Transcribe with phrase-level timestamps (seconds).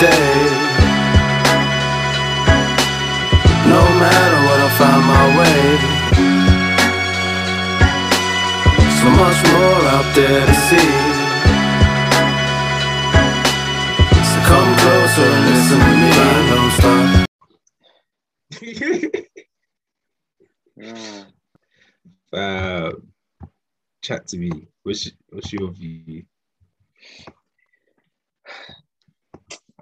[0.00, 0.74] day.
[3.66, 5.64] No matter what, I find my way.
[9.00, 10.90] So much more out there to see.
[14.30, 16.10] So come closer and listen to me.
[16.50, 17.26] Don't stop.
[22.32, 22.92] Uh,
[24.02, 24.50] chat to me.
[24.82, 26.24] What's what's your view?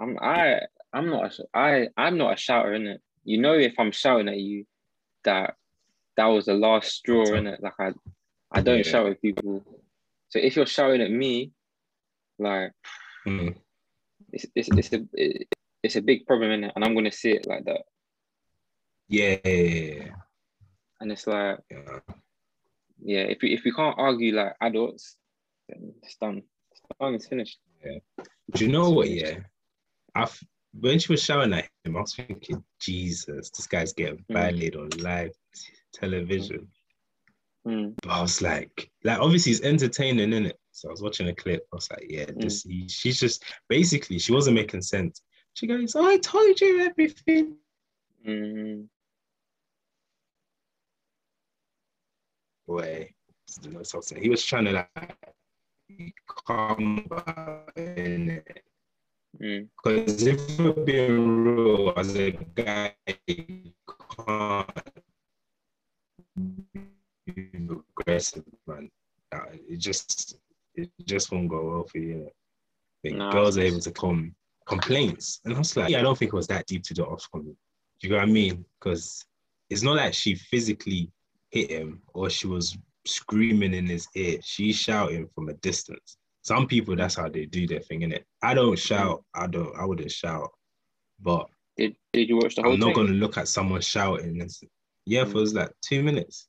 [0.03, 0.61] I'm I
[0.93, 3.01] I'm not a, I I'm not a shouter in it.
[3.25, 4.65] You know if I'm shouting at you
[5.25, 5.55] that
[6.17, 7.63] that was the last straw in it.
[7.63, 7.93] Like I
[8.51, 8.83] I don't Yeah.
[8.83, 9.65] shout at people.
[10.31, 11.53] So if you're shouting at me,
[12.39, 12.73] like
[13.27, 13.55] Mm.
[14.33, 15.47] it's it's it's a it,
[15.85, 17.83] it's a big problem in it, and I'm gonna see it like that.
[19.09, 20.09] Yeah, yeah,
[21.01, 22.01] And it's like yeah.
[23.05, 25.17] yeah, if we if we can't argue like adults,
[25.69, 26.43] then it's done.
[26.73, 27.15] It's done.
[27.15, 27.59] It's finished.
[27.85, 27.99] Yeah.
[28.53, 29.09] Do you know what?
[29.09, 29.39] Yeah,
[30.15, 30.29] I
[30.81, 34.33] when she was shouting at him, I was thinking, Jesus, this guy's getting Mm.
[34.33, 35.33] violated on live
[35.93, 36.67] television.
[37.67, 37.95] Mm.
[38.03, 40.59] But I was like, like obviously it's entertaining, isn't it?
[40.73, 41.67] So I was watching a clip.
[41.73, 42.63] I was like, yeah, this.
[42.65, 45.23] He, she's just basically she wasn't making sense.
[45.55, 47.57] She goes, "I told you everything."
[48.27, 48.89] Mm.
[52.67, 53.13] Boy,
[53.63, 54.23] you know something.
[54.23, 54.89] He was trying to like
[56.27, 57.07] calm
[57.77, 58.43] in Mm.
[59.41, 59.69] Mm.
[59.83, 62.95] Because if we're being real, as a guy,
[63.27, 63.73] you
[64.17, 64.69] can't
[66.37, 67.45] be
[67.99, 68.91] aggressive, man.
[69.33, 70.37] Nah, It just
[70.75, 72.31] it just won't go well for you.
[73.05, 73.15] innit?
[73.15, 74.35] I Nah, girls are able to come
[74.67, 77.05] complaints, and I was like, yeah, I don't think it was that deep to the
[77.05, 77.57] off comment.
[78.01, 78.65] Do you know what I mean?
[78.79, 79.25] Because
[79.71, 81.11] it's not like she physically
[81.51, 82.77] hit him or she was
[83.07, 84.39] screaming in his ear.
[84.43, 86.17] She's shouting from a distance.
[86.43, 88.25] Some people, that's how they do their thing, innit?
[88.43, 89.25] I don't shout.
[89.35, 89.75] I don't.
[89.77, 90.51] I wouldn't shout.
[91.21, 94.41] But Did Did you watch the whole I'm not gonna look at someone shouting.
[94.41, 94.51] And,
[95.07, 96.49] yeah, for us like two minutes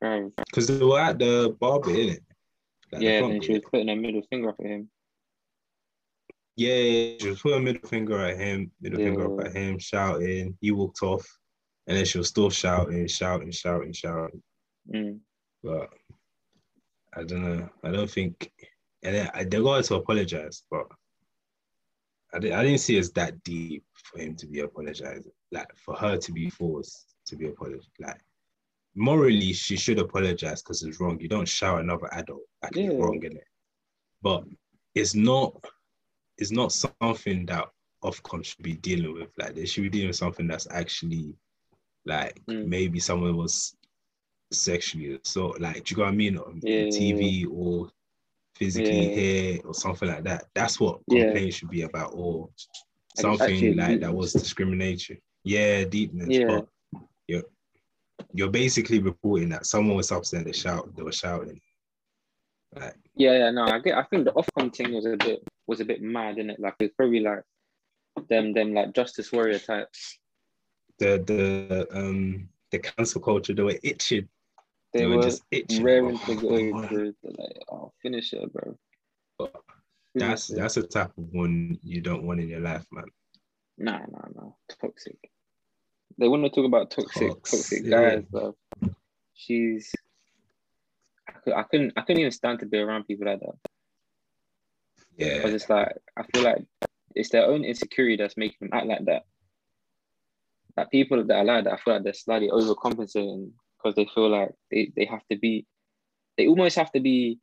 [0.00, 2.20] because they were at the barber, innit?
[2.92, 4.90] Like, the yeah, then she was putting her middle finger up at him.
[6.56, 10.56] Yeah, she was putting a middle finger at him, middle finger up at him, shouting.
[10.60, 11.26] He walked off,
[11.86, 14.42] and then she was still shouting, shouting, shouting, shouting.
[14.90, 15.18] Mm.
[15.62, 15.90] But
[17.16, 17.68] I don't know.
[17.82, 18.50] I don't think,
[19.02, 20.86] and I, they got to apologize, but
[22.34, 25.32] I, di- I didn't see it as that deep for him to be apologizing.
[25.52, 27.88] Like for her to be forced to be apologized.
[27.98, 28.20] Like
[28.94, 31.18] morally, she should apologize because it's wrong.
[31.20, 32.98] You don't shout another adult like it's Yeah.
[33.00, 33.46] wrong in it.
[34.22, 34.44] But
[34.94, 35.52] it's not.
[36.38, 37.68] It's not something that
[38.04, 39.30] Ofcom should be dealing with.
[39.38, 41.34] Like they should be dealing with something that's actually
[42.04, 42.66] like Mm.
[42.66, 43.74] maybe someone was
[44.52, 47.90] sexually so like do you know what I mean on Yeah, yeah, TV or
[48.54, 49.14] physically Yeah.
[49.14, 50.44] here or something like that.
[50.54, 51.24] That's what Yeah.
[51.24, 52.48] complaints should be about or
[53.16, 54.42] something actually like that was deepness.
[54.44, 55.22] discriminatory.
[55.44, 56.28] Yeah, deepness.
[56.30, 56.46] Yeah.
[56.46, 56.68] But
[57.28, 57.42] you're
[58.32, 61.60] you're basically reporting that someone was upset they shout they were shouting.
[62.74, 63.96] Like Yeah, yeah, no, I get.
[63.98, 66.60] I think the Ofcom thing was a bit was a bit mad, in it?
[66.60, 67.42] Like it's probably like
[68.28, 70.18] them them like justice warrior types.
[70.98, 74.28] the the um the cancel culture, they were itching.
[74.96, 75.82] They, They, were, were just itching.
[75.84, 76.88] raring Oh, to go, bro.
[76.88, 78.78] They're like, oh, finish it, bro.
[79.38, 79.54] But
[80.14, 80.56] That's it.
[80.56, 83.04] that's the type of one you don't want in your life, man.
[83.78, 84.50] Nah, nah, nah.
[84.80, 85.18] Toxic.
[86.18, 87.90] They want to talk about toxic, toxic Toxic.
[87.90, 88.56] guys, bro.
[89.34, 89.92] She's.
[91.28, 91.92] I, could, I couldn't.
[91.96, 93.70] I couldn't even stand to be around people like that
[95.18, 95.36] Yeah.
[95.36, 96.64] because it's like I feel like
[97.14, 99.24] it's their own insecurity that's making them act like that.
[100.76, 103.50] Like people that are like that, I feel like they're slightly overcompensating
[103.86, 105.66] because they feel like they, they have to be,
[106.36, 107.38] they almost have to be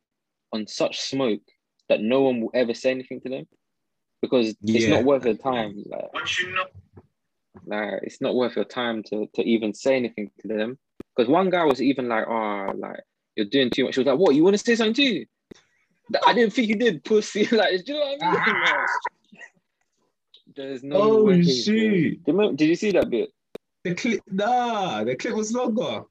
[0.52, 1.40] on such smoke
[1.88, 3.46] that no one will ever say anything to them
[4.20, 5.82] because it's not worth their time.
[5.86, 6.64] Like, Once you know,
[7.66, 10.78] like it's not worth your time to to even say anything to them.
[11.16, 13.00] Because one guy was even like, "Oh, like
[13.36, 14.34] you're doing too much." She was like, "What?
[14.34, 15.24] You want to say something too?"
[16.26, 17.46] I didn't think you did, pussy.
[17.52, 18.56] like, do you know what I mean?
[18.64, 20.96] Like, There's no.
[20.96, 22.22] Oh, way, shoot.
[22.24, 23.30] Do you did you see that bit?
[23.84, 26.04] The clip nah, the clip was longer.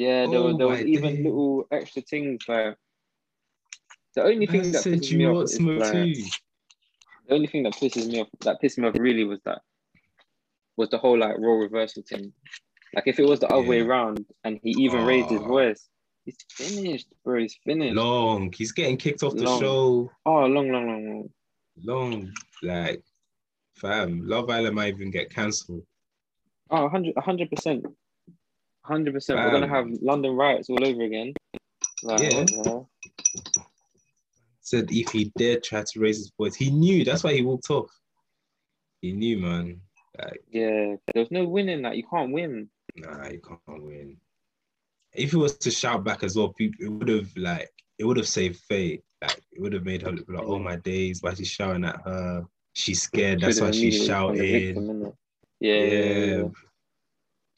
[0.00, 2.74] Yeah, there was Oh there was even little extra things like.
[4.14, 5.92] The only thing Man that pisses me off is like,
[7.28, 9.60] the only thing that pisses me off that pissed me off really was that
[10.78, 12.32] was the whole like role reversal thing.
[12.94, 15.46] Like if it was the other way around and he even raised his Oh.
[15.48, 15.88] voice,
[16.24, 17.40] he's finished, bro.
[17.40, 17.94] He's finished.
[17.94, 18.50] Long.
[18.56, 19.60] He's getting kicked off the Long.
[19.60, 20.10] show.
[20.24, 21.30] Oh, long, long, long, long.
[21.84, 22.32] Long.
[22.62, 23.02] Like,
[23.76, 25.84] fam, Love Island might even get cancelled.
[26.70, 27.84] Oh, 100 percent,
[28.90, 29.38] hundred percent.
[29.38, 31.32] We're gonna have London riots all over again.
[32.02, 32.44] Like, Yeah.
[32.64, 32.90] hell?
[34.60, 37.04] said if he dared try to raise his voice, he knew.
[37.04, 37.90] That's why he walked off.
[39.00, 39.80] He knew, man.
[40.18, 41.82] Like, Yeah, there's no winning.
[41.82, 42.68] Like you can't win.
[42.96, 44.16] nah, you can't win.
[45.14, 48.16] If he was to shout back as well, people it would have like it would
[48.16, 49.02] have saved Faye.
[49.22, 52.00] Like it would have made her look like, oh my days, why she's shouting at
[52.04, 52.44] her?
[52.74, 53.40] She's scared.
[53.40, 55.00] That's why she's immediately become the shouting.
[55.00, 55.12] victim?
[55.60, 56.48] Yeah, yeah, yeah, yeah.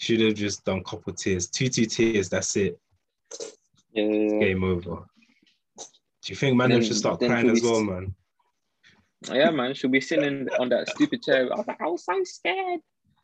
[0.03, 2.29] Should have just done couple tears, two two tears.
[2.29, 2.77] That's it.
[3.93, 4.39] yeah, yeah, yeah.
[4.41, 5.05] Game over.
[5.79, 8.13] Do you think man Then- should start crying as well, man?
[9.31, 11.43] Yeah, man, she'll be sitting on that stupid chair.
[11.53, 12.81] I was like, I was so scared.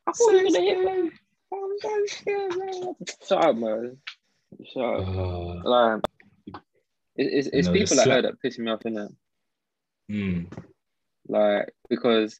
[0.06, 1.10] I thought you were gonna hit me.
[1.52, 2.94] I'm so scared, man.
[3.26, 3.96] Shut up, man.
[4.72, 5.08] Shut up.
[5.08, 6.02] Uh, Like,
[6.46, 6.62] it-
[7.16, 9.12] it's, it's No, people like her that piss me off, innit?
[10.08, 10.46] mm,
[11.26, 12.38] Like, because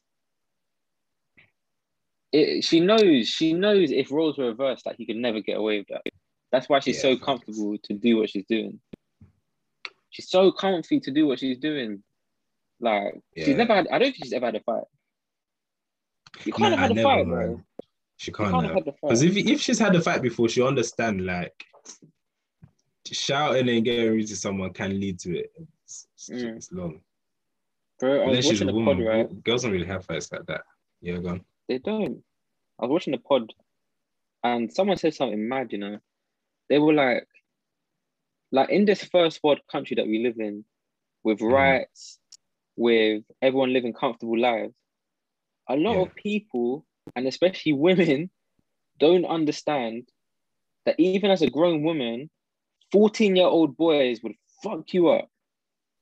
[2.31, 5.79] it, she knows, she knows if roles were reversed, like he could never get away
[5.79, 6.01] with that.
[6.51, 8.79] That's why she's Yeah, so comfortable to do what she's doing.
[10.11, 12.03] She's so comfy to do what she's doing.
[12.79, 13.45] Like, Yeah.
[13.45, 14.83] she's never had, I don't think she's ever had a fight.
[16.45, 17.35] You can't have had a never, fight, man.
[17.47, 17.61] bro.
[18.17, 18.75] She can't can't have.
[18.75, 19.01] have had a fight.
[19.09, 21.65] Because if if she's had a fight before, she'll understand like
[23.11, 25.51] shouting and getting rude to someone can lead to it.
[25.85, 26.57] It's, Mm.
[26.57, 27.01] it's long.
[27.99, 29.05] Bro, I was she's a watching a pod, woman.
[29.05, 29.43] right?
[29.43, 30.61] Girls don't really have fights like that.
[31.01, 31.45] Yeah, go on.
[31.69, 32.25] They don't.
[32.79, 33.53] I was watching the pod
[34.43, 35.99] and someone said something mad, you know.
[36.69, 37.27] They were like,
[38.51, 40.65] like in this first world country that we live in,
[41.23, 41.81] with Mhm.
[41.81, 42.19] rights,
[42.75, 44.73] with everyone living comfortable lives,
[45.69, 46.03] a lot Yeah.
[46.03, 46.85] of people,
[47.15, 48.31] and especially women,
[48.99, 50.09] don't understand
[50.85, 52.29] that even as a grown woman,
[52.91, 55.29] 14 year old boys would fuck you up.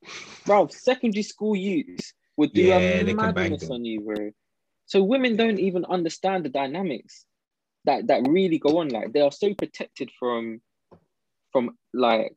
[0.46, 4.30] Bro, secondary school youths would do Yeah, a they can bang madness on you, bro.
[4.88, 7.26] So women don't even understand the dynamics
[7.84, 8.88] that that really go on.
[8.88, 10.60] Like they are so protected from
[11.52, 12.34] from like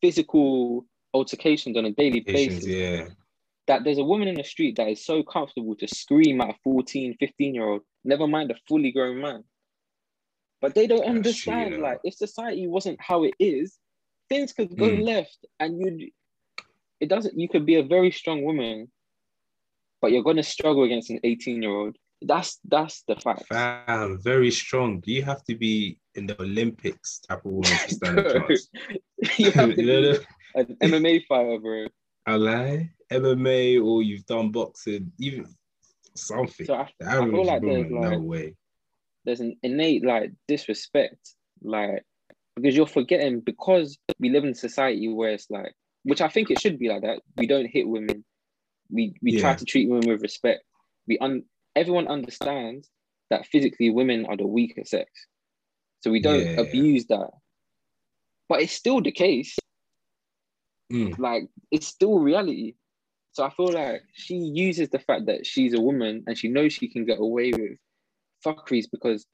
[0.00, 0.84] physical
[1.14, 3.06] altercations on a daily basis yeah.
[3.66, 6.54] that there's a woman in the street that is so comfortable to scream at a
[6.64, 9.44] 14, 15 year old, never mind a fully grown man.
[10.60, 11.82] But they don't That's true, understand, you know.
[11.82, 13.78] like, if society wasn't how it is,
[14.28, 15.04] things could go Mm.
[15.04, 16.10] left and you'd,
[17.00, 18.90] it doesn't, you could be a very strong woman,
[20.02, 21.96] but you're going to struggle against an 18 year old.
[22.20, 23.46] That's, that's the fact.
[23.48, 25.02] Fam, very strong.
[25.06, 28.68] You have to be in the Olympics type of woman to stand a chance.
[29.38, 30.18] you have to You
[30.54, 31.86] be an MMA fighter, bro.
[32.26, 32.90] I lie.
[33.10, 35.46] MMA or you've done boxing, even
[36.14, 36.66] something.
[36.66, 38.56] So I, I feel like there's woman, no like, way.
[39.24, 42.04] there's an innate like disrespect, like
[42.56, 45.74] because you're forgetting because we live in a society where it's like,
[46.04, 47.20] which I think it should be like that.
[47.36, 48.24] We don't hit women.
[48.92, 50.64] We we try to treat women with respect.
[51.08, 51.44] We un
[51.74, 52.90] everyone understands
[53.30, 55.10] that physically women are the weaker sex,
[56.00, 56.60] so we don't Yeah.
[56.60, 57.30] abuse that.
[58.48, 59.58] But it's still the case.
[60.92, 62.74] Mm, Like it's still reality.
[63.32, 66.74] So I feel like she uses the fact that she's a woman and she knows
[66.74, 67.78] she can get away with
[68.44, 69.26] fuckeries because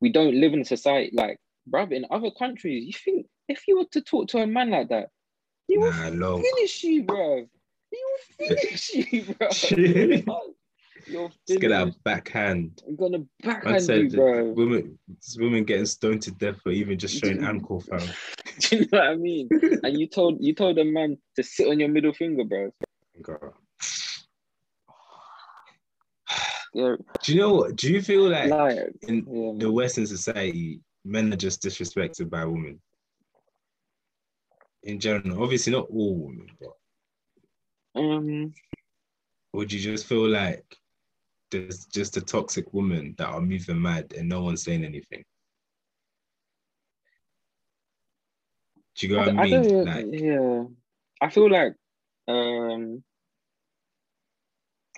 [0.00, 1.38] we don't live in a society like,
[1.70, 4.88] bruv, in other countries, you think if you were to talk to a man like
[4.88, 5.10] that,
[5.68, 6.42] he nah, long.
[6.42, 7.48] finish you, bruv.
[7.92, 9.34] He will finish you.
[11.06, 12.82] You're Let's get that backhand.
[12.86, 14.52] I'm gonna backhand you, said bro.
[14.52, 14.98] women,
[15.36, 18.00] women getting stoned to death for even just showing ankle, fam.
[18.60, 19.48] Do you know what I mean?
[19.82, 22.70] and you told you told a man to sit on your middle finger, bro.
[23.22, 23.52] God.
[26.74, 27.76] Yeah, Do you know what?
[27.76, 29.70] Do you feel like like, in yeah, the.
[29.70, 32.80] Western society, men are just disrespected by women?
[34.84, 36.70] In general, obviously not all women, but
[37.94, 38.52] um,
[39.52, 40.64] would you just feel like
[41.50, 45.24] there's just a toxic woman that are moving mad and no one's saying anything?
[48.96, 49.62] Do you I, get what I, mean?
[49.62, 50.64] don't, like, yeah.
[51.20, 51.74] I feel like,
[52.28, 53.02] um,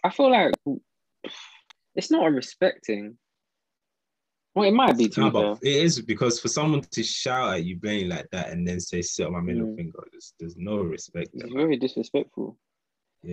[0.02, 0.54] I feel like
[1.94, 3.18] it's not a respecting.
[4.54, 7.64] Well, it might be to no, but it is because for someone to shout at
[7.64, 9.76] you blatantly like that and then say sit on my middle Mm.
[9.76, 11.30] finger, there's, there's no respect.
[11.34, 12.56] It's very disrespectful.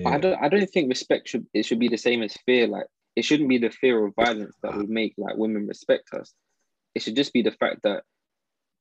[0.04, 0.44] But I don't.
[0.44, 1.46] I don't think respect should.
[1.54, 2.68] It should be the same as fear.
[2.68, 6.34] Like it shouldn't be the fear of violence that would make like women respect us.
[6.96, 8.04] It should just be the fact that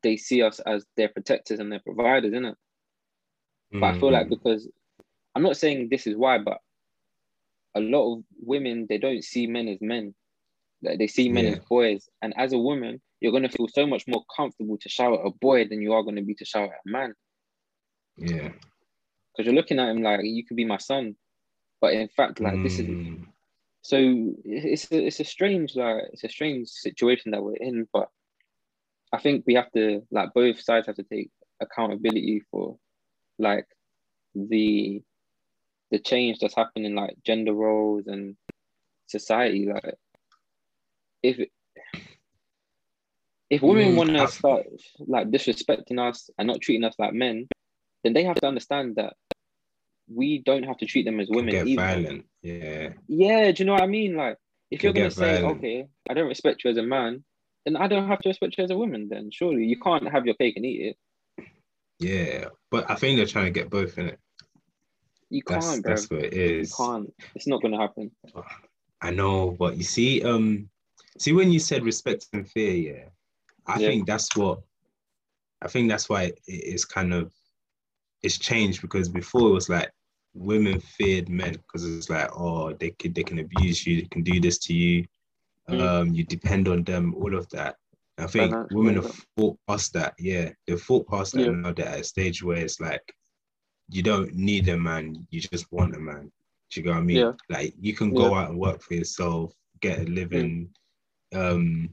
[0.03, 2.55] they see us as their protectors and their providers, innit?
[3.73, 4.31] But I feel like Mm.
[4.31, 4.69] because
[5.35, 6.59] I'm not saying this is why, but
[7.75, 10.15] a lot of women they don't see men as men.
[10.83, 11.53] Like they see men Yeah.
[11.53, 12.09] as boys.
[12.23, 15.31] And as a woman, you're gonna feel so much more comfortable to shout at a
[15.31, 17.15] boy than you are gonna be to shout at a man.
[18.17, 18.53] yeah.
[19.37, 21.17] Because you're looking at him like you could be my son.
[21.81, 23.27] But in fact, like this is Mm.
[23.83, 23.97] so
[24.45, 27.87] it's a, it's a strange like it's a strange situation that we're in.
[27.93, 28.09] But
[29.13, 32.79] I think we have to like both sides have to take accountability for
[33.39, 33.67] like
[34.35, 35.03] the
[35.91, 38.37] the change that's happening like gender roles and
[39.07, 39.67] society.
[39.73, 39.95] Like
[41.23, 41.49] if
[43.51, 44.67] if women Mm, want to start
[45.01, 47.49] like disrespecting us and not treating us like men,
[48.05, 49.15] then they have to understand that
[50.13, 51.83] we don't have to treat them as women get either.
[51.83, 52.27] violent.
[52.43, 52.91] Yeah.
[53.07, 54.17] Yeah, do you know what I mean?
[54.17, 54.37] Like,
[54.71, 55.59] if you're gonna say, violent.
[55.59, 57.25] okay, I don't respect you as a man,
[57.65, 59.09] then I don't have to respect you as a woman.
[59.09, 60.97] Then surely you can't have your cake and eat
[61.39, 61.47] it.
[61.99, 62.47] Yeah.
[62.71, 64.19] But I think they're trying to get both in it.
[65.29, 65.91] You That's can't, bro.
[65.95, 66.71] that's what it is.
[66.71, 67.15] You can't.
[67.35, 68.11] It's not gonna happen.
[69.01, 70.69] I know, but you see, um,
[71.19, 73.05] see when you said respect and fear, yeah,
[73.67, 73.89] I Yeah.
[73.89, 74.61] think that's what
[75.63, 77.33] I think that's why it is kind of
[78.23, 79.91] it's changed because before it was like
[80.35, 84.23] women feared men because it's like oh they could they can abuse you, they can
[84.23, 85.05] do this to you,
[85.69, 85.81] Mm.
[85.81, 87.77] um, you depend on them, all of that.
[88.19, 91.51] I think Financial women have fought past that, yeah, they've fought past that Yeah.
[91.53, 93.03] now they're at a stage where it's like
[93.89, 96.33] you don't need a man, you just want a man.
[96.71, 97.17] Do you know what I mean?
[97.19, 97.33] Yeah.
[97.49, 100.71] Like you can go out and work for yourself, get a living.
[101.33, 101.91] Um,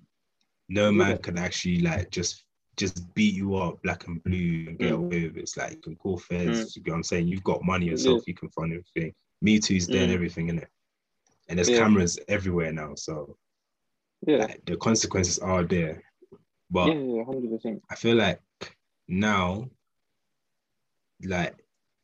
[0.70, 1.18] no man Yeah.
[1.18, 2.44] can actually like just
[2.78, 4.98] just beat you up black and blue and get Mm.
[4.98, 5.42] away with it.
[5.42, 6.76] It's like you can call feds, Mm.
[6.76, 7.28] you know what I'm saying?
[7.28, 9.14] You've got money yourself, you can fund everything.
[9.42, 10.16] Me too's there and Mm.
[10.16, 10.70] everything in it.
[11.50, 11.80] And there's Yeah.
[11.80, 12.94] cameras everywhere now.
[12.96, 13.38] So
[14.26, 16.04] Yeah, like, the consequences are there.
[16.70, 17.24] But yeah,
[17.64, 17.76] yeah.
[17.90, 18.42] I feel like
[19.08, 19.70] now,
[21.24, 21.56] like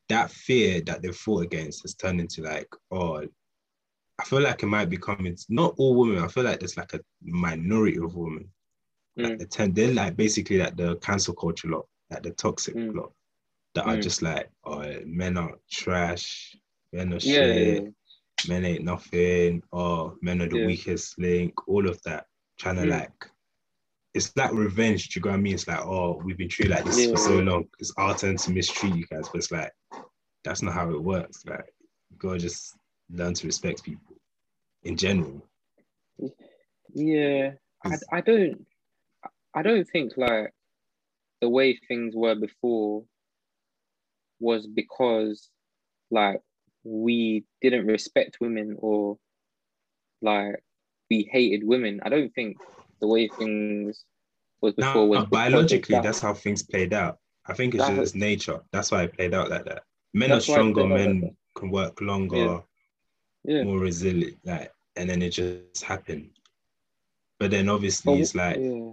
[0.10, 3.28] that fear that they fought against has turned into like, oh,
[4.20, 5.36] I feel like it might be coming.
[5.50, 6.24] Not all women.
[6.24, 8.50] I feel like there's like a minority of women.
[9.16, 9.40] Like Mm.
[9.40, 12.96] the ten, they're like basically like the cancel culture lot, like the toxic Mm.
[12.96, 13.12] lot,
[13.76, 14.02] that are Mm.
[14.02, 16.56] just like, oh, men are trash,
[16.92, 17.90] men are Yeah, yeah, shit, yeah.
[18.50, 20.66] men ain't nothing, or men are the Yeah.
[20.66, 22.28] weakest link, all of that.
[22.58, 22.90] Trying to Mm.
[22.90, 23.30] like,
[24.14, 25.10] it's like revenge.
[25.10, 25.54] Do you know what I mean?
[25.56, 27.68] It's like, oh, we've been treated like this for so long.
[27.80, 29.72] It's our turn to mistreat you guys, but it's like,
[30.44, 31.44] that's not how it works.
[31.46, 31.74] Like,
[32.12, 32.76] you gotta just
[33.12, 34.16] learn to respect people
[34.84, 35.48] in general.
[36.94, 37.54] Yeah,
[37.84, 38.66] I, I don't
[39.56, 40.52] I don't think like
[41.42, 43.04] the way things were before
[44.40, 45.50] was because
[46.12, 46.42] like
[46.84, 49.18] we didn't respect women or
[50.22, 50.64] like
[51.10, 52.00] we hated women.
[52.04, 52.58] I don't think
[53.00, 54.06] the way things
[54.62, 56.04] was before was uh, because biologically, that.
[56.04, 57.20] that's how things played out.
[57.46, 58.62] I think it's That- just nature.
[58.72, 59.84] That's why it played out like that.
[60.14, 60.82] Men are That's why it stronger.
[60.82, 62.62] out like Men can work longer, Yeah.
[63.46, 63.64] yeah.
[63.64, 64.38] more resilient.
[64.46, 66.30] Like, and then it just happened.
[67.40, 68.92] But then obviously, But it's like yeah.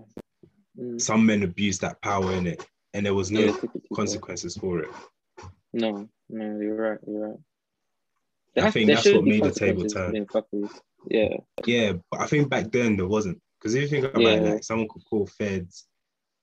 [0.78, 1.00] Mm.
[1.00, 3.72] some men abused that power in it, and there was no Yeah, they took it
[3.72, 3.96] too far.
[3.96, 4.90] consequences for it.
[5.72, 6.98] No, no, you're right.
[7.06, 7.38] You're right.
[8.56, 10.26] I have- think that's what made the table turn.
[11.08, 11.36] Yeah,
[11.66, 13.40] Yeah, but I think back then there wasn't.
[13.58, 15.86] Because if you think about it, like someone could call feds,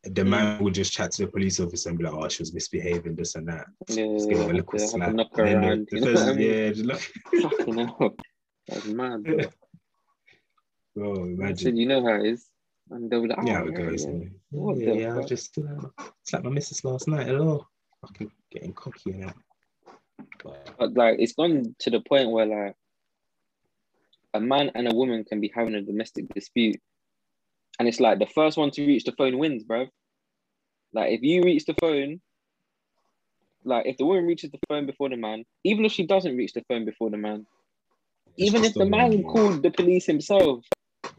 [0.04, 0.30] the Mm.
[0.30, 3.16] man would just chat to the police officer and be like, "Oh, she was misbehaving,
[3.16, 5.14] this and that." yeah, Just give her a yeah, little yeah, slap.
[5.14, 5.88] knock her the- around.
[5.92, 6.50] the You know feds- I mean?
[6.50, 7.00] yeah, just look.
[7.42, 8.16] Fucking hell.
[8.68, 9.24] That's mad.
[9.24, 9.38] Bro.
[10.96, 11.78] Bro, said, imagine.
[11.78, 12.50] you know how it is.
[12.90, 14.06] And they'll be like, oh, Yeah, it goes.
[14.06, 14.12] yeah.
[14.12, 15.28] Yeah, What yeah, the yeah, I fuck?
[15.28, 17.28] just uh, slapped my missus last night.
[17.28, 17.68] Hello.
[18.02, 19.36] Fucking getting cocky and that.
[20.44, 22.76] But, But like, it's gone to the point where like
[24.34, 26.80] a man and a woman can be having a domestic dispute,
[27.80, 29.88] and it's like the first one to reach the phone wins, bro.
[30.94, 32.22] Like if you reach the phone,
[33.64, 36.54] like if the woman reaches the phone before the man, even if she doesn't reach
[36.54, 37.46] the phone before the man,
[38.38, 40.64] it's even if the man called the police himself,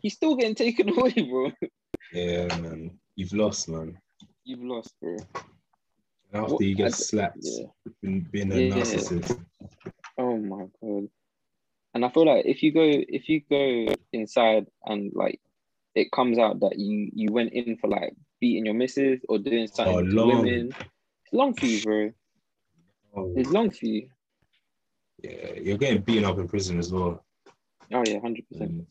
[0.03, 1.53] he's still getting taken away, bro.
[2.13, 2.99] Yeah, man.
[3.17, 3.99] You've lost, man.
[4.45, 5.17] You've lost, bro.
[6.33, 7.67] And after What- you get slapped, Yeah.
[8.03, 8.75] being, a Yeah.
[8.77, 9.39] narcissist.
[10.19, 11.09] Oh my god.
[11.95, 15.41] And I feel like if you go if you go inside and like
[15.95, 19.65] it comes out that you you went in for like beating your missus or doing
[19.71, 22.13] oh, something Oh, to women, it's long for you, bro.
[23.17, 24.09] Oh, It's long for you.
[25.23, 27.25] yeah, you're getting beaten up in prison as well.
[27.93, 28.87] Oh yeah, hundred percent, And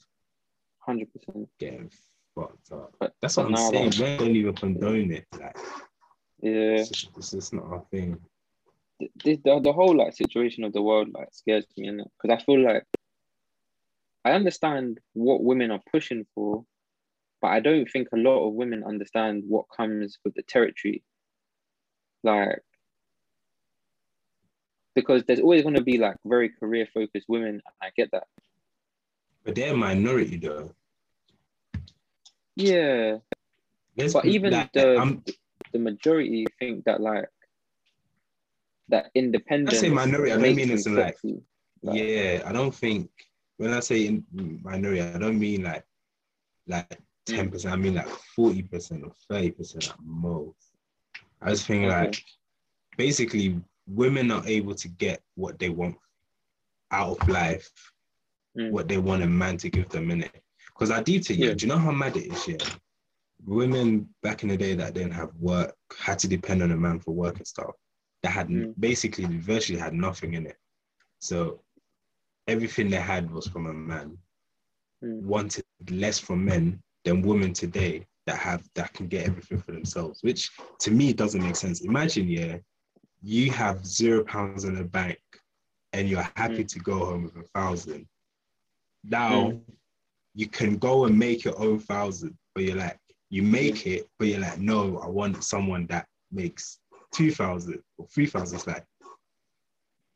[0.88, 1.48] hundred percent.
[1.60, 1.91] getting
[2.34, 2.96] fucked up.
[3.00, 3.91] But That's what I'm saying.
[3.91, 5.25] like- Men don't even condone it.
[5.39, 5.58] Like,
[6.41, 6.51] Yeah,
[6.82, 8.17] it's, just, it's just not our thing.
[9.00, 9.10] the,
[9.46, 12.84] the the whole like situation of the world like scares me, because I feel like
[14.25, 16.65] I understand what women are pushing for,
[17.41, 21.03] but I don't think a lot of women understand what comes with the territory.
[22.24, 22.60] Like,
[24.96, 28.27] because there's always going to be like very career focused women, and I get that.
[29.48, 30.75] But they're a minority though.
[32.58, 33.20] Yeah,
[34.12, 35.24] But even like, the- I'm,
[35.72, 37.30] the majority think that like
[38.89, 39.77] that independence.
[39.77, 41.16] I say minority, I don't mean it's like-
[41.82, 43.10] Like- yeah, I don't think
[43.56, 45.86] when I say in minority, I don't mean like
[46.68, 47.00] like
[47.30, 47.36] Mm.
[47.38, 47.74] ten percent.
[47.74, 50.74] I mean like forty percent or thirty percent at most.
[51.42, 52.06] I was thinking Okay.
[52.08, 52.22] like
[52.98, 55.96] basically women are able to get what they want
[56.92, 57.70] out of life
[58.58, 58.72] Mm.
[58.72, 60.44] what they want a man to give them in it.
[60.68, 61.54] Because I do to you, Yeah.
[61.54, 62.48] do you know how mad it is?
[62.48, 62.58] Yeah.
[63.46, 67.00] Women back in the day that didn't have work had to depend on a man
[67.00, 67.76] for work and stuff.
[68.24, 68.74] That had Mm.
[68.80, 70.58] basically virtually had nothing in it.
[71.20, 71.62] So
[72.48, 74.18] everything they had was from a man.
[75.04, 75.22] Mm.
[75.22, 80.22] Wanted less from men than women today that have that can get everything for themselves,
[80.24, 81.82] which to me doesn't make sense.
[81.82, 82.58] Imagine, yeah,
[83.22, 85.20] you have zero pounds in the bank
[85.94, 88.08] and you're happy to go home with a thousand.
[89.10, 89.62] Now Mm.
[90.36, 93.00] you can go and make your own thousand, but you're like,
[93.30, 96.80] you make it, but you're like, no, I want someone that makes
[97.12, 98.58] two thousand or three thousand.
[98.58, 98.86] It's like,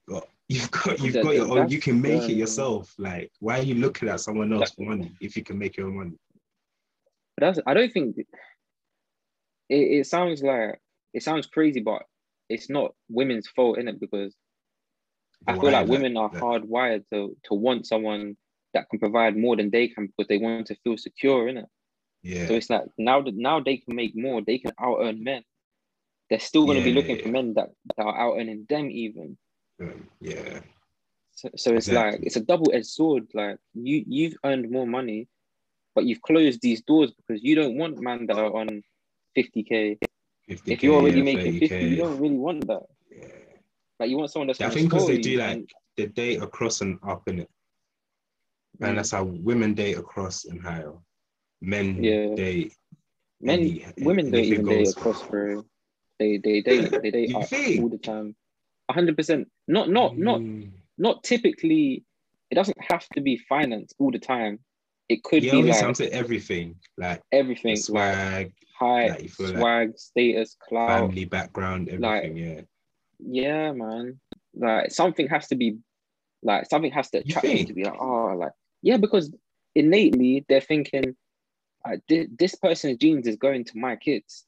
[0.07, 2.93] but you've got you've That- got your own, you can make it um, yourself.
[2.97, 5.87] Like, why are you looking at someone else for money if you can make your
[5.87, 6.17] own money?
[7.37, 8.27] But that's I don't think it,
[9.69, 10.79] it sounds like
[11.13, 12.03] it sounds crazy, but
[12.49, 14.35] it's not women's fault in it because
[15.47, 18.37] I feel like women are hardwired to to want someone
[18.73, 21.65] that can provide more than they can because they want to feel secure in it.
[22.23, 22.47] Yeah.
[22.47, 25.43] So it's like now that now they can make more, they can out earn men.
[26.29, 28.89] They're still going to be looking yeah, for men that, that are out earning them
[28.89, 29.37] even.
[29.81, 30.59] um, yeah.
[31.33, 33.27] So, so it's like it's a double edged sword.
[33.33, 35.27] Like you you've earned more money,
[35.95, 38.83] but you've closed these doors because you don't want men that are on
[39.33, 39.97] fifty k.
[40.49, 41.89] 50K, If you're already yeah, making fifty, 30K.
[41.89, 42.83] you don't really want that.
[43.09, 43.27] Yeah.
[43.99, 44.59] Like you want someone that's.
[44.59, 47.49] Yeah, I think because they do like they date across and up in it.
[48.81, 48.95] And Mm.
[48.95, 50.93] that's how women date across and higher.
[51.61, 52.35] Men Yeah.
[52.35, 52.73] date
[53.39, 55.63] men, any- women don't even date across bro.
[56.19, 58.35] They they date they date You all the time.
[58.89, 59.49] hundred percent.
[59.67, 60.71] Not not not Mm.
[60.97, 62.03] not typically.
[62.49, 64.59] It doesn't have to be finance all the time.
[65.07, 69.29] It could yeah, be like I'm saying everything like everything, like swag, height, like you
[69.29, 70.89] feel like swag, status, clout.
[70.89, 72.37] family background, like- everything.
[72.37, 72.61] yeah,
[73.19, 74.19] Yeah, man.
[74.53, 75.77] Like something has to be,
[76.43, 77.67] like something has to attract you, think?
[77.69, 78.51] to be like, oh, like
[78.81, 79.33] yeah, because
[79.75, 81.15] innately they're thinking,
[81.85, 81.97] uh,
[82.37, 84.45] this person's genes is going to my kids.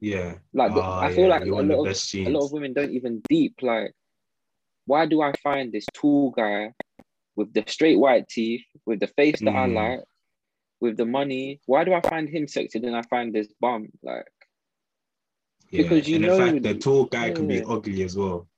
[0.00, 0.34] yeah.
[0.54, 3.20] Like Ah, I feel yeah, like a lot of a lot of women don't even
[3.28, 3.92] deep like,
[4.86, 6.72] why do I find this tall guy
[7.36, 9.74] with the straight white teeth, with the face that I Mm.
[9.74, 10.00] like,
[10.80, 11.60] with the money?
[11.66, 12.78] Why do I find him sexy?
[12.78, 14.26] than I find this bum like.
[15.70, 15.82] yeah.
[15.82, 18.48] because you and know- in fact, the tall guy can be ugly as well.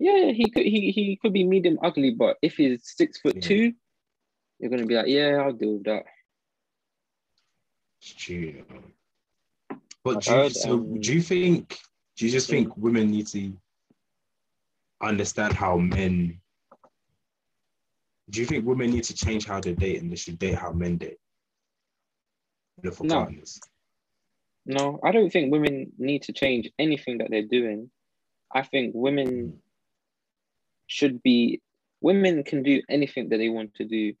[0.00, 3.42] Yeah, he could he he could be medium ugly, but if he's six foot Yeah.
[3.48, 3.72] two,
[4.60, 6.04] you're gonna be like, yeah, I'll deal with that.
[8.00, 8.64] It's true.
[10.04, 11.78] But do you, heard, so um, do you think?
[12.16, 12.50] Do you just Mm.
[12.50, 13.52] think women need to
[15.02, 16.40] understand how men?
[18.30, 20.72] Do you think women need to change how they date and they should date how
[20.72, 21.18] men date?
[22.82, 23.20] Look for No.
[23.20, 23.60] partners.
[24.66, 27.90] No, I don't think women need to change anything that they're doing.
[28.54, 29.60] I think women
[30.86, 31.60] should be
[32.00, 34.14] women can do anything that they want to do,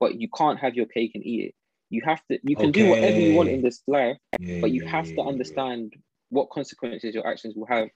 [0.00, 1.54] but you can't have your cake and eat it.
[1.90, 4.82] You have to you can do whatever you want in this life, Yeah, but you
[4.82, 5.94] yeah, have yeah, to understand
[6.30, 7.88] what consequences your actions will have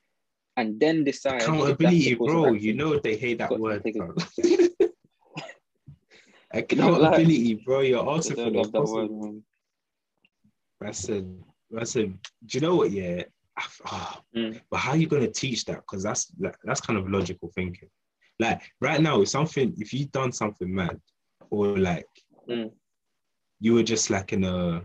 [0.56, 2.52] and then decide that's Accountability, bro.
[2.52, 3.82] You know they hate that word.
[3.84, 4.02] take it.
[6.52, 6.62] fam.
[6.62, 7.80] Accountability, bro.
[7.80, 9.42] You're also for the that word, man.
[10.84, 11.42] I said,
[11.78, 12.90] I said, do you know what?
[12.90, 13.22] Yeah,
[13.86, 14.60] ah, Mm.
[14.70, 15.76] but how are you gonna teach that?
[15.76, 17.88] Because that's that, that's kind of logical thinking.
[18.38, 21.00] Like right now, if something, if you done something mad,
[21.52, 22.08] or like
[22.48, 22.72] Mm.
[23.60, 24.82] you were just like in a,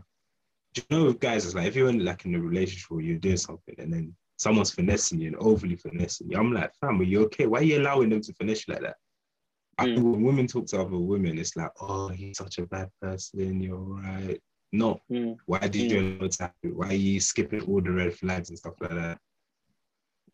[0.73, 3.01] do you know, with guys, it's like if you're in like in a relationship or
[3.01, 6.99] you're doing something, and then someone's finessing you and overly finessing you, I'm like, fam,
[6.99, 7.47] are you okay?
[7.47, 8.97] Why are you allowing them to finesse you like that?
[9.80, 9.95] Mm.
[9.95, 13.62] think when women talk to other women, it's like, oh, he's such a bad person.
[13.62, 14.39] You're right.
[14.73, 15.38] No, Mm.
[15.45, 16.75] why did you allow it happen?
[16.75, 19.17] Why are you skipping all the red flags and stuff like that?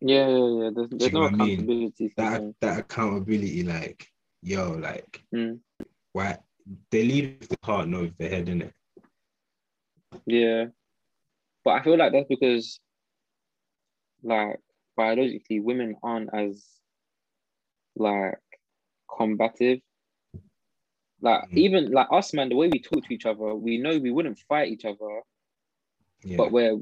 [0.00, 0.70] Yeah, yeah, yeah.
[0.74, 1.60] There's, there's no what I mean?
[1.60, 2.12] accountability.
[2.16, 4.06] That that accountability, like,
[4.42, 5.60] yo, like, Mm.
[6.14, 6.38] Why
[6.90, 8.74] they lead with the heart, not with the head, in it.
[10.26, 10.66] Yeah.
[11.64, 12.80] But I feel like that's because,
[14.22, 14.60] like,
[14.96, 16.64] biologically, women aren't as,
[17.96, 18.38] like,
[19.14, 19.80] combative.
[21.20, 21.56] Like, Mhm.
[21.56, 24.38] even like us, man, the way we talk to each other, we know we wouldn't
[24.48, 25.22] fight each other,
[26.22, 26.36] Yeah.
[26.36, 26.78] but we're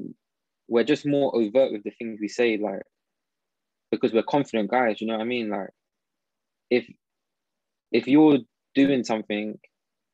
[0.69, 2.83] we're just more overt with the things we say, like,
[3.91, 5.01] because we're confident guys.
[5.01, 5.49] You know what I mean?
[5.49, 5.69] Like,
[6.69, 6.89] if
[7.91, 8.39] if you're
[8.75, 9.57] doing something,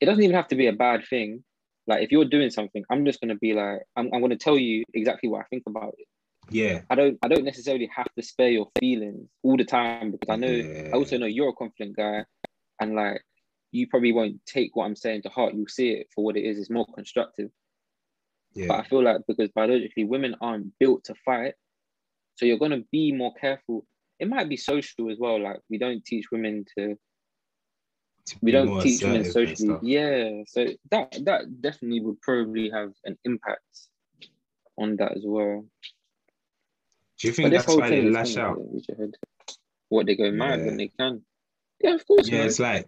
[0.02, 1.43] it doesn't even have to be a bad thing.
[1.88, 4.84] Like, if you're doing something, I'm just gonna be like, I'm, I'm gonna tell you
[4.93, 6.08] exactly what I think about it.
[6.52, 6.82] yeah.
[6.89, 10.36] I don't I don't necessarily have to spare your feelings all the time because I
[10.36, 10.89] know Yeah.
[10.93, 12.26] I also know you're a confident guy,
[12.80, 13.22] and like
[13.72, 15.54] you probably won't take what I'm saying to heart.
[15.54, 16.58] You'll see it for what it is.
[16.60, 17.50] It's more constructive.
[18.54, 18.67] Yeah.
[18.67, 21.54] But I feel like because biologically women aren't built to fight,
[22.36, 23.86] so you're gonna be more careful.
[24.19, 25.39] it might be social as well.
[25.41, 26.98] Like we don't teach women to To
[28.42, 29.78] we don't teach and socially.
[29.82, 33.62] Yeah, so that that definitely would probably have an impact
[34.78, 35.65] on that as well.
[37.20, 38.58] Do you think that's why they lash out?
[39.89, 40.65] What they go mad Yeah.
[40.65, 41.22] when they can.
[41.82, 42.28] Yeah, of course.
[42.28, 42.48] Yeah, man.
[42.48, 42.88] it's like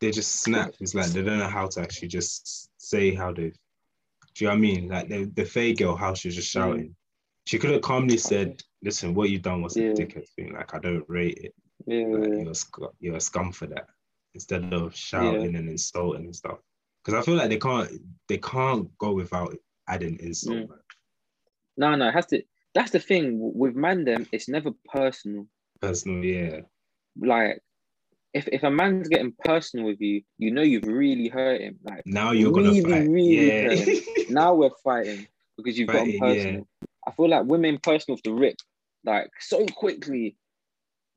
[0.00, 0.74] they just snap.
[0.80, 3.52] It's like they don't know how to actually just say how they.
[4.34, 4.88] Do you know what I mean?
[4.88, 6.52] Like the the Faye girl, how she was just mm.
[6.52, 6.96] shouting.
[7.46, 9.90] She could have calmly said, "Listen, what you done was Yeah.
[9.90, 10.52] a dickhead thing.
[10.54, 11.54] Like I don't rate it.
[11.86, 13.86] yeah, Like, you're a sc- you're a scum for that."
[14.34, 16.58] Instead of shouting and insulting and stuff.
[17.04, 17.90] Because I feel like they can't
[18.28, 19.54] they can't go without
[19.88, 20.56] adding insult.
[20.56, 20.68] Mm.
[21.76, 22.42] No, no, it has to.
[22.74, 24.26] That's the thing with Mandem.
[24.32, 25.46] It's never personal.
[25.80, 26.60] Personal, yeah,
[27.20, 27.60] Like,
[28.32, 31.78] if if a man's getting personal with you, you know you've really hurt him.
[31.82, 33.08] Like now you're gonna Really, fight.
[33.08, 36.68] really yeah, now we're fighting because you've Fighting, gotten personal.
[37.06, 38.56] I feel like women personal the rip,
[39.04, 40.36] like so quickly.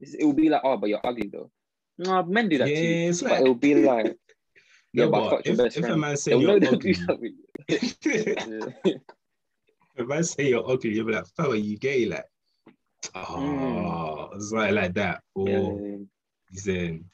[0.01, 1.49] It will be like, oh, but you're ugly though.
[1.97, 2.75] No, men do that yeah.
[2.75, 3.10] too.
[3.10, 4.05] It's But like it will be like,
[4.93, 7.36] no, yeah, but but if, if a man say you're ugly, something.
[9.97, 12.25] If I say you're ugly, you'll be like, "Fella, you gay?" Like,
[13.15, 14.36] oh, Mm.
[14.36, 15.21] it's like like that.
[15.36, 15.97] Or Yeah,
[16.51, 17.10] he's saying,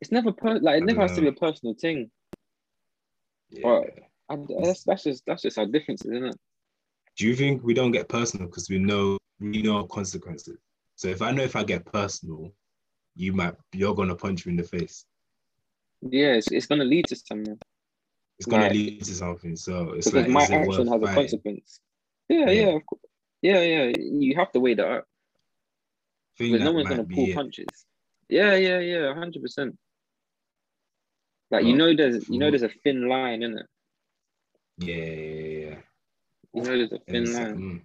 [0.00, 2.10] It's never per- like it never has to be a personal thing.
[3.50, 3.82] yeah.
[4.30, 6.36] And that's that's just that's just our differences, isn't it?
[7.18, 10.58] Do you think we don't get personal because we know we know consequences?
[10.96, 12.54] So if I know if I get personal,
[13.16, 15.04] you might you're gonna punch me in the face.
[16.02, 17.58] Yeah, it's, it's gonna lead to something
[18.38, 18.72] It's gonna Right.
[18.72, 19.56] lead to something.
[19.56, 21.80] So it's like my action has a consequence.
[22.28, 22.72] Yeah, Yeah.
[22.72, 22.78] yeah,
[23.42, 23.92] yeah, yeah.
[23.98, 25.04] You have to weigh that up
[26.38, 27.34] because no one's gonna pull it.
[27.34, 27.86] punches.
[28.28, 29.76] Yeah, yeah, yeah, hundred percent.
[31.50, 33.66] Like you know, there's you know, there's a thin line in it.
[34.78, 35.76] Yeah, yeah, yeah, yeah.
[36.54, 37.56] You know, there's a thin line.
[37.56, 37.82] mm.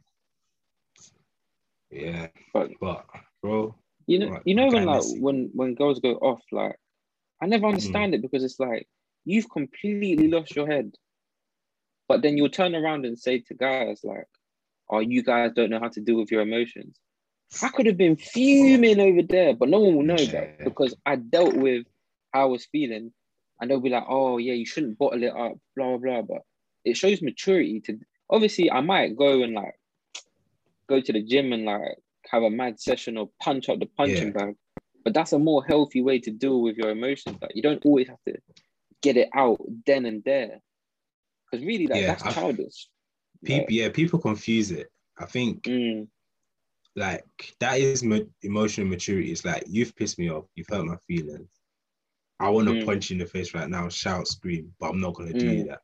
[1.91, 3.05] Yeah, But but
[3.41, 3.75] bro,
[4.07, 6.77] you know, Right, you know when like when when girls go off, like
[7.41, 7.69] I never mm.
[7.69, 8.87] understand it because it's like
[9.25, 10.93] you've completely lost your head,
[12.07, 14.27] but then you'll turn around and say to guys like,
[14.89, 16.97] "Oh, you guys don't know how to deal with your emotions."
[17.61, 21.15] I could have been fuming over there, but no one will know that because I
[21.17, 21.85] dealt with
[22.33, 23.13] how I was feeling,
[23.59, 26.37] and they'll be like, "Oh, yeah, you shouldn't bottle it up," blah blah blah.
[26.37, 26.41] But
[26.85, 27.81] it shows maturity.
[27.81, 29.75] To obviously, I might go and like
[30.87, 31.97] go to the gym and like
[32.31, 34.45] have a mad session or punch up the punching Yeah.
[34.45, 34.55] bag,
[35.03, 37.37] but that's a more healthy way to deal with your emotions.
[37.41, 38.35] Like you don't always have to
[39.01, 40.59] get it out then and there,
[41.51, 42.89] because really, like, Yeah, that's I- childish.
[43.43, 44.87] people Like, yeah, people confuse it.
[45.17, 46.07] I think mm,
[46.95, 47.23] like
[47.59, 49.31] that is ma- emotional maturity.
[49.31, 51.49] It's like you've pissed me off, you've hurt my feelings.
[52.39, 52.85] I want to Mm.
[52.85, 55.67] punch you in the face right now, shout, scream, but I'm not gonna do Mm.
[55.69, 55.81] that.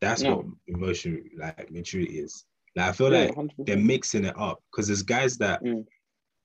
[0.00, 0.36] That's No.
[0.36, 2.44] what emotional like maturity is.
[2.76, 3.66] Like I feel yeah, like 100%.
[3.66, 5.84] they're mixing it up because there's guys that Mm.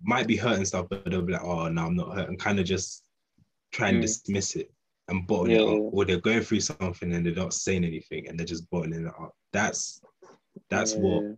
[0.01, 2.59] might be hurting stuff, but they'll be like, "Oh no, I'm not hurt," and kind
[2.59, 3.03] of just
[3.71, 4.01] try and Mm.
[4.01, 4.71] dismiss it
[5.07, 8.27] and bottle Yeah, it up, or they're going through something and they're not saying anything
[8.27, 9.35] and they're just bottling it up.
[9.53, 10.01] That's
[10.69, 11.37] that's Yeah, what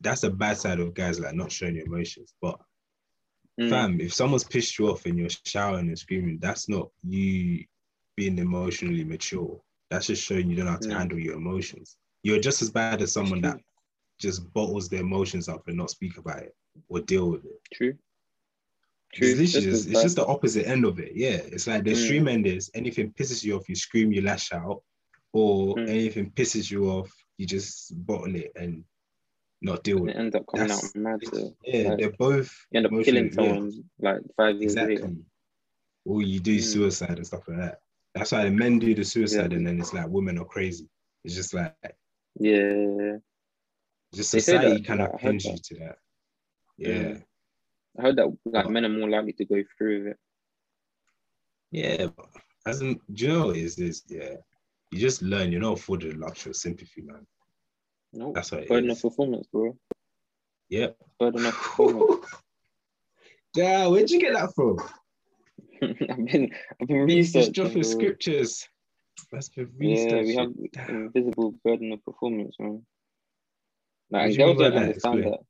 [0.00, 2.34] that's a bad side of guys like not showing your emotions.
[2.42, 2.58] But
[3.60, 3.70] Mm.
[3.70, 7.64] fam, if someone's pissed you off and you're shouting and screaming, that's not you
[8.16, 9.60] being emotionally mature.
[9.90, 11.96] That's just showing you don't know how to handle your emotions.
[12.24, 13.60] You're just as bad as someone that
[14.22, 16.54] just bottles their emotions up and not speak about it
[16.88, 17.60] or deal with it.
[17.74, 17.94] True.
[19.14, 19.28] True.
[19.28, 21.12] It's literally Just it's just the opposite end of it.
[21.14, 21.36] Yeah.
[21.54, 21.98] It's like the Mm.
[21.98, 24.82] extreme end is anything pisses you off, you scream, you lash out,
[25.34, 25.88] or Mm.
[25.88, 28.84] anything pisses you off, you just bottle it and
[29.60, 30.20] not deal And with it it.
[30.22, 31.20] ends up coming That's- out mad.
[31.64, 33.32] Yeah, like, they're both you end up killing yeah.
[33.32, 34.92] someone like five years later.
[34.92, 35.24] Exactly.
[36.04, 36.62] Or you do Mm.
[36.62, 37.80] suicide and stuff like that.
[38.14, 39.58] That's why the men do the suicide Yeah.
[39.58, 40.88] and then it's like women are crazy.
[41.24, 41.74] It's just like
[42.40, 43.18] Yeah.
[44.14, 45.96] Just society that, kind of pins you to that.
[46.78, 46.88] Yeah.
[46.88, 47.22] Mm.
[47.98, 50.18] I heard that like men are more likely to go through with it.
[51.70, 52.26] Yeah, but
[52.66, 54.02] as in, do you know is this?
[54.08, 54.34] Yeah.
[54.90, 57.26] You just learn, you're not afforded the luxury of sympathy, man.
[58.12, 59.76] No, That's what it burden of performance, bro.
[60.68, 60.96] Yep.
[61.18, 62.26] Burden of performance.
[63.56, 64.78] yeah, where'd you get that from?
[65.82, 65.96] I've
[66.26, 67.52] been I've been just researching.
[67.52, 68.68] dropping scriptures.
[69.30, 71.06] That's been Yeah, we have Damn.
[71.06, 72.84] invisible burden of performance, man.
[74.12, 75.40] Like, and girls don't understand that.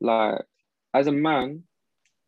[0.00, 0.42] Like,
[0.94, 1.64] as a man,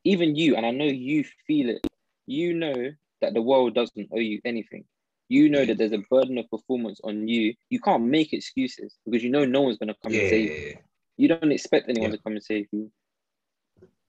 [0.04, 1.82] even you, and I know you feel it,
[2.26, 4.84] you know that the world doesn't owe you anything.
[5.28, 7.54] You know that there's a burden of performance on you.
[7.70, 10.74] You can't make excuses because you know no one's gonna come and Yeah, save you.
[11.18, 12.16] You don't expect anyone Yeah.
[12.16, 12.90] to come and save you.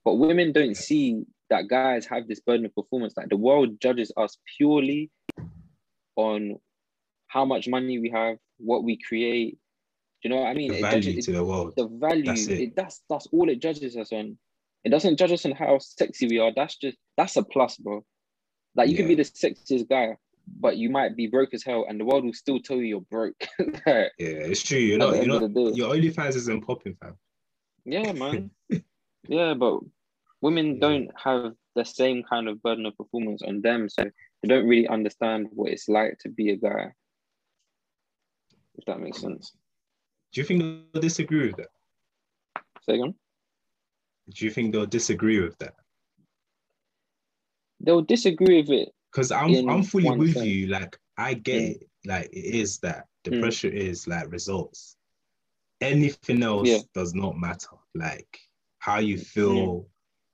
[0.05, 3.15] But women don't see that guys have this burden of performance.
[3.17, 5.11] Like the world judges us purely
[6.15, 6.59] on
[7.27, 9.57] how much money we have, what we create.
[10.25, 10.71] You know what I mean?
[10.73, 11.73] the value judges- to the world.
[11.77, 12.75] the value That's it.
[12.75, 14.39] that's that's all it judges us on
[14.83, 16.51] It doesn't judge us on how sexy we are.
[16.55, 18.03] That's just that's a plus, bro.
[18.75, 20.17] Like you can be the sexiest guy,
[20.59, 23.01] but you might be broke as hell, and the world will still tell you you're
[23.17, 23.37] broke.
[23.59, 24.79] Like, Yeah, it's true.
[24.79, 25.13] You're At not.
[25.13, 25.43] You're end not.
[25.43, 25.77] of the day.
[25.77, 27.15] Your OnlyFans isn't popping, fam.
[27.85, 28.49] yeah, man.
[29.27, 29.75] yeah, but
[30.41, 30.79] women Yeah.
[30.87, 34.01] don't have the same kind of burden of performance on them, so
[34.41, 36.93] they don't really understand what it's like to be a guy.
[38.79, 39.53] If that makes sense.
[40.35, 41.69] Do you think they'll disagree with that?
[42.81, 43.15] Say again.
[44.33, 45.75] Do you think they'll disagree with that?
[47.79, 48.89] They'll disagree with it.
[49.13, 50.67] Because I'm I'm fully with you.
[50.67, 51.71] Like I get Mm.
[51.75, 51.89] it.
[52.05, 53.39] Like it is that the Mm.
[53.39, 54.97] pressure is like results.
[55.79, 56.79] Anything else Yeah.
[56.93, 57.77] does not matter.
[57.93, 58.37] Like
[58.79, 59.87] how you feel.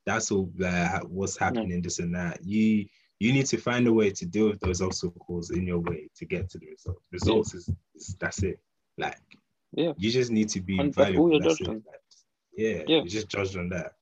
[0.07, 0.51] That's all.
[0.57, 1.79] Like what's happening.
[1.83, 2.43] This and that.
[2.43, 2.87] You
[3.19, 6.25] you need to find a way to deal with those obstacles in your way to
[6.25, 7.03] get to the result.
[7.11, 8.59] Results is, is that's it.
[8.97, 9.21] Like
[9.73, 9.93] Yeah.
[9.97, 11.39] you just need to be And all valuable.
[11.39, 11.83] That's judged on.
[12.57, 12.97] Yeah, Yeah.
[12.97, 13.93] you're just judged on that.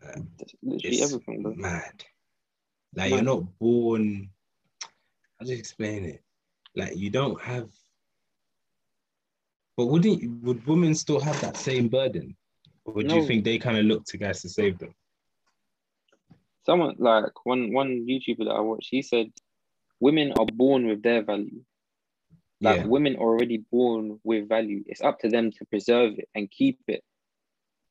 [0.00, 2.04] That's literally everything, mad.
[2.94, 3.16] Like Mad.
[3.16, 4.30] you're not born.
[5.38, 6.22] How do you explain it?
[6.74, 7.68] Like you don't have.
[9.76, 12.36] But wouldn't would women still have that same burden,
[12.84, 14.94] or do you think they kind of look to guys to save them?
[16.66, 19.30] Someone like one one YouTuber that I watched, he said
[20.00, 21.62] women are born with their value.
[22.60, 24.82] Like yeah, women are already born with value.
[24.86, 27.02] It's up to them to preserve it and keep it.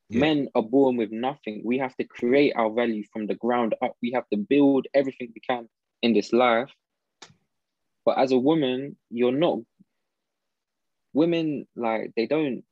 [0.10, 1.62] yeah, Men are born with nothing.
[1.64, 3.96] We have to create our value from the ground up.
[4.02, 5.70] We have to build everything we can
[6.02, 6.70] in this life.
[8.06, 9.60] But as a woman, you're not.
[11.14, 12.64] Women like they don't.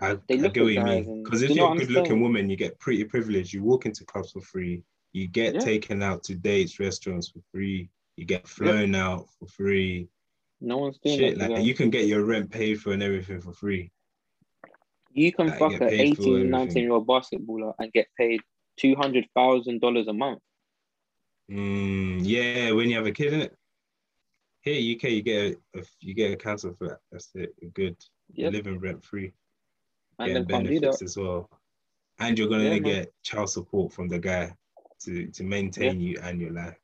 [0.00, 1.22] I, they I look get at what you mean.
[1.24, 3.52] Because if you you're a good-looking woman, you get pretty privileged.
[3.52, 4.82] You walk into clubs for free.
[5.12, 5.60] You get Yeah.
[5.60, 7.88] taken out to dates, restaurants for free.
[8.16, 10.08] You get flown out for free.
[10.60, 11.50] No one's doing Shit, that.
[11.50, 13.90] like you can get your rent paid for and everything for free.
[15.12, 18.40] You can Like, fuck an 18, 19 year old basketballer and get paid
[18.82, 20.40] $200,000 a month.
[21.50, 23.56] Mm, yeah, when you have a kid in it.
[24.60, 26.98] Here, UK, you get a, you get a council for that.
[27.10, 27.54] That's it.
[27.60, 27.96] You're good.
[28.32, 29.32] Yeah, You're living rent free.
[30.18, 31.48] and Getting benefits as well,
[32.18, 34.52] and you're gonna Yeah, get child support from the guy
[35.04, 36.76] to to maintain you and your life.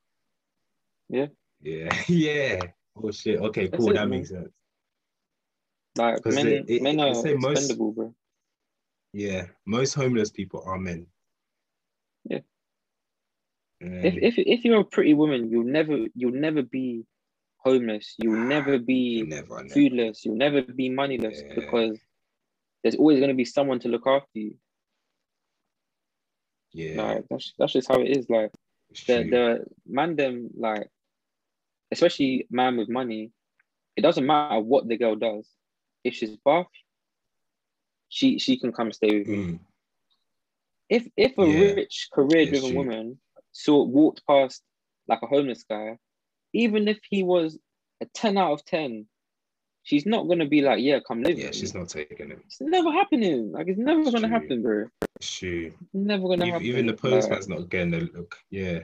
[1.09, 1.27] Yeah.
[1.61, 2.01] Yeah.
[2.07, 2.59] yeah.
[3.01, 3.39] Oh shit.
[3.39, 3.67] Okay.
[3.69, 3.89] Cool.
[3.91, 4.09] it, that man.
[4.09, 4.49] makes sense.
[5.97, 8.15] Like men, it- it- men are say most- expendable, bro.
[9.13, 9.47] Yeah.
[9.65, 11.07] Most homeless people are men.
[12.25, 12.39] Yeah.
[13.81, 17.05] And If, if if you're a pretty woman, you'll never you'll never be
[17.57, 18.15] homeless.
[18.17, 19.69] You'll never be never, never.
[19.73, 20.23] foodless.
[20.25, 21.55] You'll never be moneyless Yeah.
[21.55, 21.99] because
[22.83, 24.55] there's always gonna be someone to look after you.
[26.73, 27.01] Yeah.
[27.01, 28.29] Like that's that's just how it is.
[28.29, 28.51] Like
[28.89, 29.29] it's the true.
[29.31, 30.89] the man them like
[31.95, 33.31] especially man with money,
[33.95, 35.47] it doesn't matter what the girl does.
[36.03, 36.67] If she's buff,
[38.09, 39.37] she she can come stay with me.
[39.37, 39.59] Mm,
[40.89, 41.73] If if a Yeah.
[41.73, 43.19] rich career driven woman
[43.51, 44.61] saw walked past
[45.07, 45.97] like a homeless guy,
[46.53, 47.57] even if he was
[48.01, 49.07] a 10 out of 10,
[49.83, 51.51] she's not gonna be like, yeah, come live yeah.
[51.51, 52.39] She's not taking it.
[52.45, 53.51] It's never happening.
[53.51, 54.37] Like it's never It's gonna true.
[54.39, 54.85] happen, bro.
[55.15, 55.73] It's true.
[55.81, 56.67] It's never gonna Even, happen.
[56.67, 58.35] even the Like, postman's not getting a look.
[58.49, 58.79] Yeah.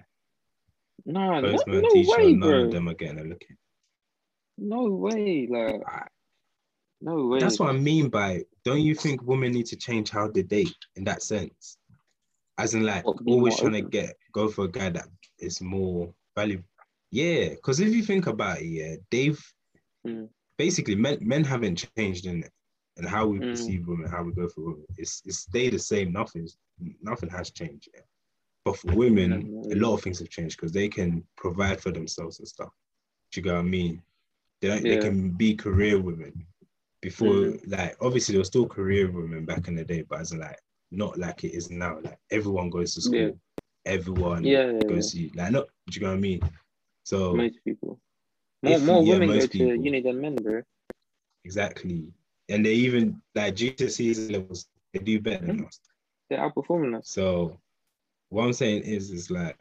[1.05, 2.63] Nah, no, Postman, no teacher, way, none bro.
[2.65, 3.43] of them are getting a look.
[3.49, 3.57] in.
[4.57, 5.47] No way.
[5.49, 5.81] Like
[7.01, 7.39] no way.
[7.39, 10.75] That's what I mean by don't you think women need to change how they date
[10.95, 11.77] in that sense?
[12.57, 15.07] As in like What, always trying to get go for a guy that
[15.39, 16.65] is more valuable.
[17.11, 19.41] Yeah, because if you think about it, yeah, they've
[20.07, 20.29] Mm.
[20.57, 22.51] basically men men haven't changed in it
[22.97, 23.49] and how we Mm.
[23.49, 24.85] perceive women, how we go for women.
[24.97, 26.11] It's it's stayed the same.
[26.11, 26.57] Nothing's
[27.01, 28.05] nothing has changed yet.
[28.63, 32.39] But for women, a lot of things have changed because they can provide for themselves
[32.39, 32.69] and stuff.
[33.31, 34.01] Do you get what I mean?
[34.61, 36.45] They don't, they can be career women.
[37.01, 37.71] Before, Mhm.
[37.75, 40.59] like obviously there were still career women back in the day, but as in, like
[40.91, 41.99] not like it is now.
[42.01, 43.31] Like everyone goes to school, Yeah.
[43.85, 45.67] everyone Yeah, yeah, goes to like not.
[45.87, 46.41] Do you get what I mean?
[47.03, 47.99] So most people.
[48.61, 49.83] More if- more yeah, women go most to people.
[49.83, 50.61] uni than men, bro.
[51.43, 52.13] exactly,
[52.49, 55.65] and they even like GCSE levels, they do better than Mhm.
[55.67, 55.79] us.
[56.29, 57.09] They're outperforming us.
[57.09, 57.59] So
[58.31, 59.59] what I'm saying is, is like,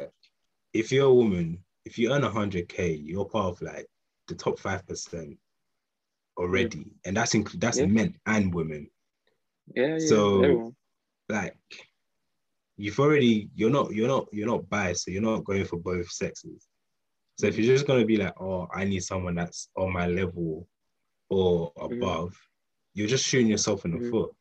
[0.72, 3.86] if you're a woman, if you earn hundred k, you're part of like
[4.28, 5.36] the top five percent
[6.38, 7.86] already, and that's include that's Yeah.
[7.86, 8.88] men and women.
[9.74, 10.06] Yeah, yeah.
[10.06, 10.76] So- everyone.
[11.28, 11.56] Like,
[12.76, 16.10] you've already you're not you're not you're not biased, so you're not going for both
[16.10, 16.66] sexes.
[17.38, 20.68] So if you're just gonna be like, oh, I need someone that's on my level
[21.28, 22.36] or above,
[22.94, 24.10] you're just shooting yourself in the Mhm.
[24.10, 24.34] foot.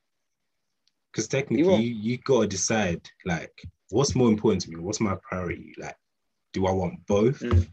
[1.11, 3.53] Because technically, you, you gotta decide like
[3.89, 4.77] what's more important to me.
[4.77, 5.73] What's my priority?
[5.77, 5.95] Like,
[6.53, 7.67] do I want both, Mm.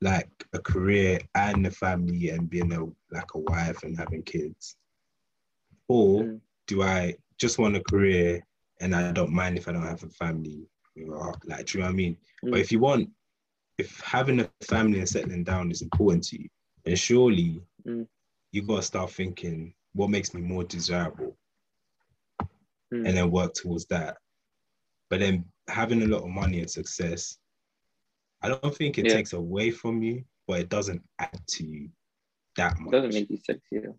[0.00, 4.76] like a career and a family and being a like a wife and having kids,
[5.88, 6.40] or Mm.
[6.66, 8.44] do I just want a career
[8.80, 10.68] and I don't mind if I don't have a family.
[10.94, 12.16] you know, Like, do you know what I mean?
[12.50, 12.60] But Mm.
[12.60, 13.10] if you want,
[13.78, 16.34] if having a family and settling down is important to you,
[16.70, 18.06] then surely Mm.
[18.52, 21.36] you got to start thinking what makes me more desirable
[22.92, 23.04] Mm.
[23.06, 24.16] and then work towards that.
[25.10, 27.38] But then having a lot of money and success,
[28.42, 29.14] I don't think it Yeah.
[29.14, 31.90] takes away from you, but it doesn't add to you
[32.56, 32.92] that much.
[32.92, 33.94] doesn't make you sexier.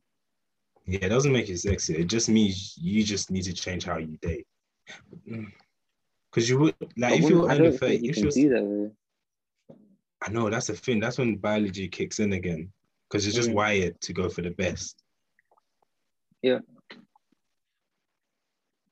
[0.86, 1.96] yeah, it doesn't make you sexy.
[1.98, 4.48] It just means you just need to change how you date.
[6.32, 8.96] Because you would like But if you're under don't 30, you if can you're that.
[10.22, 11.00] I know that's the thing.
[11.00, 12.72] That's when biology kicks in again.
[13.10, 13.54] Because it's just Mm.
[13.56, 15.04] wired to go for the best.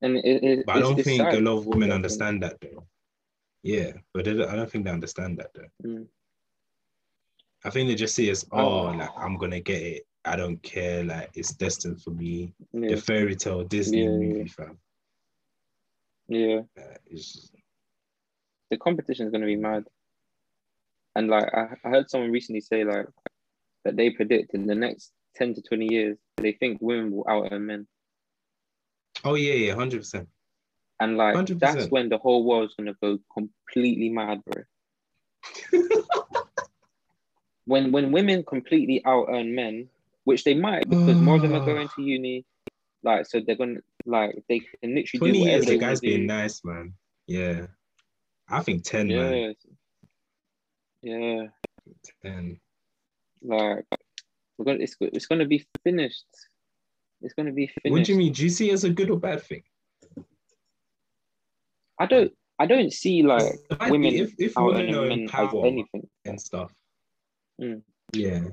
[0.05, 1.95] And it, it, But I don't think a lot of women Yeah.
[1.95, 2.85] understand that though.
[3.63, 5.71] Yeah, but don't- I don't think they understand that though.
[5.83, 6.07] Mm.
[7.63, 8.59] I think they just see it as, Oh.
[8.59, 10.03] oh, like I'm gonna get it.
[10.23, 11.03] I don't care.
[11.03, 12.53] Like it's destined for me.
[12.71, 14.17] Yeah, The fairy tale Disney Yeah, yeah.
[14.17, 14.77] movie, fam.
[16.27, 16.61] yeah.
[16.77, 17.55] Uh, just,
[18.69, 19.85] The competition is going to be mad.
[21.15, 23.07] And like I, I heard someone recently say like
[23.85, 27.49] that they predict in the next ten to twenty years they think women will out
[27.51, 27.87] earn men.
[29.23, 30.28] Oh yeah, yeah, hundred percent.
[30.99, 31.60] And like 100%.
[31.60, 34.63] that's when the whole world's gonna go completely mad, bro.
[37.65, 39.89] when when women completely out earn men,
[40.23, 41.65] which they might because more of them are ah.
[41.65, 42.45] going to uni,
[43.04, 46.93] like so they're gonna like they can literally Twenty years, the guy's being nice, man.
[47.28, 47.67] Yeah,
[48.49, 49.56] I think ten, man.
[51.01, 51.43] Yeah, yeah,
[52.21, 52.60] Ten.
[53.43, 53.86] like
[54.58, 56.25] we're gonna it's it's gonna be finished.
[57.21, 57.91] It's gonna be finished.
[57.91, 58.34] What do you mean?
[58.34, 59.63] Do you see it as a good or bad thing?
[61.99, 64.97] I don't I don't see like It might be women if, if out women are
[64.99, 66.08] earning in men power anything.
[66.25, 66.71] and stuff.
[67.62, 67.82] Mm.
[68.13, 68.43] Yeah.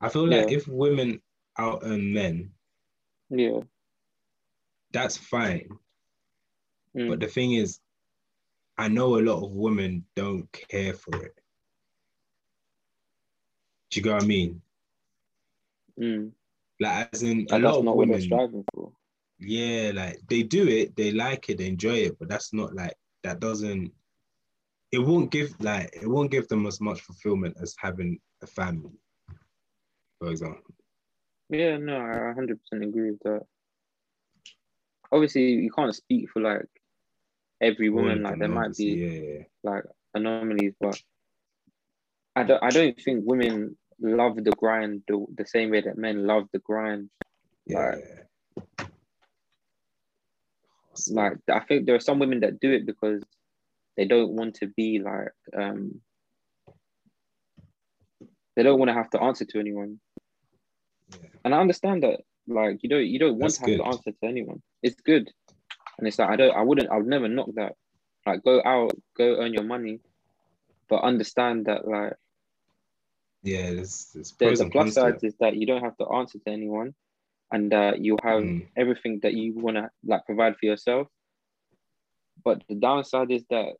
[0.00, 0.56] I feel like Yeah.
[0.56, 1.20] if women
[1.58, 2.52] out earn men,
[3.28, 3.60] Yeah.
[4.92, 5.68] that's fine.
[6.96, 7.08] Mm.
[7.10, 7.80] But the thing is,
[8.78, 11.34] I know a lot of women don't care for it.
[13.90, 14.62] Do you get what I mean?
[16.00, 16.32] Mm.
[16.80, 18.92] Like, as in, a And lot of not what they're women, striving for.
[19.38, 22.94] yeah, like they do it, they like it, they enjoy it, but that's not like
[23.22, 23.92] that doesn't.
[24.90, 28.98] It won't give like it won't give them as much fulfillment as having a family,
[30.18, 30.74] for example.
[31.50, 33.42] Yeah, no, I 100% agree with that.
[35.12, 36.66] Obviously, you can't speak for like
[37.60, 38.22] every woman.
[38.22, 39.42] Like there might be yeah, yeah.
[39.64, 41.00] like anomalies, but
[42.36, 42.62] I don't.
[42.62, 46.58] I don't think women love the grind the, the same way that men love the
[46.60, 47.10] grind.
[47.66, 47.96] yeah.
[51.08, 53.22] Like I think there are some women that do it because
[53.96, 56.00] they don't want to be like um
[58.56, 60.00] they don't want to have to answer to anyone.
[61.10, 61.28] Yeah.
[61.44, 63.78] And I understand that like you don't you don't want That's to have good.
[63.78, 64.60] to answer to anyone.
[64.82, 65.30] It's good.
[65.98, 67.74] And it's like I don't I wouldn't I would never knock that.
[68.26, 70.00] Like go out, go earn your money,
[70.88, 72.14] but understand that like
[73.42, 76.38] yeah, there's, there's the, pros the plus side is that you don't have to answer
[76.38, 76.94] to anyone
[77.52, 78.66] and uh, you have Mm.
[78.76, 81.08] everything that you want to like provide for yourself
[82.44, 83.74] but the downside is that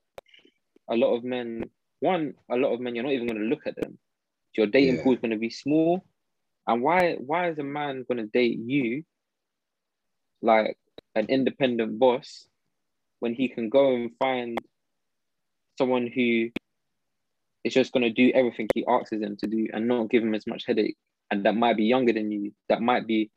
[0.91, 1.63] a lot of men
[2.01, 3.99] one a lot of men you're not even going to look at them
[4.57, 5.03] your dating Yeah.
[5.03, 6.05] pool is going to be small
[6.67, 9.05] and why why is a man going to date you
[10.43, 10.77] like
[11.15, 12.49] an independent boss
[13.21, 14.59] when he can go and find
[15.79, 16.51] someone who
[17.65, 20.35] is just going to do everything he asks him to do and not give him
[20.35, 20.97] as much headache
[21.31, 23.31] and that might be younger than you that might be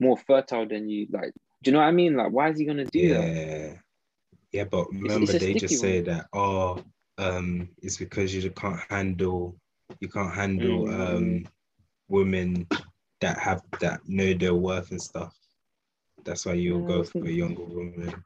[0.00, 2.64] more fertile than you like do you know what i mean like why is he
[2.64, 3.74] going to do that Yeah.
[4.52, 6.82] Yeah, but remember a they just sticky say that oh
[7.18, 9.56] um it's because you can't handle
[10.00, 11.00] you can't handle Mm.
[11.16, 11.46] um
[12.08, 12.66] women
[13.20, 15.36] that have that know their worth and stuff.
[16.24, 18.24] That's why you'll Yeah, go for a younger woman.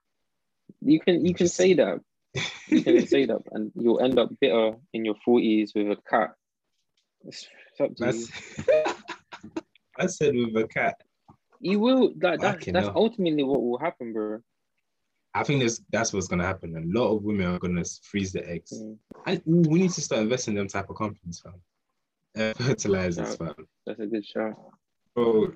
[0.80, 2.00] you can you can Just- say that
[2.68, 6.35] you can say that and you'll end up bitter in your 40s with a cat
[7.26, 8.26] it's, it's up to you.
[8.66, 8.95] That's
[9.99, 10.97] I said with a cat.
[11.61, 12.97] you will like that's, Fucking that's hell.
[12.97, 14.41] ultimately what will happen bro
[15.37, 16.76] I think that's that's what's gonna happen.
[16.76, 18.72] A lot of women are gonna freeze the eggs.
[18.72, 18.97] Mm.
[19.26, 21.55] And we need to start investing in them type of companies, fam.
[22.39, 23.55] Uh, fertilizers, fam.
[23.85, 24.55] that's a good shot
[25.14, 25.53] Bro,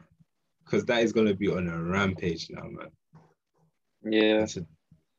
[0.64, 2.88] because that is gonna be on a rampage now, man.
[4.04, 4.66] yeah It's a,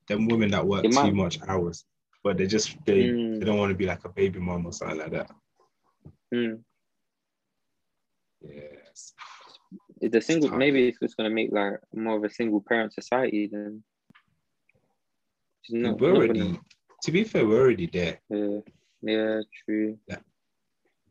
[0.10, 1.86] them women that work too much hours,
[2.24, 3.39] but they just they, Mm.
[3.39, 5.32] they don't want to be like a baby mom or something like that.
[6.34, 6.62] Mm.
[8.41, 9.14] Yes.
[10.01, 13.47] Is the single maybe it's just gonna make like more of a single parent society
[13.51, 13.84] then
[15.70, 16.62] not- we're already gonna-
[17.03, 18.20] to be fair, we're already there.
[18.30, 18.60] yeah,
[19.01, 19.97] yeah, true.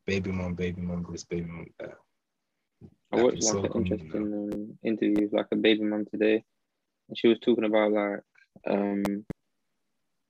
[0.07, 1.97] Baby mom, baby mom, this baby mom that.
[3.13, 6.43] I watched it's so like an interesting um, interview with like a baby mom today,
[7.09, 8.21] and she was talking about like
[8.67, 9.25] um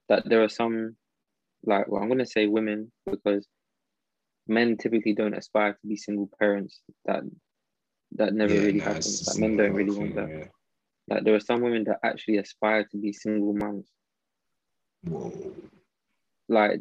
[0.09, 0.97] that there are some
[1.65, 3.47] like well I'm gonna say women because
[4.47, 6.81] men typically don't aspire to be single parents.
[7.05, 7.23] That
[8.13, 9.27] that never Yeah, really nah, happens.
[9.29, 10.29] Like men don't really thing, want that.
[10.31, 10.45] yeah.
[11.09, 13.87] Like there are some women that actually aspire to be single moms.
[15.05, 15.33] Whoa.
[16.49, 16.81] Like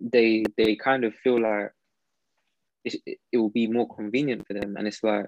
[0.00, 1.72] they they kind of feel like
[2.84, 5.26] it's, it, it will be more convenient for them, and it's like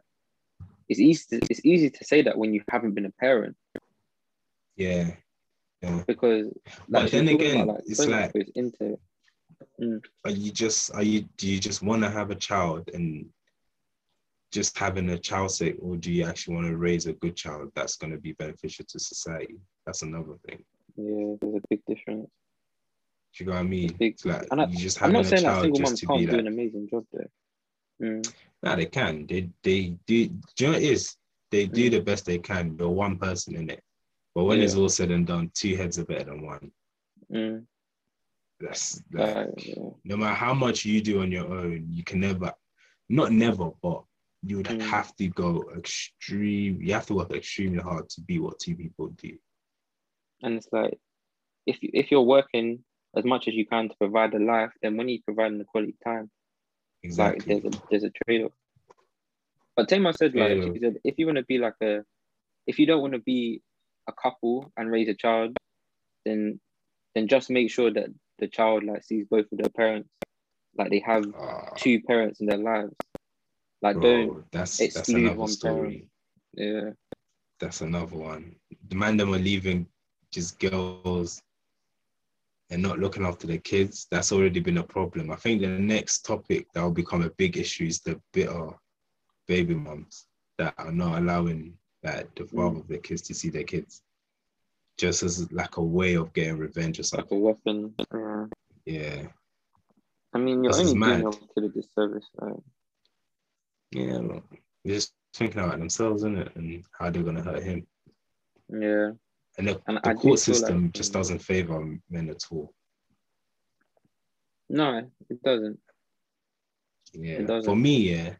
[0.88, 3.56] it's easy to, it's easy to say that when you haven't been a parent
[4.80, 5.10] Yeah.
[5.82, 6.02] Yeah.
[6.06, 6.48] because
[6.88, 9.00] But like then again, about, like, it's like- into it.
[9.80, 10.02] Mm.
[10.24, 13.26] Are you just are you do you just want to have a child and
[14.52, 17.70] just having a child sake, or do you actually want to raise a good child
[17.74, 19.56] that's going to be beneficial to society?
[19.86, 20.64] That's another thing.
[20.96, 22.28] Yeah, there's a big difference.
[23.36, 23.92] Do you know what I mean?
[23.98, 25.78] Big- It's like And I- you just I'm having not a saying that child single
[25.80, 27.30] just moms can't do like, an amazing job there.
[28.02, 28.34] Mm.
[28.62, 29.26] nah, they can.
[29.26, 30.26] They they do.
[30.28, 31.16] Do you know what it is?
[31.50, 31.90] They do Mm.
[31.92, 32.76] the best they can.
[32.76, 33.82] They're one person in it.
[34.34, 34.64] But when Yeah.
[34.64, 36.72] it's all said and done, two heads are better than one.
[37.32, 37.66] Mm.
[38.60, 39.90] That's like, yeah.
[40.04, 42.52] no matter how much you do on your own, you can never,
[43.08, 44.04] not never, but
[44.42, 44.80] you would Mm.
[44.82, 46.80] have to go extreme.
[46.82, 49.36] You have to work extremely hard to be what two people do.
[50.42, 50.98] And it's like
[51.66, 52.84] if if you're working
[53.16, 55.96] as much as you can to provide a life, then when you providing the quality
[56.04, 56.30] time,
[57.02, 58.52] it's like there's a there's a trade off.
[59.76, 60.72] But Tamar said like Yeah.
[60.72, 62.04] she said if you want to be like a
[62.66, 63.62] if you don't want to be
[64.10, 65.56] a couple and raise a child,
[66.26, 66.60] then
[67.14, 68.08] then just make sure that
[68.38, 70.10] the child like sees both of their parents,
[70.78, 72.94] like they have Ah, two parents in their lives.
[73.82, 76.06] Like bro, don't that's that's exclude another one story.
[76.54, 76.90] yeah
[77.60, 78.56] That's another one.
[78.88, 79.88] The man them are leaving
[80.32, 81.42] just girls
[82.70, 84.06] and not looking after their kids.
[84.10, 85.30] That's already been a problem.
[85.30, 88.70] I think the next topic that will become a big issue is the bitter
[89.46, 90.26] baby moms
[90.58, 92.80] that are not allowing like the father Mm.
[92.80, 94.02] of their kids to see their kids.
[94.98, 97.38] Just as like a way of getting revenge or like something.
[97.38, 97.94] a weapon.
[98.12, 98.46] Yeah.
[98.86, 99.26] Yeah.
[100.32, 102.26] I mean, you're This only doing your kid a disservice.
[102.36, 102.54] Like,
[103.92, 104.18] Yeah.
[104.18, 104.44] look,
[104.84, 106.56] They're just thinking about themselves, isn't it?
[106.56, 107.86] And how they're gonna hurt him.
[108.68, 109.12] yeah,
[109.58, 112.72] And the, And the court feel like- system just doesn't favor men at all.
[114.68, 115.80] no, it doesn't.
[117.12, 117.42] Yeah.
[117.42, 117.64] doesn't.
[117.64, 118.36] For me, yeah,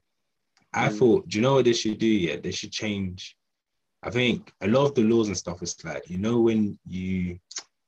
[0.73, 0.99] I Mm.
[0.99, 2.07] thought, do you know what they should do?
[2.07, 3.37] Yeah, they should change.
[4.03, 7.39] I think a lot of the laws and stuff is like, you know, when you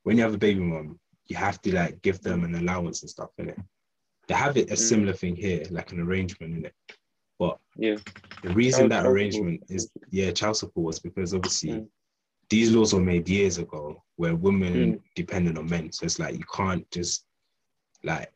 [0.04, 0.98] when you have a baby mom,
[1.28, 3.58] you have to like give them an allowance and stuff in it.
[4.28, 4.78] They have it a Mm.
[4.78, 6.74] similar thing here, like an arrangement in it.
[7.38, 7.96] But Yeah,
[8.42, 9.76] the reason Child- that child arrangement support.
[9.76, 11.88] is yeah, child support was because obviously Mm.
[12.50, 15.00] these laws were made years ago where women Mm.
[15.14, 15.92] depended on men.
[15.92, 17.24] So it's like you can't just
[18.04, 18.30] like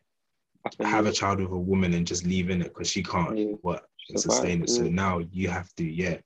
[0.79, 3.53] have a child with a woman and just leave in it because she can't Yeah.
[3.61, 4.69] work and sustain it.
[4.69, 6.17] So now you have to, yeah.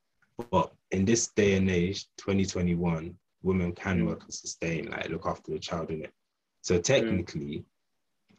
[0.49, 4.07] But in this day and age, 2021, women can Mm.
[4.07, 6.13] work and sustain, like look after the child in it.
[6.61, 7.65] So technically,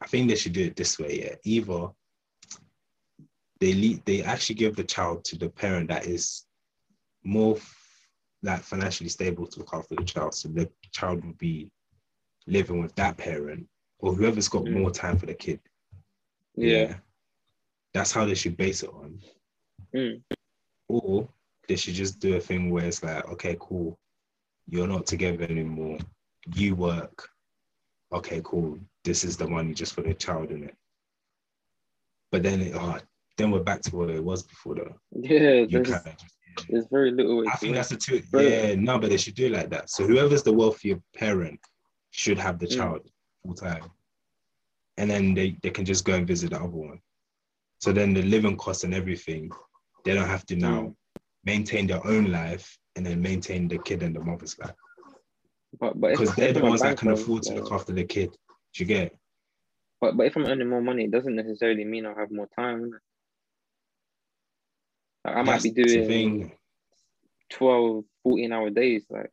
[0.01, 1.35] I think they should do it this way, yeah.
[1.45, 1.89] Either
[3.61, 6.47] they lead, they actually give the child to the parent that is
[7.25, 7.57] more
[8.43, 10.35] like financially stable to look after the child.
[10.35, 11.71] So the child will be
[12.47, 14.73] living with that parent or whoever's got Mm.
[14.81, 15.61] more time for the kid.
[16.57, 16.99] yeah,
[17.95, 19.23] That's how they should base it on.
[19.95, 20.23] Mm.
[20.89, 21.29] Or
[21.69, 23.99] they should just do a thing where it's like, okay, cool.
[24.69, 25.99] You're not together anymore.
[26.55, 27.29] You work.
[28.13, 28.79] Okay, cool.
[29.05, 30.77] This is the money just for the child in it.
[32.31, 32.99] But then it, oh,
[33.37, 34.95] then we're back to what it was before though.
[35.13, 35.65] yeah.
[35.69, 38.23] There's, kind of just, there's very little I think that's the two.
[38.33, 39.91] Yeah, no, but they should do it like that.
[39.91, 41.61] So whoever's the wealthier parent
[42.11, 42.77] should have the Mm.
[42.77, 43.09] child
[43.45, 43.91] full time,
[44.99, 47.01] and then they they can just go and visit the other one.
[47.81, 49.51] So then the living costs and everything,
[50.05, 50.95] they don't have to now Mm.
[51.45, 54.75] Maintain their own life and then maintain the kid and the mother's life
[55.81, 58.31] But but because they're the ones that can afford to look uh, after the kid.
[58.75, 59.17] Do you get?
[60.01, 62.93] But but if I'm earning more money, it doesn't necessarily mean I'll have more time.
[65.25, 66.53] Like, I might That's be the doing thing.
[67.51, 69.05] 12, 14 hour days.
[69.11, 69.31] Like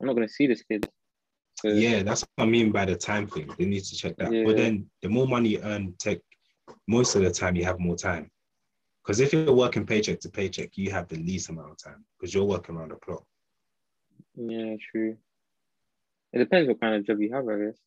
[0.00, 0.88] I'm not gonna see this kid.
[1.62, 3.50] Yeah, that's what I mean by the time thing.
[3.58, 4.32] They need to check that.
[4.32, 4.44] Yeah.
[4.44, 6.18] But then the more money you earn, tech,
[6.86, 8.30] most of the time you have more time.
[9.04, 12.32] Because if you're working paycheck to paycheck, you have the least amount of time because
[12.32, 13.24] you're working around the clock.
[14.34, 15.16] Yeah, true.
[16.32, 17.78] It depends what kind of job you have, I guess.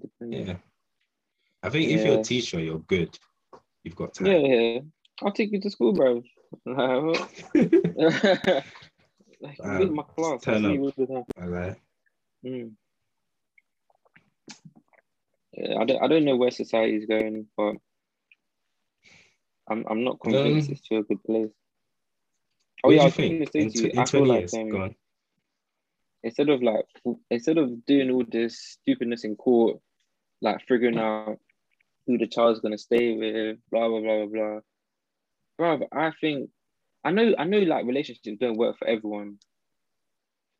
[0.00, 0.48] Depends.
[0.48, 0.56] Yeah.
[1.62, 3.16] I think if you're a teacher, you're good.
[3.84, 4.26] You've got time.
[4.26, 4.80] Yeah, yeah.
[5.22, 6.22] I'll take you to school, bro.
[6.66, 7.20] like,
[9.60, 10.42] Um, my class.
[10.42, 10.98] turn I'll see you up.
[10.98, 11.24] all the time.
[11.40, 11.80] I like-
[12.44, 12.72] Mm.
[15.52, 17.74] Yeah, I don't, I don't know where society is going, but
[19.68, 21.50] I'm, I'm not convinced Um, it's to a good place.
[22.84, 23.52] Oh yeah, I was you going to think?
[23.52, 24.94] say In, to you, I feel like um,
[26.22, 26.84] instead of like
[27.30, 29.80] instead of doing all this stupidness in court,
[30.40, 31.38] like figuring out
[32.06, 34.60] who the child's gonna stay with, blah blah blah blah blah.
[35.58, 36.50] Bro, I think
[37.04, 39.38] I know I know like relationships don't work for everyone.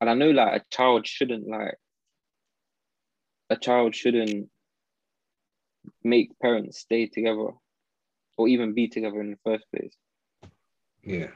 [0.01, 1.77] And I know like a child shouldn't like
[3.51, 4.49] a child shouldn't
[6.05, 7.49] make parents stay together
[8.39, 9.95] or even be together in the first place.
[11.03, 11.28] Yeah.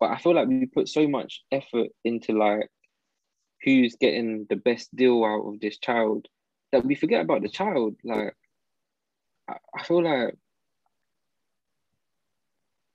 [0.00, 2.68] But I feel like we put so much effort into like
[3.62, 6.26] who's getting the best deal out of this child
[6.72, 7.96] that we forget about the child.
[8.02, 8.34] Like
[9.48, 10.34] I, I feel like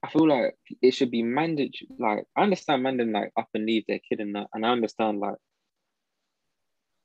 [0.04, 1.88] I feel like it should be mandatory.
[2.00, 4.70] Like I understand men then like up and leave their kid and that, and I
[4.70, 5.38] understand like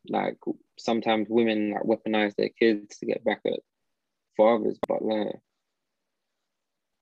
[0.09, 0.39] like
[0.79, 3.61] sometimes women like weaponize their kids to get back at
[4.37, 5.35] fathers, but like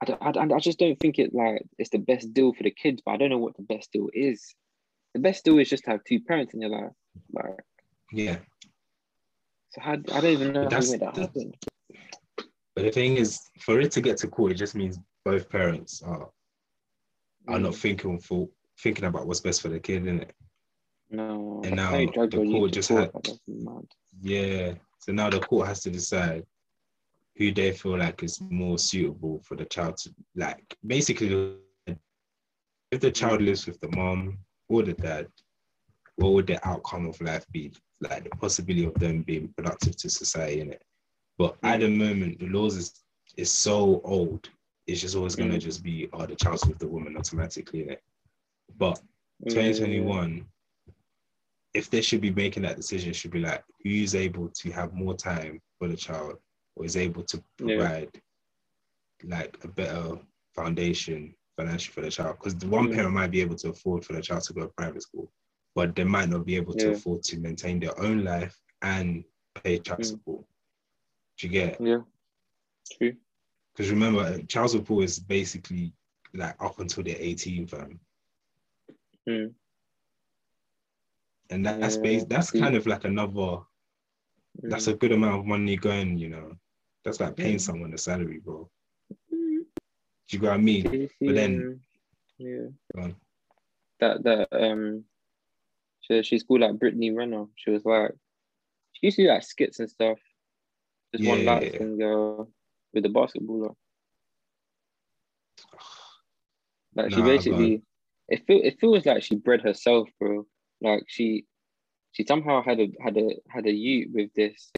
[0.01, 2.71] I, don't, I, I just don't think it like it's the best deal for the
[2.71, 4.55] kids, but I don't know what the best deal is.
[5.15, 6.93] The best deal is just to have two parents in your life,
[7.33, 7.65] like
[8.13, 8.39] Yeah.
[9.71, 9.81] so.
[9.81, 11.53] How, I don't even know how make that that's- happen.
[12.77, 16.01] But the thing is, for it to get to court, it just means both parents
[16.03, 16.31] are
[17.49, 18.49] are not Mm, thinking for
[18.83, 20.31] thinking about what's best for the kid, innit?
[21.11, 23.87] no, and now how you drag the court just had- like, that's mad.
[24.21, 24.75] Yeah.
[25.01, 26.45] So now the court has to decide
[27.39, 31.57] who they feel like is more suitable for the child to like basically
[32.91, 35.27] if the child lives with the mom or the dad,
[36.17, 37.73] what would the outcome of life be?
[38.01, 40.83] Like the possibility of them being productive to society in it.
[41.39, 43.05] But at the moment the laws is
[43.37, 44.49] is so old,
[44.87, 45.61] it's just always gonna Mm.
[45.61, 48.03] just be oh the child's with the woman automatically in it.
[48.79, 49.01] But
[49.49, 50.45] 2021,
[51.75, 54.93] if they should be making that decision, it should be like who's able to have
[54.93, 56.39] more time for the child
[56.85, 57.77] is able to Yeah.
[57.77, 58.23] provide
[59.25, 60.19] like a better
[60.55, 62.37] foundation financially for the child.
[62.39, 62.95] Because the one Mm.
[62.95, 65.31] parent might be able to afford for the child to go to private school,
[65.75, 66.93] but they might not be able to Yeah.
[66.93, 69.25] afford to maintain their own life and
[69.55, 70.05] pay child Mm.
[70.05, 70.45] support.
[71.39, 71.81] Do you get?
[71.81, 72.03] Yeah,
[72.93, 73.17] true.
[73.75, 75.93] Because remember, uh, child support is basically
[76.35, 78.01] like up until they're 18, fam.
[79.29, 79.55] Mm.
[81.51, 83.59] And that, that's Yeah, bas- that's kind of like another
[84.63, 84.93] that's Mm.
[84.93, 86.59] a good amount of money going, you know.
[87.09, 87.57] That's like paying Yeah.
[87.59, 88.69] someone a salary, bro.
[89.33, 89.65] Mm.
[89.65, 89.67] Do
[90.29, 91.09] you get what I mean?
[91.23, 91.81] But then-
[92.37, 93.17] yeah, Go on.
[94.01, 95.05] that that um,
[96.03, 97.47] she, she's called like Brittany Renner.
[97.57, 98.13] She was like,
[98.93, 100.19] she used to do like skits and stuff.
[101.15, 101.79] Just one Yeah, yeah.
[101.79, 102.53] thing girl
[102.93, 103.75] with the basketballer.
[106.95, 107.83] Like she Nah, basically,
[108.29, 110.47] it feel it feels like she bred herself, bro.
[110.83, 111.47] Like she,
[112.13, 114.71] she somehow had a had a had a youth with this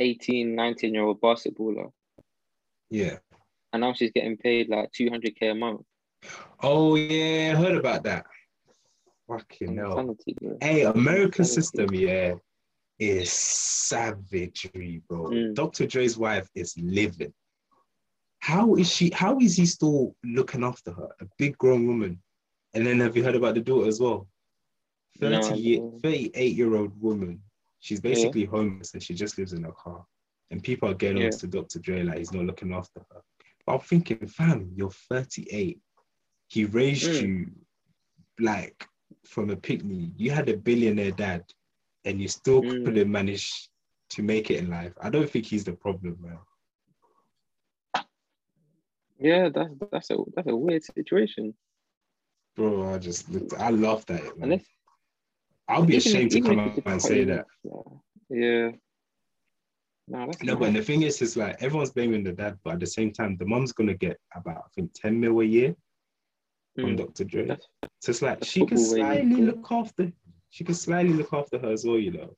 [0.00, 1.90] 18, 19 year old basketballer,
[2.90, 3.18] Yeah.
[3.72, 5.82] and now she's getting paid like two hundred k a month.
[6.62, 8.26] Oh yeah, I heard about that.
[9.28, 10.16] Fucking hell.
[10.60, 12.34] Hey, American system, yeah,
[12.98, 15.30] is savagery, bro.
[15.30, 15.54] Mm.
[15.54, 15.86] Dr.
[15.86, 17.32] Dre's wife is living.
[18.38, 19.10] How is she?
[19.10, 21.08] How is he still looking after her?
[21.20, 22.22] A big grown woman.
[22.74, 24.28] And then have you heard about the daughter as well?
[25.20, 27.42] 30 I year, 38 year old woman.
[27.80, 30.04] She's basically homeless and she just lives in a car.
[30.50, 31.26] And people are getting Yeah.
[31.26, 31.78] on to Dr.
[31.80, 33.22] Dre like he's not looking after her.
[33.64, 35.80] But I'm thinking, fam, you're 38.
[36.48, 37.22] He raised Mm.
[37.22, 37.50] you
[38.38, 38.86] like
[39.24, 40.10] from a picnic.
[40.16, 41.44] You had a billionaire dad
[42.04, 42.84] and you still Mm.
[42.84, 43.68] couldn't manage
[44.10, 44.92] to make it in life.
[45.00, 46.38] I don't think he's the problem, man.
[49.18, 51.54] Yeah, that's that's a that's a weird situation.
[52.54, 54.52] Bro, I just looked, I laughed at it, man.
[54.52, 54.66] Unless
[55.68, 57.46] I'll be even ashamed to come out and say that.
[58.30, 58.70] Yeah.
[60.08, 62.86] No, No, but the thing is, is like everyone's blaming the dad, but at the
[62.86, 65.74] same time, the mom's gonna get about I think 10 mil a year
[66.78, 67.24] from Mm, Dr.
[67.24, 67.46] Dre.
[67.46, 67.68] that's-
[68.00, 69.44] So it's like she can slightly bro.
[69.46, 70.12] look after
[70.50, 72.36] she can slightly look after her as well, you know.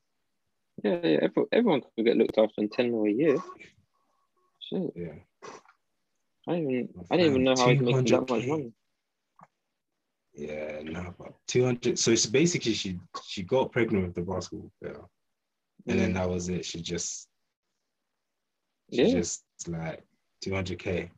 [0.83, 1.18] yeah, yeah.
[1.22, 3.37] Every, everyone can get looked after in ten mil a year.
[4.61, 5.14] Shit, Yeah.
[6.47, 8.49] I didn't even I didn't even know how he's making that much 200K.
[8.49, 8.72] money.
[10.39, 11.99] Yeah, no, but 200.
[11.99, 15.03] So it's basically she she got pregnant with the basketball player,
[15.89, 16.64] and then Mm, that was it.
[16.64, 17.28] She just
[18.93, 20.05] she yeah, just like
[20.45, 21.11] 200k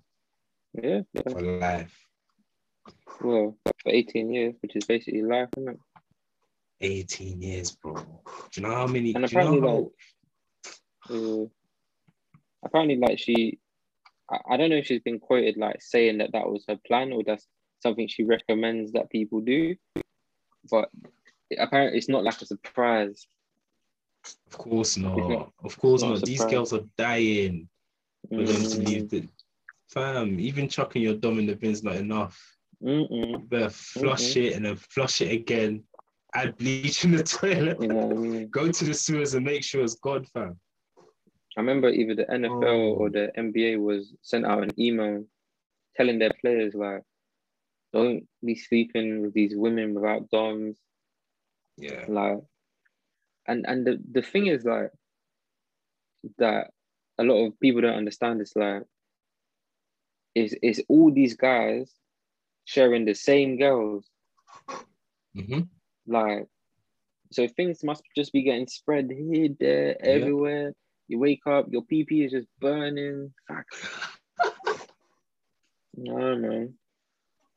[0.82, 1.22] yeah, yeah.
[1.28, 1.94] for life.
[3.22, 5.78] Well, for eighteen years, which is basically life, isn't it?
[6.80, 7.94] 18 years, bro.
[7.94, 9.12] Do you know how many?
[9.14, 9.86] And do you know apparently, how, like,
[11.10, 11.46] Uh,
[12.64, 13.58] apparently, like she,
[14.30, 17.12] I, I don't know if she's been quoted like saying that that was her plan
[17.12, 17.46] or that's
[17.80, 19.74] something she recommends that people do,
[20.70, 20.90] but
[21.58, 23.26] apparently it's not like a surprise.
[24.50, 25.16] Of course not.
[25.16, 26.24] not- of course not not.
[26.24, 27.68] These girls are dying
[28.28, 29.28] for them to Mm, leave the
[29.88, 30.38] fam.
[30.38, 32.38] Even chucking your dom in the bin's not enough.
[32.82, 33.46] mm-mm.
[33.48, 34.44] Better flush Mhm.
[34.46, 35.84] it and then flush it again
[36.34, 37.80] add bleach in the toilet.
[37.82, 38.48] You know I mean?
[38.50, 40.58] Go to the sewers and make sure it's gone, fam.
[41.56, 42.94] I remember either the NFL Oh.
[42.94, 45.26] or the NBA was sent out an email
[45.96, 47.02] telling their players like,
[47.92, 50.78] don't be sleeping with these women without DOMs.
[51.76, 52.06] Yeah.
[52.08, 52.38] Like,
[53.46, 54.90] and and the, the thing is like
[56.38, 56.70] that
[57.18, 58.82] a lot of people don't understand is like
[60.34, 61.94] is is all these guys
[62.64, 64.08] sharing the same girls
[65.34, 65.62] hmm
[66.06, 66.46] like
[67.32, 70.12] so things must just be getting spread here there Yeah.
[70.16, 70.72] everywhere
[71.08, 73.66] you wake up your pp is just burning fuck
[75.96, 76.74] no man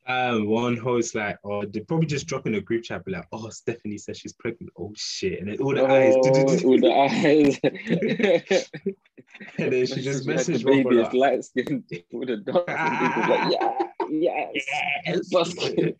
[0.06, 3.28] Um, one host like, oh, they probably just drop in a group chat, be like,
[3.32, 4.74] oh, Stephanie says she's pregnant.
[4.78, 5.40] Oh shit!
[5.40, 7.60] And then all the eyes, Oh, all the eyes
[9.58, 12.66] and then she just Like messaged one baby like, is light skinned with a dog
[12.68, 13.78] and people's like yeah
[14.10, 14.66] yes
[15.06, 15.98] yes, Basket.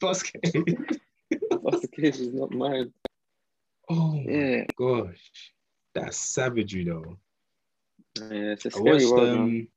[0.00, 0.40] basket.
[1.62, 1.90] basket
[2.20, 2.92] is not mine
[3.90, 5.52] Oh my yeah gosh,
[5.94, 7.18] that's savagery though.
[8.16, 9.68] yeah it's a I scary watched world um,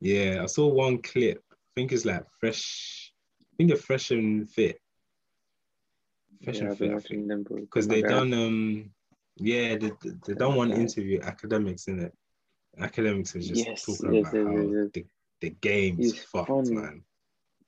[0.00, 1.42] yeah, I saw one clip.
[1.70, 3.12] I think it's like fresh.
[3.40, 4.80] I think it's fresh and fit.
[6.42, 7.60] Fresh yeah, and fit, been I watching think, them bro.
[7.60, 8.90] because they done um,
[9.36, 9.92] yeah, they,
[10.26, 12.12] they, done one interview academics in it.
[12.78, 15.04] Academics is just Yes, talking yes, about yes, how the
[15.40, 16.72] the game's fucked, funny.
[16.72, 17.02] man.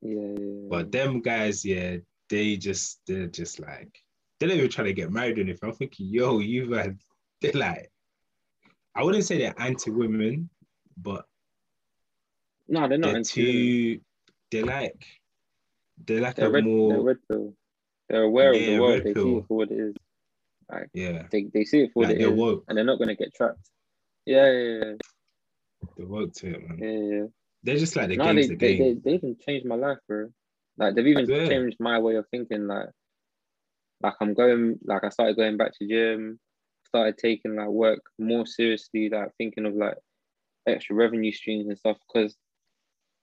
[0.00, 0.68] yeah, yeah, yeah.
[0.68, 1.98] But them guys, yeah,
[2.28, 3.96] they just they're just like
[4.40, 5.68] they don't even try to get married or anything.
[5.68, 6.98] I'm thinking, yo, you had
[7.40, 7.90] they're like,
[8.94, 10.50] I wouldn't say they're anti-women,
[10.96, 11.26] but
[12.73, 14.01] no they're not they're into too
[14.51, 15.07] they're like
[16.07, 17.55] they're like they're a red, more they're red pill
[18.09, 19.95] they're aware of the world they see it for what it is
[20.95, 22.64] yeah, they, they see it for what like it they're is woke.
[22.68, 23.70] and they're not gonna get trapped
[24.27, 24.93] yeah yeah yeah,
[25.97, 26.79] They're woke to it, man.
[26.81, 27.27] yeah, yeah, yeah.
[27.62, 28.79] They're just like the no, game's they, the they, game.
[28.79, 30.29] they, they even changed my life, bro.
[30.79, 31.49] Like they've even Yeah.
[31.49, 32.66] changed my way of thinking.
[32.66, 32.89] Like,
[34.03, 36.41] like I'm going, like I started going back to gym,
[36.87, 39.97] started taking like work more seriously, like thinking of like
[40.66, 42.37] extra revenue streams and stuff because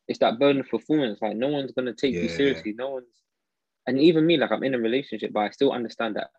[0.10, 1.20] it's that burden of performance.
[1.22, 2.74] Like no one's gonna take you seriously.
[2.74, 3.06] No one's,
[3.88, 6.32] and even me, like I'm in a relationship, but I still understand that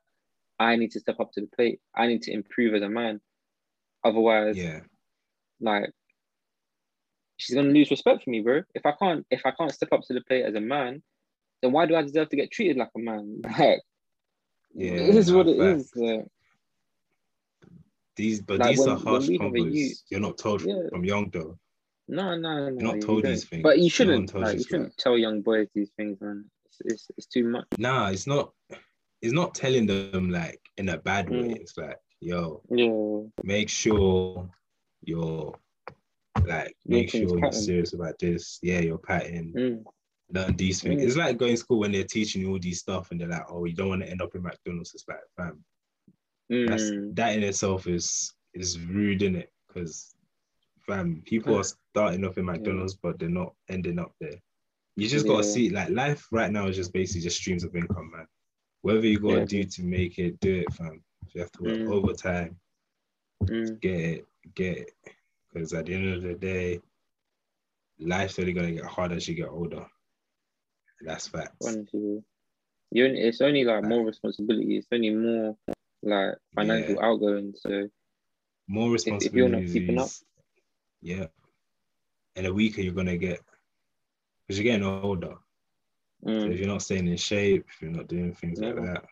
[0.58, 1.80] I need to step up to the plate.
[1.94, 3.20] I need to improve as a man.
[4.04, 4.80] Otherwise, yeah,
[5.60, 5.90] like
[7.38, 8.62] she's gonna lose respect for me, bro.
[8.74, 11.02] If I can't if I can't step up to the plate as a man,
[11.62, 13.40] then why do I deserve to get treated like a man?
[13.58, 13.80] Like
[14.74, 15.82] Yeah, this is no, what it facts.
[15.84, 15.92] is.
[15.96, 16.22] yeah.
[18.16, 20.02] these but Like, these when- are harsh combos.
[20.10, 20.88] You're not told Yeah.
[20.90, 21.58] from young though.
[22.10, 22.70] No, no, no.
[22.70, 23.32] not you told don't.
[23.32, 23.62] these things.
[23.62, 26.44] But you shouldn't tells like you you shouldn't tell young boys these things, man.
[26.66, 27.66] It's it's, it's too much.
[27.78, 28.52] Nah, it's not.
[29.22, 31.36] It's not telling them like in a bad way.
[31.50, 31.56] Mm.
[31.56, 33.28] It's like, yo, Yeah.
[33.44, 34.48] make sure
[35.04, 35.54] you're
[36.46, 38.58] like make sure you're serious about this.
[38.62, 39.52] Yeah, you're patting.
[39.54, 39.84] Mm.
[40.32, 41.02] Learn these things.
[41.02, 41.06] Mm.
[41.06, 43.44] It's like going to school when they're teaching you all these stuff and they're like,
[43.50, 44.94] oh, you don't want to end up in McDonald's.
[44.94, 45.62] It's like, fam,
[46.48, 47.14] that's Mm.
[47.16, 49.52] that in itself is is rude, in it?
[49.68, 50.14] Because
[50.90, 54.40] fam, people are starting off in McDonald's, but they're not ending up there.
[54.96, 55.52] You just gotta Yeah.
[55.52, 58.26] see like life right now is just basically just streams of income, man.
[58.82, 59.44] Whatever you gotta Yeah.
[59.44, 61.02] do to make it, do it, fam.
[61.26, 61.92] If you have to work Mm.
[61.92, 62.60] overtime,
[63.44, 63.80] Mm.
[63.80, 64.94] get it, get it.
[65.52, 66.80] Because at the end of the day,
[67.98, 69.86] life's only gonna get harder as you get older.
[71.02, 71.66] That's facts.
[71.66, 72.22] Honestly,
[72.90, 74.78] you it's only like more responsibility.
[74.78, 75.56] It's only more
[76.02, 77.06] like financial Yeah.
[77.06, 77.54] outgoing.
[77.56, 77.88] So
[78.68, 80.08] More if you're not keeping up.
[81.02, 81.26] Yeah.
[82.36, 83.40] And the weaker you're gonna get.
[84.46, 85.34] Because you're getting older.
[86.24, 88.82] So mm, if you're not staying in shape, if you're not doing things like Yeah.
[88.82, 89.04] that,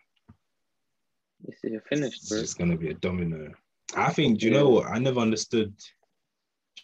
[1.47, 2.39] it's, you're finished, it's bro.
[2.39, 3.51] just gonna be a domino.
[3.95, 4.87] I think, do you know what?
[4.87, 5.75] I never understood.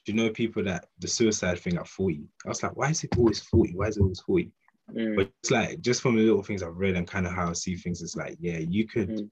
[0.05, 2.23] Do you know people that the suicide thing at 40?
[2.45, 3.73] I was like, why is it always 40?
[3.75, 4.51] Why is it always 40?
[4.93, 5.15] Mm.
[5.15, 7.53] But it's like just from the little things I've read and kind of how I
[7.53, 9.29] see things, it's like, yeah, you could Mm.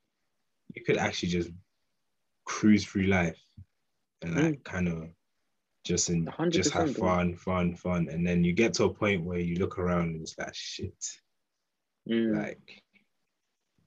[0.76, 1.52] you could actually just
[2.46, 3.40] cruise through life
[4.22, 5.10] and like kind of
[5.84, 8.08] just in just 100%, have fun, fun, fun.
[8.10, 10.94] And then you get to a point where you look around and it's like shit.
[12.10, 12.38] Mm.
[12.42, 12.84] Like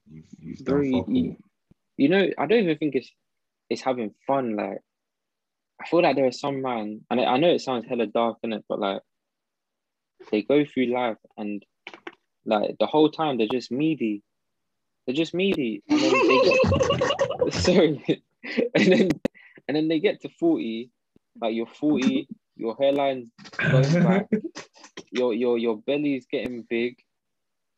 [0.09, 1.37] you've you've Bro, done you- fuck you-
[1.97, 3.11] you know, I don't even think it's
[3.71, 4.55] it's having fun.
[4.55, 4.77] Like,
[5.81, 8.53] I feel like there are some man, and I, know it sounds hella dark in
[8.53, 9.01] it, but like,
[10.31, 11.65] they go through life and
[12.45, 14.21] like the whole time they're just meaty.
[15.05, 18.23] They're just meaty, and then they get sorry,
[18.75, 19.09] and then
[19.67, 20.91] and then they get to forty,
[21.41, 23.29] like you're forty, eh, your hairline's
[23.59, 24.27] going back,
[25.11, 26.97] your your your belly's getting big,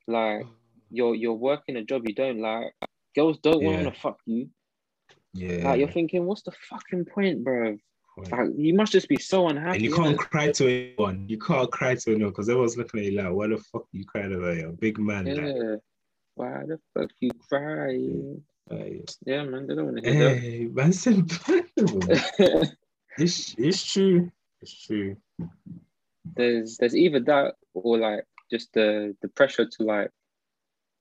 [0.07, 0.45] like
[0.89, 2.73] you're you're working a job you don't like.
[3.15, 3.67] Girls don't Yeah.
[3.83, 4.49] want to fuck you.
[5.33, 5.69] yeah.
[5.69, 7.77] Like you're thinking, what's the fucking point, bro?
[8.31, 9.77] Like you must just be so unhappy.
[9.77, 11.25] and you can't cry to anyone.
[11.29, 13.87] You can't cry to anyone because everyone's looking at you like, "What the fuck are
[13.97, 14.57] you crying about?
[14.57, 15.75] You're a big man." Like, Yeah.
[16.35, 18.43] Why the fuck you crying?
[19.25, 22.75] Yeah, man, they don't want to hear hey, man said that.
[23.19, 24.31] It's it's true.
[24.61, 25.17] It's true.
[26.35, 30.11] there's there's either that or like just the the pressure to like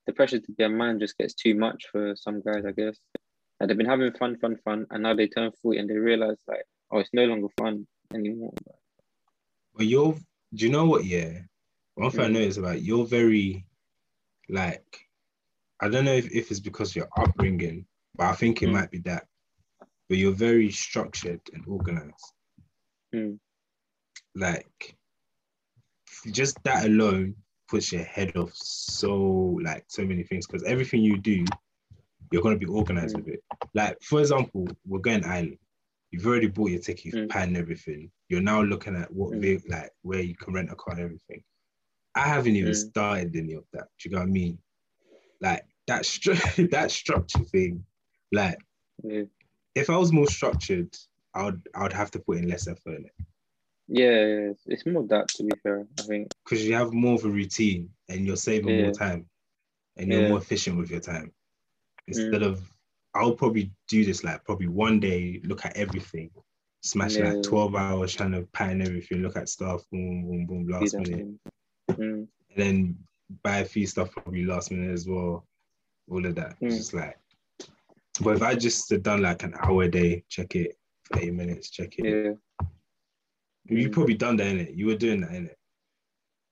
[0.06, 2.96] the pressure to be a man just gets too much for some guys, I guess.
[3.60, 6.38] And they've been having fun, fun, fun, and now they turn 40 and they realize
[6.46, 8.54] like, oh, it's no longer fun anymore.
[9.74, 10.14] But you're,
[10.54, 11.04] do you know what?
[11.04, 11.40] Yeah,
[11.94, 13.66] one thing I know noticed about you're very,
[14.48, 14.98] like,
[15.80, 18.72] I don't know if, if it's because of your upbringing, but I think it Mm.
[18.72, 19.26] might be that.
[20.08, 22.32] But you're very structured and organized.
[23.14, 23.38] Mm.
[24.34, 24.96] Like,
[26.32, 27.34] just that alone
[27.68, 31.44] puts your head off so like so many things because everything you do,
[32.30, 33.24] you're gonna be organized Mm.
[33.24, 33.44] with it.
[33.74, 35.58] Like, for example, we're going Ireland.
[36.10, 37.30] You've already bought your ticket, you've Mm.
[37.30, 38.10] planned everything.
[38.30, 39.68] You're now looking at what Mm.
[39.68, 41.44] like where you can rent a car and everything.
[42.14, 42.88] I haven't even Mm.
[42.88, 43.88] started any of that.
[43.98, 44.58] Do you know what I mean?
[45.40, 46.34] Like that stru-
[46.70, 47.84] that structure thing.
[48.32, 48.58] Like
[49.04, 49.24] Yeah,
[49.78, 50.94] if I was more structured,
[51.34, 53.12] I would I would have to put in less effort in it
[53.90, 55.86] yeah, yeah, it's- it's more that to be fair.
[55.98, 56.28] I think.
[56.44, 58.82] because you have more of a routine and you're saving Yeah.
[58.84, 59.26] more time
[59.96, 60.26] and you're Yeah.
[60.26, 60.30] Mm.
[60.30, 61.32] more efficient with your time
[62.06, 62.70] instead of
[63.14, 66.30] I'll probably do this like probably one day look at everything
[66.82, 67.32] smash Yeah.
[67.32, 71.26] like 12 hours trying to pattern everything look at stuff boom boom boom last minute.
[71.90, 72.98] Mm, and then
[73.42, 75.46] buy a few stuff probably last minute as well
[76.10, 76.78] all of that it's Mm.
[76.78, 77.18] just like
[78.22, 80.76] but if I just had done like an hour a day check it
[81.12, 82.32] 30 minutes check it yeah,
[83.70, 83.92] you Mm.
[83.92, 85.58] probably done that in it you were doing that in it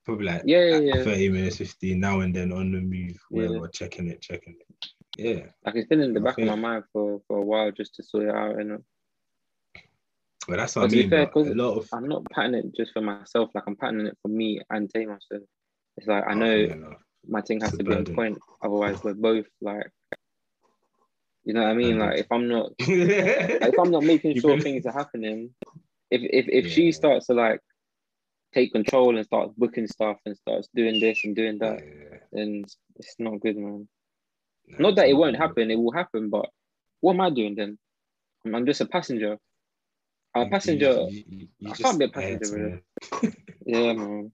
[0.04, 1.04] probably like yeah, yeah, yeah.
[1.04, 3.50] 30 minutes, 15 now and then on the move, where Yeah.
[3.50, 4.86] whatever, checking it, checking it.
[5.18, 5.46] Yeah.
[5.64, 7.96] Like it's been in the I back of my mind for for a while just
[7.96, 8.60] to sort it out.
[8.60, 8.84] And
[10.46, 11.10] But that's what I mean.
[11.10, 11.88] Fair, a lot of...
[11.92, 13.50] I'm not patterning it just for myself.
[13.52, 15.18] Like I'm patterning it for me and Tamer.
[15.20, 15.40] So
[15.96, 16.96] it's like I Oh, know fair
[17.28, 18.38] my thing has It's to be on point.
[18.62, 19.90] Otherwise, we're both like,
[21.46, 21.98] you know what I mean?
[21.98, 25.54] Like if I'm not like, if I'm not making sure things are happening,
[26.10, 27.60] if if if she starts to like
[28.52, 32.18] take control and starts booking stuff and starts doing this and doing that, Yeah.
[32.32, 32.64] then
[32.96, 33.86] it's, not good, man.
[34.66, 35.40] Nah, Not that it not won't good.
[35.42, 36.30] happen; it will happen.
[36.30, 36.50] But
[37.00, 37.78] what am I doing then?
[38.44, 39.38] I'm, I'm just a passenger.
[40.34, 41.06] I'm a passenger.
[41.08, 42.82] you- you- you I can't be a passenger,
[43.22, 43.32] really.
[43.66, 44.32] Yeah, man.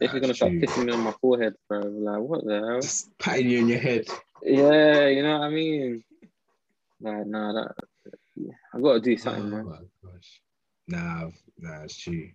[0.00, 1.80] This is Nah, gonna start kissing me on my forehead, bro.
[1.80, 2.80] Like, what the hell?
[2.80, 4.06] Just patting you on your head.
[4.44, 6.04] Yeah, you know what I mean.
[7.00, 7.74] Like, nah, that
[8.36, 9.64] yeah, I gotta do something, Oh man.
[9.64, 10.40] my gosh.
[10.88, 12.30] Nah, nah, it's true.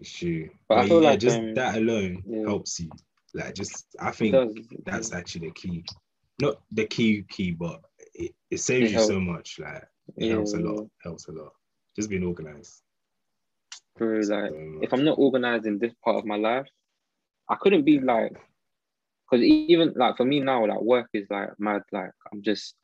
[0.00, 0.48] It's true.
[0.68, 2.44] But I feel yeah, like, just um, that alone yeah.
[2.46, 2.90] helps you.
[3.34, 4.56] Like, just I think does.
[4.84, 5.84] that's actually the key.
[6.40, 7.80] Not the key key, but
[8.14, 9.58] it, it saves It you so much.
[9.58, 9.84] Like
[10.16, 10.88] it Yeah, helps a lot.
[11.02, 11.52] Helps a lot.
[11.96, 12.82] Just being organized.
[14.00, 14.92] Like, so if.
[14.92, 16.66] I'm not organized in this part of my life,
[17.48, 18.32] I couldn't be like,
[19.30, 21.82] because even like for me now, like work is like mad.
[21.92, 22.74] Like I'm just,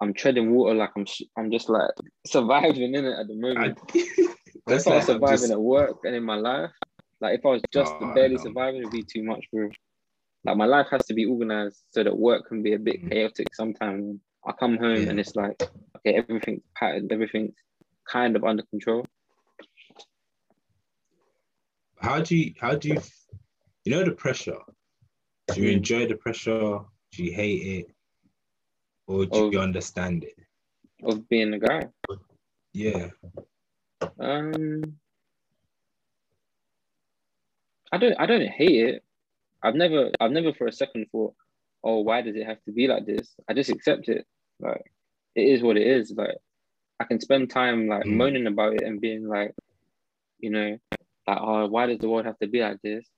[0.00, 0.74] I'm treading water.
[0.74, 1.90] Like I'm, sh- I'm just like
[2.26, 3.78] surviving in it at the moment.
[3.94, 4.06] I,
[4.66, 6.70] that's like surviving just- at work and in my life.
[7.20, 9.68] Like if I was just Oh, barely surviving, it'd be too much, bro.
[10.44, 13.10] Like my life has to be organized so that work can be a bit Mhm.
[13.10, 14.20] chaotic sometimes.
[14.46, 15.10] I come home Yeah.
[15.10, 15.62] and it's like,
[15.98, 17.54] okay, everything's patterned, everything's
[18.10, 19.04] kind of under control.
[22.00, 22.98] how do you how do you
[23.84, 24.56] you know the pressure?
[25.54, 26.80] Do you enjoy the pressure?
[27.12, 27.90] Do you hate it?
[29.06, 30.36] Or do Of- you understand it?
[31.02, 31.88] Of being a guy.
[32.72, 33.08] Yeah.
[34.18, 34.82] Um,
[37.92, 38.14] I don't.
[38.20, 39.04] I don't hate it.
[39.62, 40.10] I've never.
[40.20, 41.34] I've never for a second thought,
[41.82, 44.26] "Oh, why does it have to be like this?" I just accept it.
[44.60, 44.82] Like
[45.34, 46.12] it is what it is.
[46.12, 46.36] Like
[47.00, 48.16] I can spend time like Mm.
[48.16, 49.54] moaning about it and being like,
[50.38, 50.78] you know,
[51.26, 53.08] like, "Oh, why does the world have to be like this?"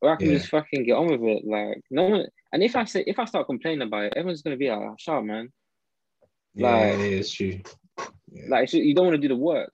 [0.00, 0.38] Or I can Yeah.
[0.38, 1.44] just fucking get on with it.
[1.44, 2.26] Like no one.
[2.52, 4.94] And if I say if I start complaining about it, everyone's gonna be like, oh,
[4.98, 5.52] "Shut up, man."
[6.54, 7.60] Like- yeah, it's true.
[8.30, 8.44] Yeah.
[8.48, 9.72] Like it's just- you don't want to do the work.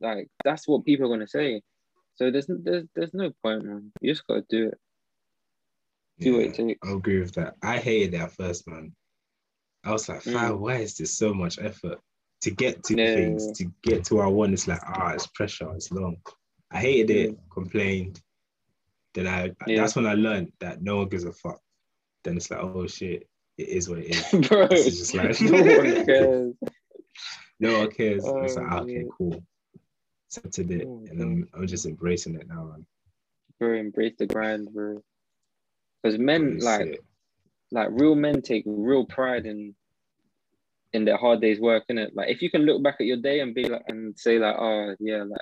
[0.00, 1.62] Like that's what people are gonna say.
[2.16, 3.92] So there's there's there's no point, man.
[4.00, 4.78] You just gotta do it.
[6.20, 6.78] Do what it takes.
[6.86, 7.56] I agree with that.
[7.62, 8.94] I hated that first, man.
[9.84, 10.58] I was like, Mm.
[10.58, 12.00] Why is this so much effort
[12.42, 14.52] to get to Yeah, things, to get to where I want?
[14.52, 16.16] It's like, ah, it's pressure, it's long.
[16.70, 18.20] I hated it, complained.
[19.14, 19.80] Then I Yeah.
[19.80, 21.60] that's when I learned that no one gives a fuck.
[22.24, 24.48] Then it's like, oh shit, it is what it is.
[24.48, 26.54] Bro, just like- no one cares.
[27.60, 28.24] No one cares.
[28.24, 29.42] It's like, Oh, ah, okay, cool.
[30.28, 30.86] Accepted it.
[30.88, 32.84] Oh, and I'm, I'm just embracing it now, man.
[33.60, 35.00] Bro, embrace the grind, bro.
[36.02, 37.00] Because men like it.
[37.70, 39.74] like real men take real pride in
[40.92, 42.10] in their hard days work, innit?
[42.14, 44.56] Like if you can look back at your day and be like and say like,
[44.58, 45.40] oh yeah, like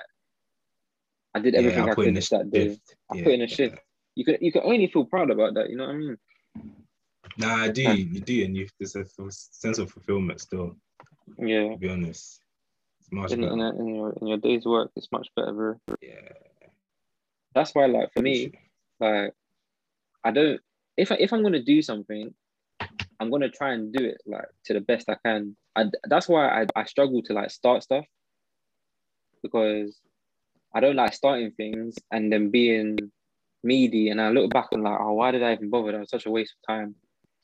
[1.35, 2.69] I did everything yeah, I I could that day.
[2.69, 2.95] shift.
[3.09, 3.79] I Yeah, put in a shift.
[4.15, 5.69] you can you can only feel proud about that.
[5.69, 6.17] You know what I mean?
[7.37, 10.75] Nah, I do, you do, and you there's a sense of fulfillment still.
[11.37, 11.69] Yeah.
[11.71, 12.41] To be honest,
[12.99, 13.81] it's much In, in, better.
[13.81, 15.79] in your in your day's work, it's much better, bro.
[16.01, 16.29] Yeah.
[17.55, 18.51] That's why, like for me,
[18.99, 19.33] like
[20.23, 20.61] I don't
[20.97, 22.33] if I, if I'm gonna do something,
[23.19, 25.55] I'm gonna try and do it like to the best I can.
[25.75, 28.05] I, that's why I, I struggle to like start stuff
[29.41, 29.99] because
[30.73, 33.11] I don't like starting things and then being
[33.63, 35.91] meaty and I look back and like, oh, why did I even bother?
[35.91, 36.95] That was such a waste of time.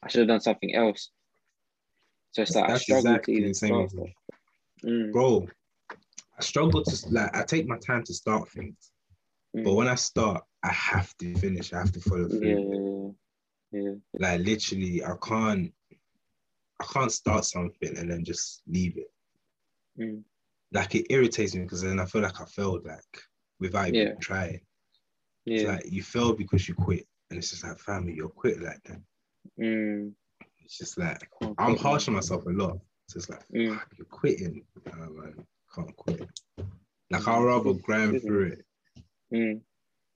[0.04, 1.10] I should have done something else.
[2.32, 4.04] So it's like I That's struggle exactly to even the same start as stuff.
[4.04, 4.16] me.
[4.86, 5.48] Mm, bro.
[6.38, 7.36] I struggle to like.
[7.36, 8.92] I take my time to start things,
[9.54, 9.76] but mm.
[9.76, 11.74] when I start, I have to finish.
[11.74, 13.16] I have to follow through.
[13.72, 15.74] yeah, yeah, Like literally, I can't.
[16.80, 19.12] I can't start something and then just leave it.
[20.00, 20.24] Mm.
[20.72, 23.03] Like it irritates me because then I feel like I failed, like
[23.59, 24.13] without even Yeah.
[24.22, 24.61] trying.
[25.45, 28.82] It's like you failed because you quit, and it's just like family, you're quit like
[28.84, 29.01] that.
[29.59, 30.13] Mm.
[30.63, 32.80] It's just like I'm harsh on myself a lot.
[33.07, 33.80] So it's like Mm.
[33.80, 34.63] fuck, you're quitting.
[34.86, 36.30] Nah, man, can't quit.
[37.09, 38.65] Like Mm, I'd rather grind through it
[39.34, 39.61] Mm.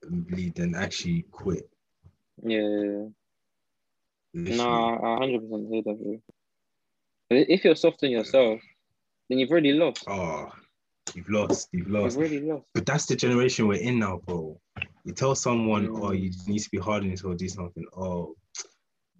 [0.02, 1.68] and bleed than actually quit.
[2.44, 3.08] Yeah, yeah, yeah.
[4.34, 4.56] Literally.
[4.56, 6.22] Nah, I hundred percent hear that,
[7.30, 8.60] if you're soft on yourself,
[9.28, 10.04] then you've already lost.
[10.06, 10.50] Oh,
[11.14, 11.68] you've lost.
[11.72, 12.16] You've You've lost.
[12.16, 12.64] already lost.
[12.74, 14.60] But that's the generation we're in now, bro.
[15.04, 16.02] You tell someone, Mm.
[16.02, 17.84] oh, you need to be hard on yourself, do something.
[17.96, 18.36] Oh,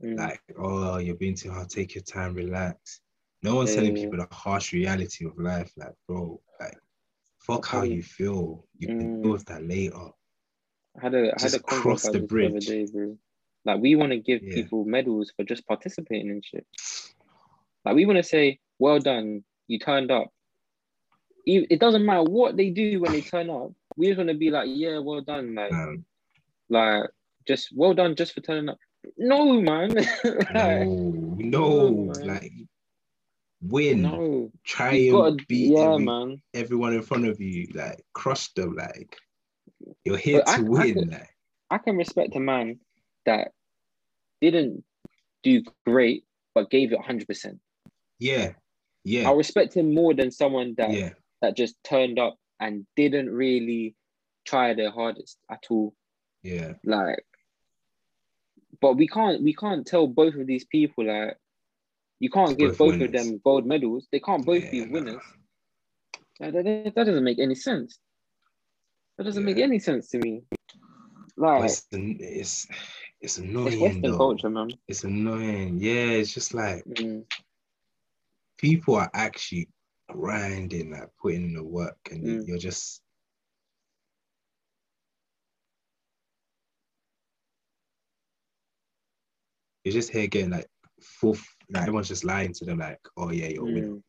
[0.02, 0.16] Mm.
[0.18, 1.70] like, oh, you're being too hard.
[1.70, 3.00] Take your time, relax.
[3.42, 5.70] No one's telling people the harsh reality of life.
[5.76, 6.76] Like, bro, like,
[7.38, 8.66] fuck how you feel.
[8.78, 9.22] You can Mm.
[9.22, 10.08] deal with that later.
[10.96, 12.66] I had a I had a cross the this the bridge.
[12.66, 13.18] day, bro.
[13.66, 14.54] Like we want to give Yeah.
[14.54, 16.66] people medals for just participating in shit.
[17.84, 20.28] Like we want to say, "Well done, you turned up."
[21.46, 23.72] It doesn't matter what they do when they turn up.
[23.96, 26.04] We just want to be like, "Yeah, well done," like, Um,
[26.70, 27.04] like
[27.46, 28.78] just well done just for turning up.
[29.18, 29.90] No, man.
[30.54, 32.26] Like, no, no, man.
[32.26, 32.52] like,
[33.60, 34.02] win.
[34.02, 34.50] no.
[34.64, 36.42] Try You and gotta, beat yeah, every- man.
[36.54, 37.66] everyone in front of you.
[37.74, 38.74] Like, crush them.
[38.76, 39.14] Like,
[40.04, 40.94] you're here But I- to I win.
[40.94, 41.28] could- like,
[41.70, 42.80] I can respect a man
[43.26, 43.52] that
[44.40, 44.84] didn't
[45.42, 47.58] do great but gave it 100%.
[48.20, 48.52] yeah,
[49.04, 51.10] yeah, I'll respect him more than someone that yeah.
[51.42, 53.94] that just turned up and didn't really
[54.44, 55.94] try their hardest at all.
[56.42, 57.24] Yeah, Like,
[58.80, 61.36] but we can't we can't tell both of these people like
[62.20, 64.06] you can't give Both both of them gold medals.
[64.12, 64.92] They can't both Yeah, be nah.
[64.92, 65.22] winners.
[66.40, 67.98] That, that, that doesn't make any sense.
[69.18, 70.42] That doesn't make any sense to me.
[71.36, 72.66] Like it's, it's it's
[73.20, 74.16] it's annoying Western though.
[74.16, 74.70] culture, man.
[74.86, 75.78] It's annoying.
[75.80, 77.24] Yeah, it's just like Mm,
[78.58, 79.68] people are actually
[80.08, 82.48] grinding, like putting in the work, and Mm.
[82.48, 83.02] you're just
[89.84, 90.68] you're just here getting like
[91.02, 91.36] full.
[91.70, 94.02] Like everyone's just lying to them, like, "Oh yeah, you're a winner." mm.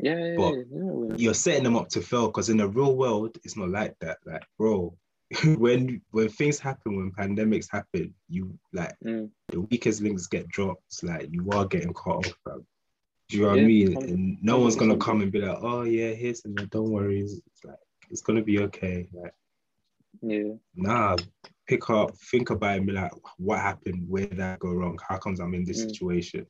[0.00, 1.16] Yeah, yeah, But yeah.
[1.16, 4.18] You're setting them up to fail because in the real world, it's not like that.
[4.24, 4.96] Like, bro,
[5.56, 9.30] when when things happen, when pandemics happen, you like Mm.
[9.50, 11.02] the weakest links get dropped.
[11.02, 12.34] Like you are getting caught off.
[12.44, 12.66] Fam.
[13.28, 13.96] Do you know what I mean?
[13.96, 16.54] And no one's gonna come and be like, "Oh yeah, here's some.
[16.54, 17.76] Don't worry, it's like
[18.10, 19.34] it's gonna be okay." Like,
[20.22, 20.54] Yeah.
[20.74, 21.16] nah,
[21.66, 24.08] pick up, think about it, and be like, "What happened?
[24.08, 24.98] Where did I go wrong?
[25.06, 25.90] How comes I'm in this Mm.
[25.90, 26.46] situation?"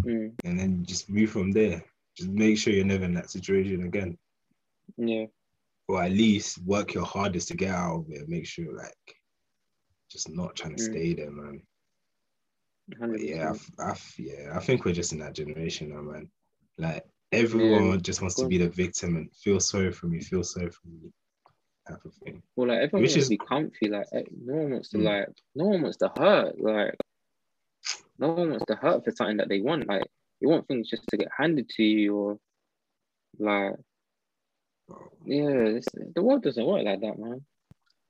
[0.00, 0.34] Mm.
[0.44, 1.82] And then just move from there.
[2.14, 4.18] Just make sure you're never in that situation again.
[4.98, 5.26] Yeah.
[5.88, 8.28] or at least work your hardest to get out of it.
[8.28, 9.16] Make sure like
[10.08, 10.90] just not trying to Mm.
[10.90, 11.62] stay there, man.
[12.88, 13.28] But 100%.
[13.28, 16.28] yeah, I, I yeah, I think we're just in that generation now, man.
[16.78, 20.70] Like everyone just wants to be the victim and feel sorry for me, feel sorry
[20.70, 21.10] for me,
[21.88, 22.42] type of thing.
[22.56, 23.88] Well, like everyone Which wants is- to be comfy.
[23.88, 25.04] Like eh, no one wants to Mm.
[25.04, 26.60] like no one wants to hurt.
[26.60, 26.96] Like
[28.18, 29.86] no one wants to hurt for something that they want.
[29.88, 30.04] Like
[30.40, 32.38] you want things just to get handed to you or
[33.38, 33.76] like
[35.24, 35.78] yeah,
[36.14, 37.44] the world doesn't work like that, man.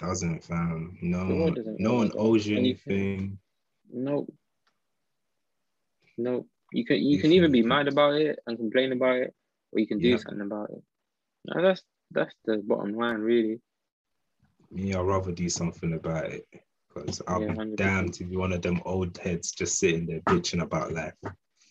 [0.00, 0.98] Doesn't fam.
[1.02, 3.38] No, one, no work one owes you And anything.
[3.92, 4.26] No,
[6.18, 6.46] no.
[6.72, 9.34] You can you You can either be mad about it and complain about it,
[9.72, 10.20] or you can do Yep.
[10.20, 10.82] something about it.
[11.44, 13.60] No, that's that's the bottom line, really.
[14.70, 16.46] Me, I'd rather do something about it
[16.88, 17.76] because I'll Yeah, be 100%.
[17.76, 21.14] damned to be one of them old heads just sitting there bitching about life.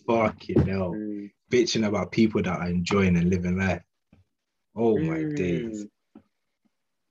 [0.05, 0.93] Fucking hell.
[0.95, 1.31] Mm.
[1.51, 3.81] bitching about people that are enjoying and living life.
[4.75, 5.83] Oh my days.
[5.83, 5.89] Mm.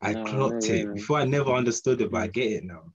[0.00, 0.84] I No, clocked no it.
[0.86, 0.94] man.
[0.94, 2.32] Before I never understood it, but I Mm.
[2.32, 2.92] get it now.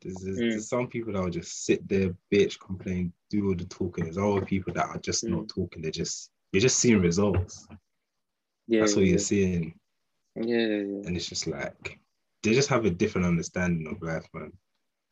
[0.00, 0.50] There's, there's, Mm.
[0.50, 4.04] there's some people that will just sit there, bitch, complain, do all the talking.
[4.04, 5.82] There's other people that are just not talking.
[5.82, 7.66] They're just you're just seeing results.
[8.68, 9.74] Yeah, That's what yeah, you're seeing.
[10.36, 11.06] yeah, yeah.
[11.06, 11.98] And it's just like
[12.42, 14.52] they just have a different understanding of life, man.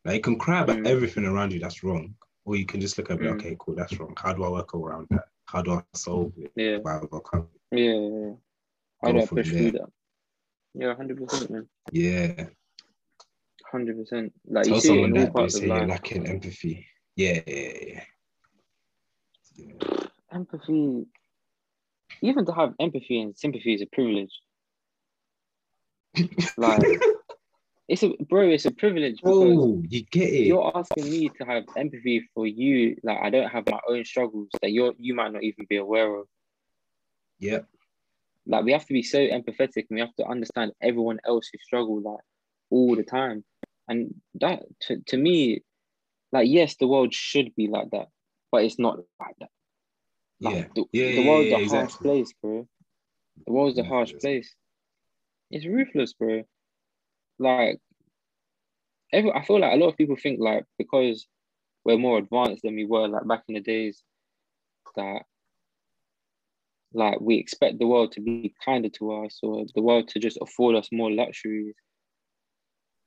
[0.05, 0.87] Like you can cry about Mm.
[0.87, 2.15] everything around you that's wrong,
[2.45, 3.33] or you can just look at it, Mm.
[3.39, 4.13] okay, cool, that's wrong.
[4.17, 5.25] How do I work around that?
[5.45, 6.51] How do I solve it?
[6.55, 7.79] Yeah, I overcome it?
[7.79, 8.33] yeah, yeah.
[9.03, 9.89] How do I push through that?
[10.73, 11.67] Yeah, hundred percent, man.
[11.91, 12.45] Yeah.
[13.71, 14.31] Hundred percent.
[14.45, 15.89] Like you Tell see it in all parts of say you're life.
[15.89, 16.87] lacking empathy.
[17.15, 18.03] Yeah, yeah, yeah.
[20.31, 21.05] Empathy.
[22.21, 24.31] Even to have empathy and sympathy is a privilege.
[26.57, 26.81] Like
[27.87, 30.47] it's a bro, it's a privilege because Oh, you get it.
[30.47, 32.95] you're asking me to have empathy for you.
[33.03, 36.15] Like I don't have my own struggles that you're you might not even be aware
[36.15, 36.27] of.
[37.39, 37.59] Yeah.
[38.45, 41.57] Like we have to be so empathetic and we have to understand everyone else who
[41.59, 42.23] struggle like
[42.69, 43.43] all the time.
[43.87, 45.61] And that to, to me,
[46.31, 48.07] like yes, the world should be like that,
[48.53, 49.51] but it's not like that.
[50.41, 50.67] Like, Yeah.
[50.75, 52.01] the, Yeah, the yeah, world's yeah, a harsh exactly.
[52.01, 52.67] place, bro.
[53.47, 54.55] The world's a harsh place.
[55.51, 56.43] It's ruthless, bro.
[57.39, 57.79] Like,
[59.13, 61.27] every, I feel like a lot of people think like because
[61.85, 64.03] we're more advanced than we were like back in the days,
[64.95, 65.23] that
[66.93, 70.37] like we expect the world to be kinder to us or the world to just
[70.41, 71.75] afford us more luxuries.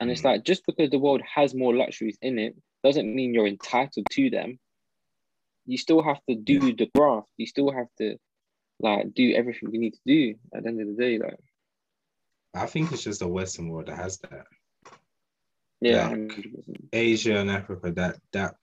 [0.01, 0.25] And it's Mm.
[0.25, 4.31] like just because the world has more luxuries in it doesn't mean you're entitled to
[4.31, 4.59] them.
[5.67, 7.29] You still have to do the graft.
[7.37, 8.17] You still have to
[8.81, 11.19] like do everything you need to do at the end of the day.
[11.19, 11.39] Like
[12.55, 14.47] I think it's just the Western world that has that.
[15.81, 16.33] yeah, Like,
[16.93, 18.55] Asia and Africa, that that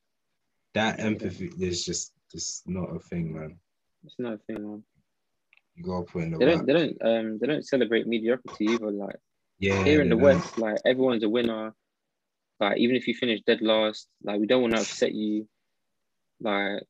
[0.74, 3.60] that empathy is just just not a thing, man.
[4.04, 4.84] it's not a thing, man.
[5.76, 8.92] You gotta put in the They don't they don't um they don't celebrate mediocrity either.
[8.92, 9.16] Like
[9.60, 9.84] Yeah.
[9.84, 10.24] here in the don't.
[10.24, 11.74] West, like everyone's a winner.
[12.60, 15.48] Like even if you finish dead last, like we don't want to upset you.
[16.40, 16.84] Like,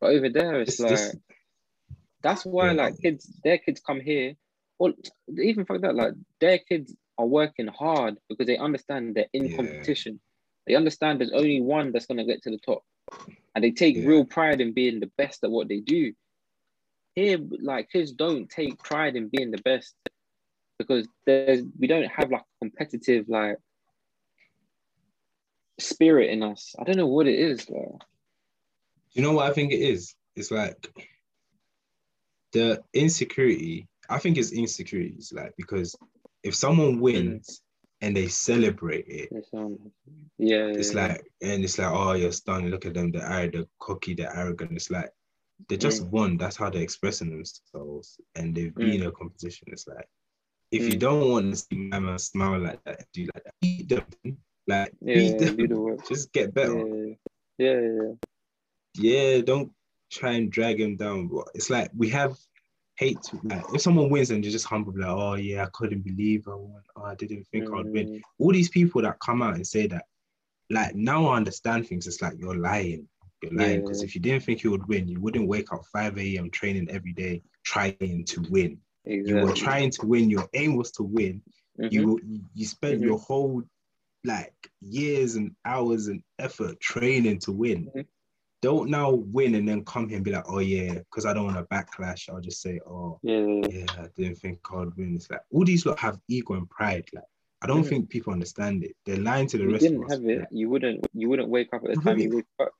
[0.00, 1.16] but over there, it's It's like just-
[2.22, 2.72] that's why Yeah.
[2.82, 4.36] like kids, their kids come here,
[4.78, 4.94] or
[5.28, 9.56] even fuck that, like their kids are working hard because they understand they're in Yeah.
[9.56, 10.20] competition.
[10.66, 12.82] They understand there's only one that's gonna get to the top,
[13.54, 14.06] and they take Yeah.
[14.06, 16.14] real pride in being the best at what they do.
[17.14, 19.96] Here, like kids don't take pride in being the best
[20.78, 23.58] because there's we don't have like competitive like
[25.78, 26.74] spirit in us.
[26.78, 27.68] I don't know what it is.
[27.68, 27.88] Like,
[29.12, 30.14] You know what I think it is?
[30.36, 30.76] It's like
[32.52, 33.88] the insecurity.
[34.08, 35.96] I think it's insecurities, like because
[36.42, 37.00] if someone Mm.
[37.00, 37.62] wins
[38.00, 39.50] and they celebrate it, it's,
[40.38, 42.70] yeah, it's yeah, like and it's like, oh, you're stunned.
[42.70, 44.72] Look at them, they're the cocky, they're arrogant.
[44.72, 45.10] It's like
[45.68, 46.10] they just Mm.
[46.10, 46.36] won.
[46.38, 49.68] That's how they're expressing themselves, and they've been a competition.
[49.72, 50.08] It's like
[50.72, 51.00] if you Mm.
[51.00, 54.04] don't want to see mama smile like that, do like that, beat them.
[54.66, 55.56] Like yeah, beat them.
[55.56, 56.08] do the work.
[56.08, 56.74] Just get better.
[56.78, 57.14] Yeah,
[57.58, 58.12] yeah, yeah,
[58.94, 59.40] yeah.
[59.40, 59.72] don't
[60.10, 61.30] try and drag him down.
[61.54, 62.36] It's like we have
[62.96, 63.22] hate.
[63.22, 66.46] To, like if someone wins and you're just humble, like, oh yeah, I couldn't believe
[66.48, 66.82] I won.
[66.96, 68.08] Oh, I didn't think I'd win.
[68.08, 70.04] Mm, All these people that come out and say that,
[70.70, 72.06] like now I understand things.
[72.06, 73.08] It's like you're lying.
[73.42, 74.06] You're lying because Yeah.
[74.06, 76.50] if you didn't think you would win, you wouldn't wake up 5 a.m.
[76.50, 78.78] training every day trying to win.
[79.06, 80.28] You were trying to win.
[80.28, 81.42] Your aim was to win.
[81.80, 81.92] Mhm.
[81.92, 82.20] You
[82.54, 83.04] you- spent Mhm.
[83.06, 83.62] your whole
[84.24, 87.86] like years and hours and effort training to win.
[87.96, 88.06] Mhm.
[88.62, 91.46] Don't now win and then come here and be like, oh yeah, because I don't
[91.46, 92.28] want to backlash.
[92.28, 95.14] I'll just say, oh yeah, yeah, I didn't think I'd win.
[95.16, 97.06] It's like all these lot have ego and pride.
[97.14, 97.24] Like
[97.62, 98.96] I don't think people understand it.
[99.04, 99.92] They're lying to the rest of us.
[99.92, 100.38] If you rest of didn't us.
[100.38, 102.72] have it, you wouldn't you wouldn't wake up at the time you wake up.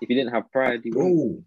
[0.00, 1.44] If you didn't have pride, you wouldn't.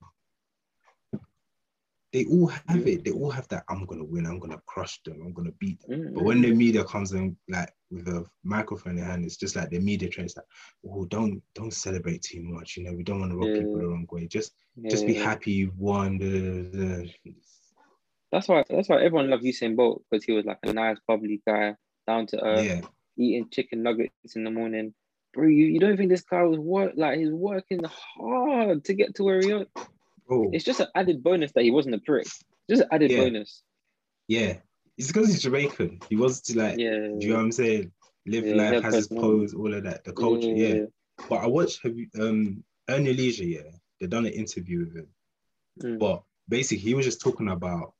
[2.16, 2.94] They all have Yeah.
[2.94, 3.04] it.
[3.04, 3.66] They all have that.
[3.68, 4.26] I'm gonna win.
[4.26, 5.22] I'm gonna crush them.
[5.22, 6.00] I'm gonna beat them.
[6.00, 9.58] Mm, But when the media comes in, like with a microphone in hand, it's just
[9.58, 10.46] like the media trains like,
[10.88, 12.78] oh, don't don't celebrate too much.
[12.78, 14.28] You know, we don't want to rub people the wrong way.
[14.28, 16.18] Just yeah, just be happy you've won.
[18.32, 21.42] That's why that's why everyone loved Usain Bolt because he was like a nice, bubbly
[21.46, 21.76] guy,
[22.08, 22.82] down to earth, Yeah,
[23.18, 24.94] eating chicken nuggets in the morning.
[25.34, 29.16] Bro, you, you don't think this guy was work like he's working hard to get
[29.16, 29.68] to where he is?
[30.28, 30.50] Bro.
[30.54, 32.28] It's just an added bonus that he wasn't a prick.
[32.70, 33.18] Just an added Yeah.
[33.24, 33.64] bonus.
[34.28, 34.58] Yeah,
[34.98, 36.00] it's because he's Jamaican.
[36.10, 36.90] He wants to like, Yeah.
[37.08, 37.92] do you know what I'm saying?
[38.26, 40.48] Live Yeah, life, has his pose, all of that, the culture.
[40.48, 40.86] Yeah.
[41.30, 43.70] But I watched have you um Earn Your Leisure, yeah.
[44.00, 45.08] They done an interview with him.
[45.84, 46.00] Mm.
[46.00, 47.94] But basically he was just talking about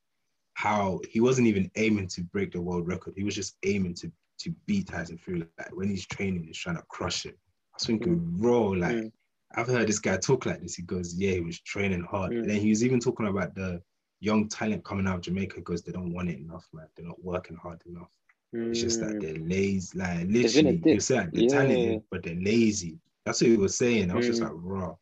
[0.54, 3.14] how he wasn't even aiming to break the world record.
[3.16, 5.44] He was just aiming to to beat Tyson Fury.
[5.58, 7.38] Like when he's training, he's trying to crush it.
[7.72, 9.12] I was thinking, bro, like Mm.
[9.56, 10.74] I've heard this guy talk like this.
[10.74, 12.32] He goes, Yeah, he was training hard.
[12.32, 12.40] Mm.
[12.40, 13.82] And then he was even talking about the
[14.20, 16.86] young talent coming out of Jamaica because they don't want it enough, man.
[16.96, 18.08] They're not working hard enough.
[18.52, 19.20] It's just that Mm.
[19.20, 20.82] they're lazy, like literally.
[20.84, 21.48] You like they're Yeah.
[21.48, 22.98] talented, but they're lazy.
[23.24, 24.10] That's what he was saying.
[24.10, 24.44] I was just Mm.
[24.44, 24.96] like, raw.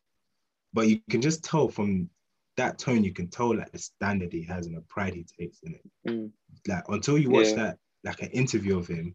[0.73, 2.11] But you can just tell from
[2.57, 5.61] that tone, you can tell like the standard he has and the pride he takes
[5.63, 5.91] in it.
[6.09, 6.33] Mm.
[6.67, 7.57] Like until you watch Yeah.
[7.57, 9.15] that, like an interview of him,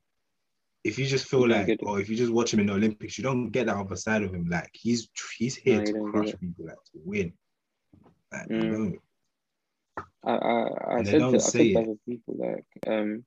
[0.83, 3.23] if you just feel like, or if you just watch him in the Olympics, you
[3.23, 4.47] don't get that other side of him.
[4.49, 7.33] Like he's he's here No, to crush people, like to win.
[8.31, 8.97] Like, Mm.
[10.23, 13.25] I I, I said to, I said to other people like um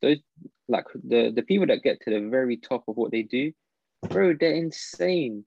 [0.00, 0.18] those
[0.68, 3.52] like the the people that get to the very top of what they do,
[4.08, 5.44] bro, they're insane.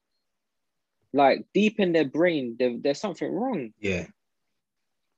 [1.14, 3.72] Like deep in their brain, there's something wrong.
[3.80, 4.08] Yeah,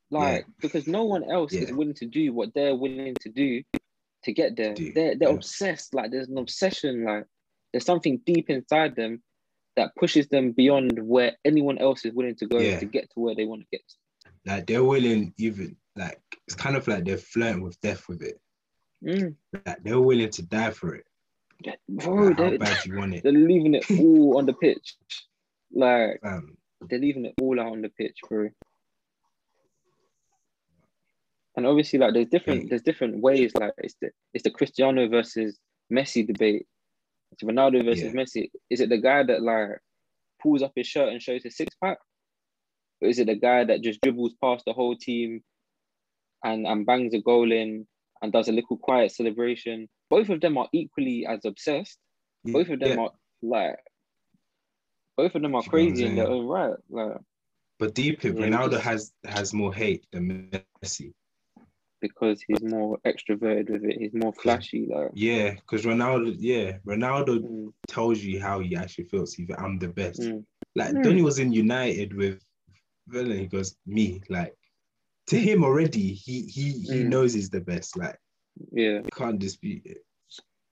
[0.09, 3.63] Like because no one else is willing to do what they're willing to do
[4.23, 4.73] to get there.
[4.73, 5.35] do, They're they're yeah.
[5.35, 5.93] obsessed.
[5.93, 7.05] Like there's an obsession.
[7.05, 7.25] Like
[7.71, 9.21] there's something deep inside them
[9.75, 12.79] that pushes them beyond where anyone else is willing to go Yeah.
[12.79, 13.95] to get to where they want to get to.
[14.45, 18.39] like they're willing even like it's kind of like they're flirting with death with it.
[19.03, 19.35] Mm.
[19.65, 21.05] Like they're willing to die for it.
[21.89, 23.23] Bro, Like, how they're, bad you want it.
[23.23, 24.95] they're leaving it all on the pitch.
[25.73, 26.57] Like Fam.
[26.89, 28.49] they're leaving it all out on the pitch, bro.
[31.57, 32.69] And obviously, like there's different mm.
[32.69, 33.51] there's different ways.
[33.55, 35.57] Like it's the it's the Cristiano versus
[35.91, 36.67] Messi debate.
[37.31, 38.21] It's Ronaldo versus Yeah.
[38.21, 38.49] Messi.
[38.69, 39.79] Is it the guy that like
[40.41, 41.97] pulls up his shirt and shows his six pack,
[43.01, 45.41] or is it the guy that just dribbles past the whole team
[46.43, 47.87] and and bangs a goal in
[48.21, 49.89] and does a little quiet celebration?
[50.11, 51.97] Both of them are equally as obsessed.
[52.45, 53.03] Both of them Yeah.
[53.05, 53.79] are like
[55.17, 56.75] both of them are You know what I'm crazy in their own right.
[56.87, 57.17] Like
[57.79, 60.51] But deep Yeah, Ronaldo just- has has more hate than
[60.83, 61.13] Messi.
[62.01, 64.87] Because he's more extroverted with it, he's more flashy.
[64.89, 69.33] Like Yeah, because Ronaldo, yeah, Ronaldo mm, tells you how he actually feels.
[69.33, 70.21] He's I'm the best.
[70.21, 70.43] mm,
[70.75, 71.03] Like Mm.
[71.03, 72.41] Donny was in United with
[73.07, 74.21] Villa, he goes, me.
[74.29, 74.53] Like
[75.27, 77.09] to him already, he he he Mm.
[77.09, 77.97] knows he's the best.
[77.97, 78.17] Like
[78.71, 79.99] yeah, you can't dispute it.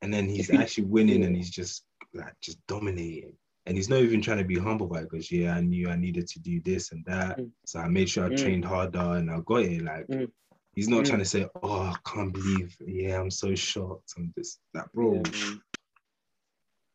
[0.02, 3.34] And then he's actually winning and he's just like just dominating.
[3.68, 5.96] And he's not even trying to be humble by it because yeah, I knew I
[5.96, 7.40] needed to do this and that.
[7.40, 7.50] Mm.
[7.66, 8.38] So I made sure I Mm.
[8.38, 9.82] trained harder and I got it.
[9.82, 10.32] Like Mm.
[10.76, 11.08] He's not Mm.
[11.08, 14.14] trying to say, Oh, I can't believe, yeah, I'm so shocked.
[14.18, 15.22] I'm just that, bro.
[15.24, 15.54] yeah.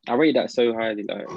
[0.07, 1.03] I rate that so highly.
[1.03, 1.27] Like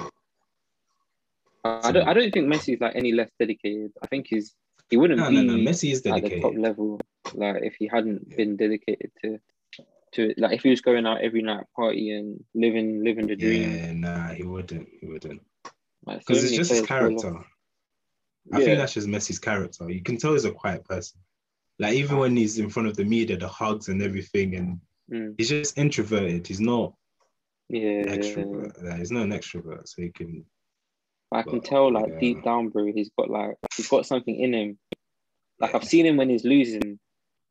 [1.63, 3.91] I don't I don't think Messi's like any less dedicated.
[4.01, 4.55] I think he's
[4.89, 5.71] he wouldn't No, be no, no.
[5.71, 6.33] Messi is dedicated.
[6.33, 6.99] at the top level
[7.33, 8.37] like if he hadn't Yeah.
[8.37, 9.39] been dedicated to
[10.13, 10.39] to it.
[10.39, 13.75] Like if he was going out every night partying, living living the dream.
[13.75, 14.87] Yeah, nah, he wouldn't.
[15.01, 15.41] He wouldn't.
[16.05, 17.23] Like, so Because it's just his players fall off.
[17.23, 17.49] character.
[18.53, 18.65] I Yeah.
[18.65, 19.89] think that's just Messi's character.
[19.89, 21.19] You can tell he's a quiet person.
[21.79, 24.79] Like even when he's in front of the media, the hugs and everything, and
[25.11, 26.47] Mm, he's just introverted.
[26.47, 26.95] He's not
[27.69, 28.83] yeah, extrovert.
[28.83, 30.43] Like, he's not an extrovert, so he can.
[31.31, 32.19] I can But, tell like yeah.
[32.19, 34.79] deep down, bro, he's got like he's got something in him.
[35.59, 36.99] Like I've seen him when he's losing.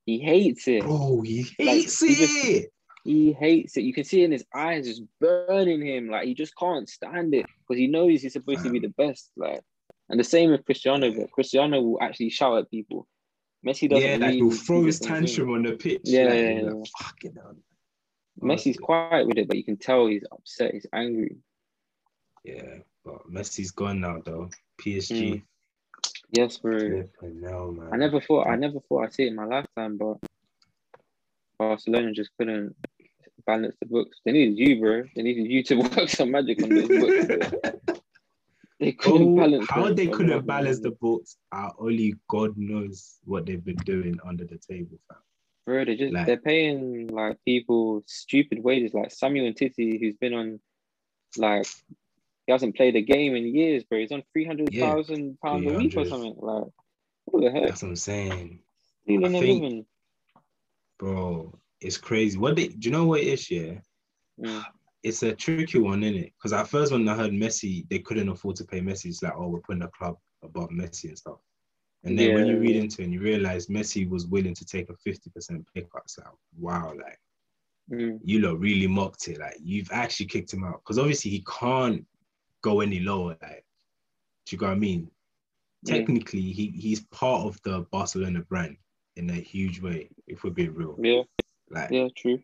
[0.05, 0.83] He hates it.
[0.83, 2.71] Bro, he Like, hates he just- it.
[3.05, 3.83] He hates it.
[3.83, 6.09] You can see in his eyes just burning him.
[6.09, 9.31] Like he just can't stand it because he knows he's supposed to be the best.
[9.37, 9.61] Like,
[10.09, 11.13] and the same with Cristiano.
[11.13, 13.07] But Cristiano will actually shout at people.
[13.65, 14.09] Messi doesn't.
[14.09, 16.03] yeah, like he'll throw his tantrum on the pitch.
[16.05, 16.71] Yeah, like, yeah, yeah.
[16.71, 17.57] like, fucking hell.
[18.43, 20.75] Messi's quiet with it, but you can tell he's upset.
[20.75, 21.37] He's angry.
[22.43, 24.51] Yeah, but Messi's gone now though.
[24.81, 25.35] PSG.
[25.35, 25.43] Mm.
[26.31, 27.05] Yes, bro.
[27.23, 27.89] Man.
[27.93, 28.49] I never thought.
[28.49, 30.19] I never thought I'd see it in my lifetime, but
[31.59, 32.75] Barcelona just couldn't
[33.47, 34.19] balance the books.
[34.25, 35.05] They needed you, bro.
[35.15, 37.55] They needed you to work some magic on those books.
[38.81, 39.67] They couldn't Oh, balance.
[39.71, 44.45] how they couldn't balance the books, uh, only God knows what they've been doing under
[44.45, 45.19] the table, fam.
[45.67, 50.35] Bro, they just Like- they're paying like people stupid wages, like Samuel Umtiti, who's been
[50.35, 50.61] on
[51.39, 51.67] like
[52.47, 54.01] he hasn't played a game in years, bro.
[54.01, 56.35] He's on three hundred thousand pounds a week or something.
[56.37, 56.65] Like
[57.27, 57.69] what the heck?
[57.69, 58.59] That's what I'm saying,
[59.05, 59.87] Stealing I think- living.
[60.99, 61.59] bro.
[61.81, 62.39] It's crazy.
[62.39, 63.51] What they, do you know what it is?
[63.51, 63.81] Yeah,
[64.41, 64.65] Mm.
[65.05, 66.33] It's a tricky one, isn't it?
[66.37, 69.07] Because at first when I heard Messi, they couldn't afford to pay Messi.
[69.07, 71.39] It's like, oh, we're putting a club above Messi and stuff.
[72.05, 74.91] And then when you read into it and you realize Messi was willing to take
[74.91, 76.29] a 50% pay cut, it's like,
[76.59, 77.19] wow, like
[77.93, 78.19] Mm.
[78.23, 79.39] you lot really mocked it.
[79.39, 80.81] Like you've actually kicked him out.
[80.83, 82.03] Because obviously he can't
[82.63, 83.37] go any lower.
[83.43, 83.65] Like,
[84.47, 85.11] do you know what I mean?
[85.83, 85.99] Yeah.
[85.99, 88.79] Technically, he, he's part of the Barcelona brand
[89.17, 90.97] in a huge way, if we're being real.
[90.99, 91.23] Yeah,
[91.69, 92.43] Like yeah, true.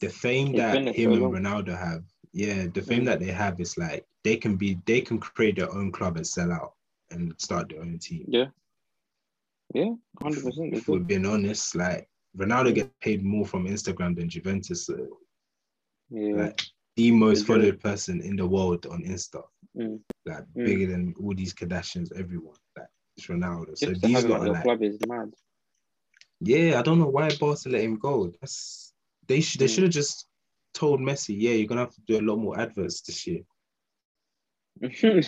[0.00, 3.06] The fame He's that him and Ronaldo have, yeah, the fame Mm.
[3.06, 6.26] that they have is like they can be they can create their own club and
[6.26, 6.74] sell out
[7.10, 8.24] and start their own team.
[8.28, 8.46] Yeah.
[9.74, 10.74] Yeah, hundred percent.
[10.74, 14.86] If we're being honest, like Ronaldo gets paid more from Instagram than Juventus.
[14.86, 15.18] So,
[16.10, 16.34] Yeah.
[16.34, 16.62] like
[16.96, 19.42] the most followed person in the world on Insta,
[19.76, 20.00] Mm.
[20.24, 20.64] like Mm.
[20.64, 22.56] bigger than all these Kardashians, everyone.
[22.76, 23.76] Like it's Ronaldo.
[23.76, 25.32] So Just to these lot are like, club is mad.
[26.40, 28.28] yeah, I don't know why Barca let him go.
[28.40, 28.85] That's
[29.28, 29.74] they should they Mm.
[29.74, 30.28] should have just
[30.74, 33.40] told Messi, yeah, you're gonna have to do a lot more adverts this year.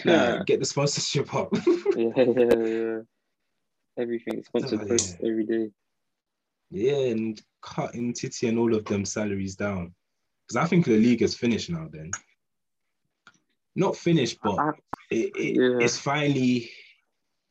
[0.04, 1.48] yeah, get the sponsorship up.
[1.96, 2.98] yeah, yeah, yeah.
[3.96, 5.70] Everything sponsored Oh, posts every day.
[6.70, 9.94] yeah, and cutting Titi and all of them salaries down.
[10.46, 11.88] because I think the league is finished now.
[11.90, 12.10] Then,
[13.74, 14.70] not finished, but I-
[15.10, 15.78] it, it, Yeah.
[15.84, 16.70] it's finally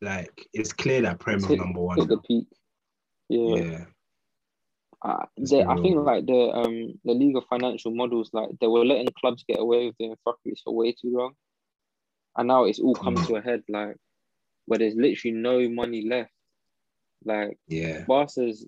[0.01, 1.97] like it's clear that Prem is hit- number one.
[2.07, 2.47] the peak.
[3.29, 3.55] Yeah.
[3.55, 3.85] Yeah,
[5.07, 8.83] Uh, they, I think like the um the league of financial models like they were
[8.83, 11.33] letting clubs get away with doing fuckeries for way too long,
[12.35, 13.95] and now it's all come to a head like
[14.65, 16.31] where there's literally no money left.
[17.23, 18.67] Like yeah, Barca's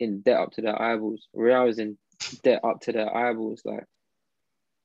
[0.00, 1.28] in debt up to their eyeballs.
[1.34, 1.96] Real is in
[2.42, 3.62] debt up to their eyeballs.
[3.64, 3.84] Like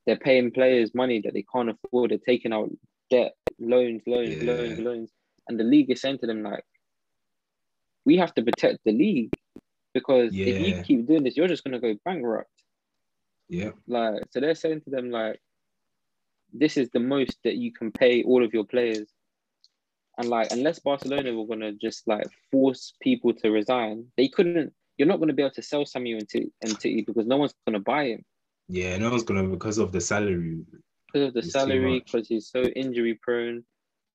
[0.06, 2.12] they're paying players money that they can't afford.
[2.12, 2.70] They're taking out
[3.10, 4.52] debt, loans, loans, Yeah.
[4.52, 5.10] loans, loans,
[5.48, 6.64] and the league is saying to them like,
[8.04, 9.32] "We have to protect the league
[10.00, 12.50] because if you keep doing this, you're just gonna go bankrupt."
[13.48, 15.40] yeah, Like so, they're saying to them like,
[16.52, 19.08] "This is the most that you can pay all of your players."
[20.18, 24.72] And like, unless Barcelona were gonna just like force people to resign, they couldn't.
[24.96, 28.06] You're not gonna be able to sell Samuel into into because no one's gonna buy
[28.08, 28.24] him
[28.68, 28.96] yeah.
[28.98, 30.58] No one's gonna because of the salary.
[31.06, 33.64] because of the salary, because he's so injury prone.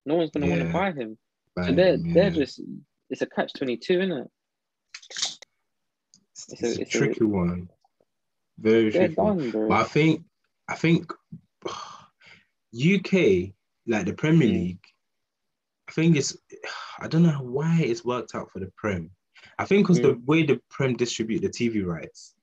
[0.05, 1.17] No one's gonna want to buy him.
[1.63, 2.13] So they're yeah.
[2.13, 2.61] they're just
[3.09, 4.31] it's a catch twenty two, isn't it?
[6.51, 7.69] It's, it's a- a, it's a- tricky one.
[8.59, 9.15] Very tricky.
[9.15, 9.49] one.
[9.51, 9.67] done.
[9.69, 10.23] But I think,
[10.67, 11.11] I think,
[12.75, 13.53] UK
[13.87, 14.53] like the Premier Mm.
[14.53, 14.85] League.
[15.87, 16.37] I think it's.
[16.99, 19.11] I don't know why it's worked out for the Prem.
[19.59, 22.33] I think because the way the Prem distribute the TV rights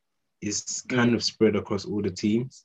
[0.42, 2.64] is kind of spread across all the teams,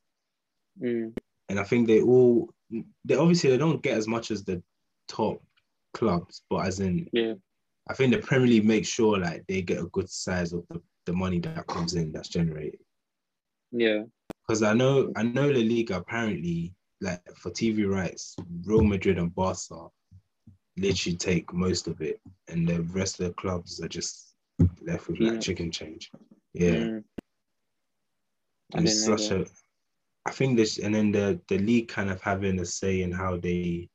[0.82, 1.16] Mm,
[1.50, 2.50] and I think they all.
[3.06, 4.62] They obviously they don't get as much as the
[5.08, 5.42] top
[5.94, 7.36] clubs, but as in yeah,
[7.88, 10.82] I think the Premier League makes sure like they get a good size of the,
[11.06, 12.80] the money that comes in that's generated.
[13.72, 14.04] yeah,
[14.48, 18.36] Because I know I know La Liga apparently like for TV rights,
[18.66, 19.88] Real Madrid and Barca
[20.78, 24.36] literally take most of it, and the rest of the clubs are just
[24.82, 25.46] left with like Peanuts.
[25.46, 26.10] chicken change.
[26.54, 27.04] Yeah, mm.
[28.74, 29.42] I and it's such that.
[29.42, 29.46] a.
[30.26, 33.38] I think this, and then the the league kind of having a say in how
[33.38, 33.90] they.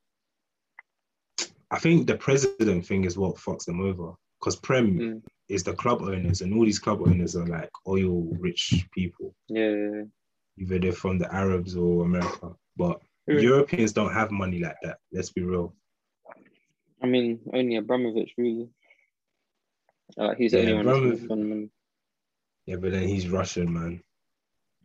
[1.71, 5.23] I think the president thing is what fucks them over because Prem Mm.
[5.49, 9.35] Is the club owners, and all these club owners are like oil rich people.
[9.49, 10.03] Yeah, yeah,
[10.59, 13.41] Either they're from the Arabs or America, but yeah.
[13.41, 14.99] Europeans don't have money like that.
[15.13, 15.75] Let's be real.
[17.03, 18.69] I mean, only Abramovich really.
[20.17, 21.71] Uh, he's the only one that's Abramovich- gonna fund money.
[22.67, 24.03] Yeah, but then he's Russian, man.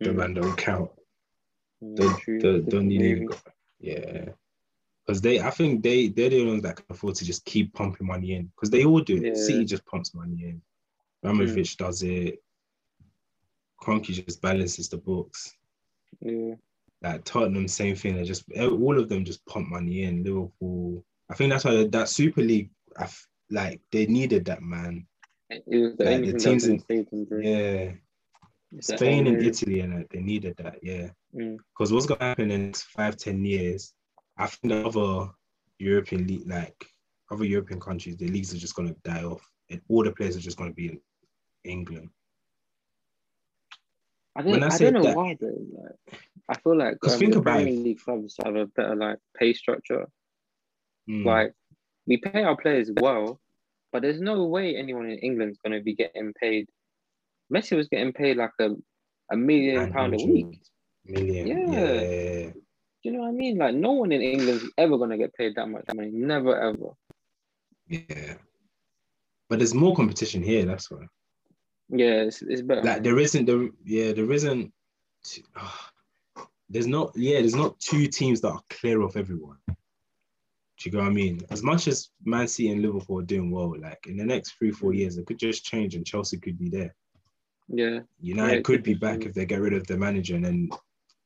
[0.00, 0.90] The Mm, man don't count.
[1.82, 3.28] Don't, don't, don't even.
[3.78, 4.30] Yeah.
[5.06, 8.06] Because they, I think they, they're the ones that can afford to just keep pumping
[8.06, 8.46] money in.
[8.46, 9.22] Because they all do it.
[9.24, 9.30] Yeah.
[9.32, 9.36] Mm.
[9.36, 10.62] City just pumps money in.
[11.24, 12.42] Ramovich does it.
[13.82, 15.52] Kroenke just balances the books.
[16.20, 16.54] Yeah,
[17.02, 18.16] Like Tottenham, same thing.
[18.16, 20.22] They just all of them just pump money in.
[20.22, 21.04] Liverpool.
[21.30, 25.06] I think that's why that Super League, I f- like they needed that man.
[25.50, 27.40] it was the Like, the teams in- was saved him, bro.
[27.40, 27.92] Yeah,
[28.80, 30.78] Spain and Italy, and that, they needed that.
[30.82, 31.10] Yeah.
[31.34, 33.92] Mm, Because what's gonna happen in the next five, ten years?
[34.36, 35.30] I think the other
[35.78, 36.86] European league, like
[37.30, 40.40] other European countries, the leagues are just gonna die off, and all the players are
[40.40, 41.00] just gonna be in
[41.64, 42.10] England.
[44.36, 45.66] I don't, I I, don't know that- why though.
[45.72, 47.72] Like, I feel like um, think the about Premier.
[47.74, 50.06] League clubs have a better like pay structure.
[51.08, 51.24] Mm.
[51.24, 51.54] Like
[52.06, 53.40] we pay our players well,
[53.92, 56.68] but there's no way anyone in England's gonna be getting paid.
[57.52, 58.70] Messi was getting paid like a
[59.30, 60.60] a million pound a week.
[61.04, 61.46] million.
[61.46, 61.92] Yeah.
[61.92, 62.50] Yeah.
[63.04, 63.58] You know what I mean?
[63.58, 66.10] Like no one in England's ever gonna get paid that much money.
[66.12, 66.90] Never ever.
[67.88, 68.34] yeah,
[69.48, 70.64] But there's more competition here.
[70.64, 71.06] That's why.
[71.90, 72.82] Yeah, it's, it's better.
[72.82, 74.72] Like there isn't the yeah there isn't.
[75.56, 75.90] ah,
[76.70, 79.58] there's not yeah there's not two teams that are clear of everyone.
[79.68, 81.40] Do you know what I mean?
[81.50, 84.72] As much as Man City and Liverpool are doing well, like in the next three
[84.72, 86.94] four years, it could just change and Chelsea could be there.
[87.68, 88.00] yeah.
[88.20, 90.44] United Yeah, could could be be back if they get rid of the manager and
[90.44, 90.68] then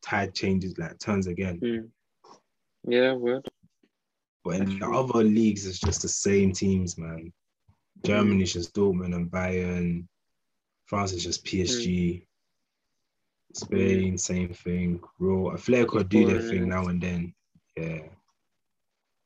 [0.02, 1.60] tide changes like turns again.
[1.60, 1.88] Mm.
[2.86, 3.46] Yeah, word.
[4.44, 4.96] But in That's the true.
[4.98, 7.32] other leagues, it's just the same teams, man.
[8.02, 8.06] Hmm.
[8.06, 10.06] Germany's just Dortmund and Bayern.
[10.86, 11.56] France is just hmm.
[11.58, 12.18] PSG.
[12.20, 12.24] Hmm.
[13.54, 15.00] Spain, same thing.
[15.18, 15.54] Raw.
[15.56, 17.34] Atletico do their thing now and then.
[17.76, 18.00] Yeah.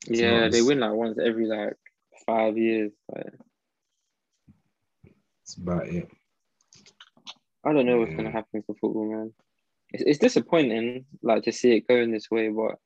[0.06, 1.76] It's Yeah, not- they win like once every like
[2.26, 2.92] five years.
[3.14, 3.34] Like,
[5.04, 6.08] That's about it.
[7.64, 9.32] I don't know what's gonna happen for football, man.
[9.92, 12.76] It's, it's disappointing, like to see it going this way, but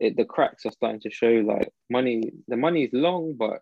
[0.00, 1.28] it the cracks are starting to show.
[1.30, 3.60] Like money, the money is long, but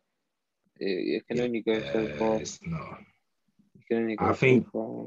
[0.79, 2.37] it, it can only go so far.
[2.41, 2.99] it's not.
[3.89, 5.07] Can only go I so think- far.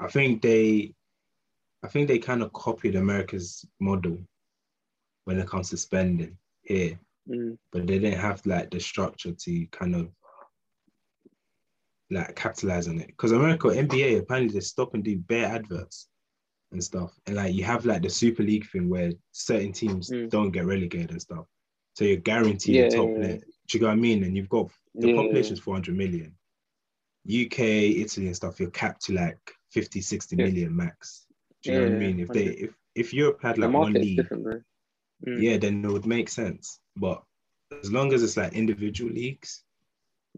[0.00, 0.94] I think they,
[1.84, 4.18] I think they kind of copied America's model
[5.26, 6.98] when it comes to spending here,
[7.30, 10.08] Mm, but they didn't have like the structure to kind of
[12.12, 13.08] like capitalize on it.
[13.08, 16.08] Because America NBA apparently they stop and do bare adverts.
[16.72, 17.12] and stuff.
[17.26, 20.30] And like you have like the Super League thing where certain teams Mm.
[20.30, 21.44] don't get relegated and stuff.
[21.96, 23.36] So you're guaranteed Yeah, top yeah, yeah.
[23.68, 24.24] Do you know what I mean?
[24.24, 25.14] And you've got the Yeah.
[25.14, 26.34] population is 400 million.
[27.28, 27.58] UK,
[28.00, 29.38] Italy, and stuff, you're capped to like
[29.70, 30.46] 50, 60 Yeah.
[30.46, 31.26] million max.
[31.62, 32.20] Do you know what I mean?
[32.20, 34.28] If they if if Europe had like one league.
[35.26, 36.80] Mm, yeah, then it would make sense.
[36.96, 37.22] But
[37.82, 39.62] as long as it's like individual leagues,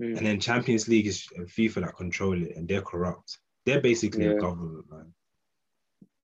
[0.01, 0.16] mm.
[0.16, 3.39] and then Champions League is FIFA that control it, and they're corrupt.
[3.65, 5.12] They're basically a government, man.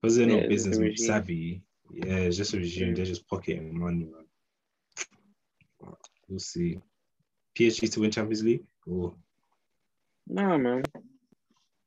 [0.01, 1.63] Because they're not it's business savvy.
[1.93, 2.95] Yeah, it's just a regime.
[2.95, 5.95] They're just pocketing money, man.
[6.29, 6.79] We'll see.
[7.59, 8.65] PSG to win Champions League?
[8.87, 9.15] Or
[10.27, 10.85] Nah, man.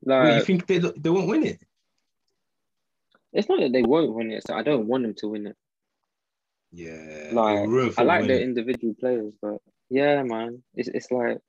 [0.01, 1.59] Wait, you think they they won't win it?
[3.33, 4.45] it's not that they won't win it.
[4.45, 5.57] So I don't want them to win it.
[6.71, 7.29] Yeah.
[7.33, 9.57] Like, I like the individual players, but
[9.89, 11.39] yeah, man, it's it's like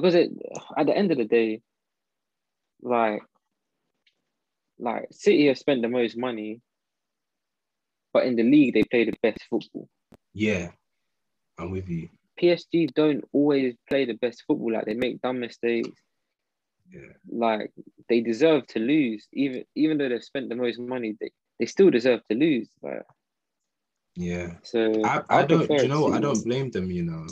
[0.00, 0.30] because it
[0.76, 1.60] at the end of the day,
[2.82, 3.22] like
[4.78, 6.60] like City have spent the most money,
[8.12, 9.88] but in the league they play the best football.
[10.32, 10.70] Yeah,
[11.58, 12.08] I'm with you.
[12.40, 14.72] PSG don't always play the best football.
[14.72, 16.00] Like they make dumb mistakes.
[16.90, 17.12] Yeah.
[17.30, 17.72] Like
[18.08, 21.16] they deserve to lose, even even though they've spent the most money.
[21.20, 22.68] They, they still deserve to lose.
[22.82, 23.02] Like
[24.14, 24.54] Yeah.
[24.62, 26.12] so, I, I don't you know?
[26.12, 27.26] I don't blame them, you know.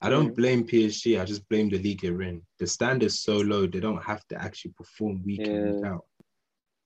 [0.00, 0.36] I don't Mm.
[0.36, 1.18] blame PSG.
[1.20, 2.42] I just blame the league they're in.
[2.58, 6.04] The standard's so low, they don't have to actually perform week in, week out.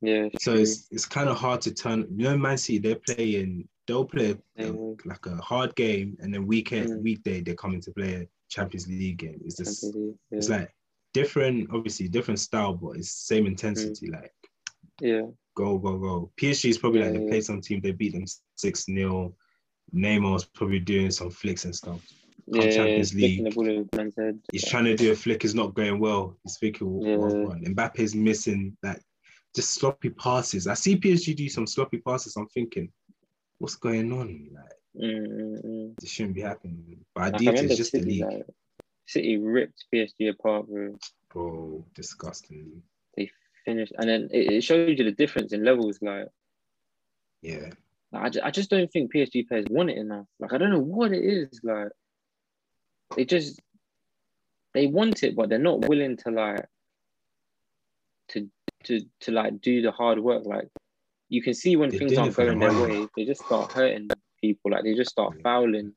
[0.00, 0.62] Yeah, So true.
[0.62, 2.06] it's it's kind of hard to turn.
[2.16, 3.68] You know, Man City they're playing.
[3.86, 4.72] They'll play a-
[5.04, 7.02] like a hard game, and then weekend Mm.
[7.02, 9.40] weekday they're coming to play a Champions League game.
[9.44, 10.12] It's just yeah.
[10.38, 10.70] it's like
[11.14, 14.08] different, obviously different style, but it's same intensity.
[14.10, 14.32] Like
[15.00, 15.22] yeah,
[15.56, 16.30] go go go.
[16.36, 17.30] PSG is probably like Yeah, they yeah.
[17.30, 19.34] play some team, they beat them six 0
[19.94, 22.06] Neymar's probably doing some flicks and stuff.
[22.46, 22.70] Yeah.
[22.70, 23.44] Champions League.
[23.44, 24.40] The ball over man's head.
[24.52, 26.36] He's trying to do a flick, it's not going well.
[26.44, 27.16] He's thinking, Yeah.
[27.16, 27.62] what's one?
[27.64, 29.00] Mbappe's missing like
[29.54, 30.66] just sloppy passes.
[30.66, 32.36] I see PSG do some sloppy passes.
[32.36, 32.90] I'm thinking,
[33.58, 34.48] what's going on?
[34.54, 37.04] Like, Mm, this shouldn't be happening.
[37.14, 38.24] But I remember is just the league.
[38.24, 38.46] like,
[39.06, 40.96] City ripped PSG apart, bro.
[41.32, 42.82] Bro, disgusting.
[43.16, 43.30] They
[43.64, 45.98] finished, and then it, it shows you the difference in levels.
[46.02, 46.28] Like,
[47.42, 47.70] Yeah.
[48.12, 50.26] like I, ju- I just don't think PSG players want it enough.
[50.40, 51.60] Like, I don't know what it is.
[51.62, 51.88] Like,
[53.16, 53.60] they just
[54.74, 56.66] they want it, but they're not willing to like
[58.28, 58.48] to
[58.84, 60.44] to to like do the hard work.
[60.44, 60.68] Like,
[61.28, 63.44] you can see when They're things aren't it for the going their way, they just
[63.44, 64.08] start hurting
[64.40, 64.70] people.
[64.70, 65.42] Like, they just start Yeah.
[65.42, 65.94] fouling.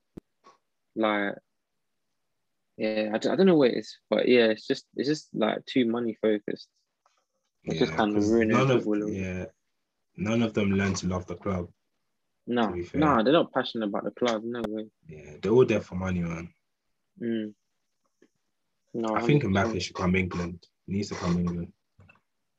[0.95, 1.35] Like,
[2.77, 5.85] yeah, I don't know what it is, but yeah, it's just it's just like too
[5.85, 6.67] money focused.
[7.63, 9.45] It's just kind of ruining none of yeah,
[10.17, 11.69] none of them learn to love the club.
[12.47, 14.43] No, no, they're not passionate about the club.
[14.43, 14.87] No way.
[15.07, 16.51] Yeah, they're all there for money, man.
[17.21, 17.53] Mm.
[18.93, 19.51] No, I think 100%.
[19.53, 20.65] Mbappe should come England.
[20.87, 21.71] He needs to come England.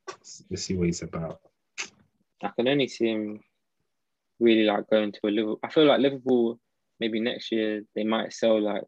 [0.09, 1.41] Let's, let's see what he's about.
[2.43, 3.41] I can only see him
[4.41, 5.61] really like going to a Liverpool.
[5.63, 6.59] I feel like Liverpool
[7.01, 8.83] maybe next year they might sell like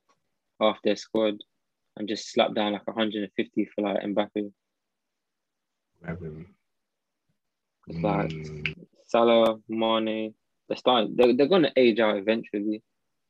[0.61, 1.35] half their squad
[1.97, 4.53] and just slap down like 150 for like Mbappe.
[7.89, 10.35] It's like- Mm, Salah, Mane,
[10.69, 11.15] they're starting.
[11.17, 12.83] They're, they're gonna age out eventually.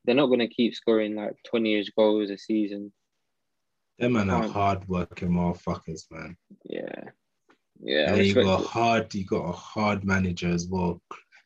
[0.05, 2.93] They're not gonna keep scoring like 20ish goals a season.
[3.99, 6.37] them man are hard working motherfuckers, man.
[6.65, 7.05] Yeah,
[7.81, 8.13] yeah.
[8.13, 8.67] I you got it.
[8.67, 11.01] hard, you got a hard manager as well.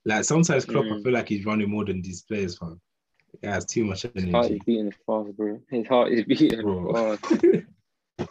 [0.04, 1.02] Like sometimes Klopp, I Mm.
[1.02, 2.80] feel like he's running more than these players, fam.
[3.42, 4.22] He has too much energy.
[4.26, 5.60] His heart is beating fast, bro.
[5.70, 6.92] His heart is beating Bro.
[6.94, 7.44] fast.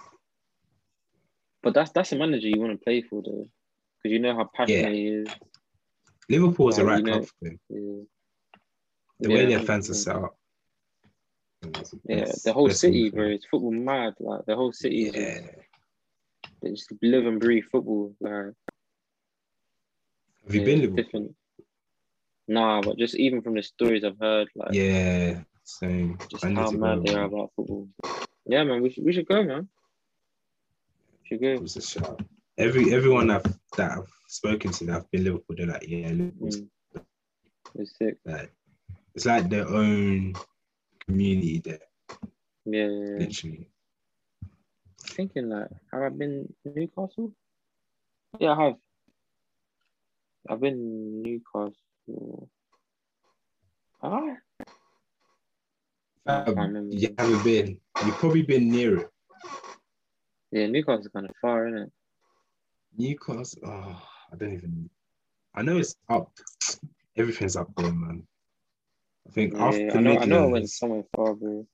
[1.63, 3.45] But that's that's a manager you want to play for, though,
[4.01, 4.89] because you know how passionate Yeah.
[4.89, 5.27] he is.
[6.29, 7.59] Liverpool is the right you know- club for him.
[7.69, 8.03] Yeah.
[9.19, 10.37] The way Yeah, their fans are set up.
[12.07, 13.27] Yeah, the whole city, bro.
[13.27, 14.13] It's football mad.
[14.19, 15.51] Like the whole city is just, Yeah.
[16.61, 18.13] they just live and breathe football.
[18.19, 18.53] Like
[20.45, 21.03] Have you been Liverpool?
[21.03, 21.35] different.
[22.47, 26.17] Nah, but just even from the stories I've heard, like Yeah, same.
[26.29, 27.89] just how mad they are about football.
[28.45, 29.67] Yeah, man, we should we should go, man.
[31.23, 31.61] We should It go.
[31.61, 32.21] was a shout.
[32.57, 33.43] Every everyone I've
[33.75, 36.69] that I've spoken to that have been Liverpool, they're like, yeah, Liverpool's Mm.
[37.75, 38.17] It's sick.
[38.25, 38.51] like
[39.17, 40.35] it's like their own
[41.07, 41.79] community there,
[42.65, 42.85] Yeah,
[43.17, 43.67] literally.
[44.99, 47.33] Thinking like, have I been Newcastle?
[48.39, 48.73] Yeah, I have.
[50.47, 52.47] I've been Newcastle.
[54.03, 54.35] Have I?
[56.27, 56.95] Um, remember.
[56.95, 57.79] you haven't been.
[58.05, 59.09] You've probably been near it.
[60.51, 61.91] Yeah, Newcastle's kind of far, isn't it?
[62.95, 63.61] Newcastle.
[63.65, 63.99] Oh,
[64.31, 64.91] I don't even.
[65.55, 66.31] I know it's up.
[67.17, 68.27] Everything's up there, man.
[69.27, 70.17] I think Yeah, after I know.
[70.17, 70.43] I know.
[70.43, 71.65] I went somewhere far, bro.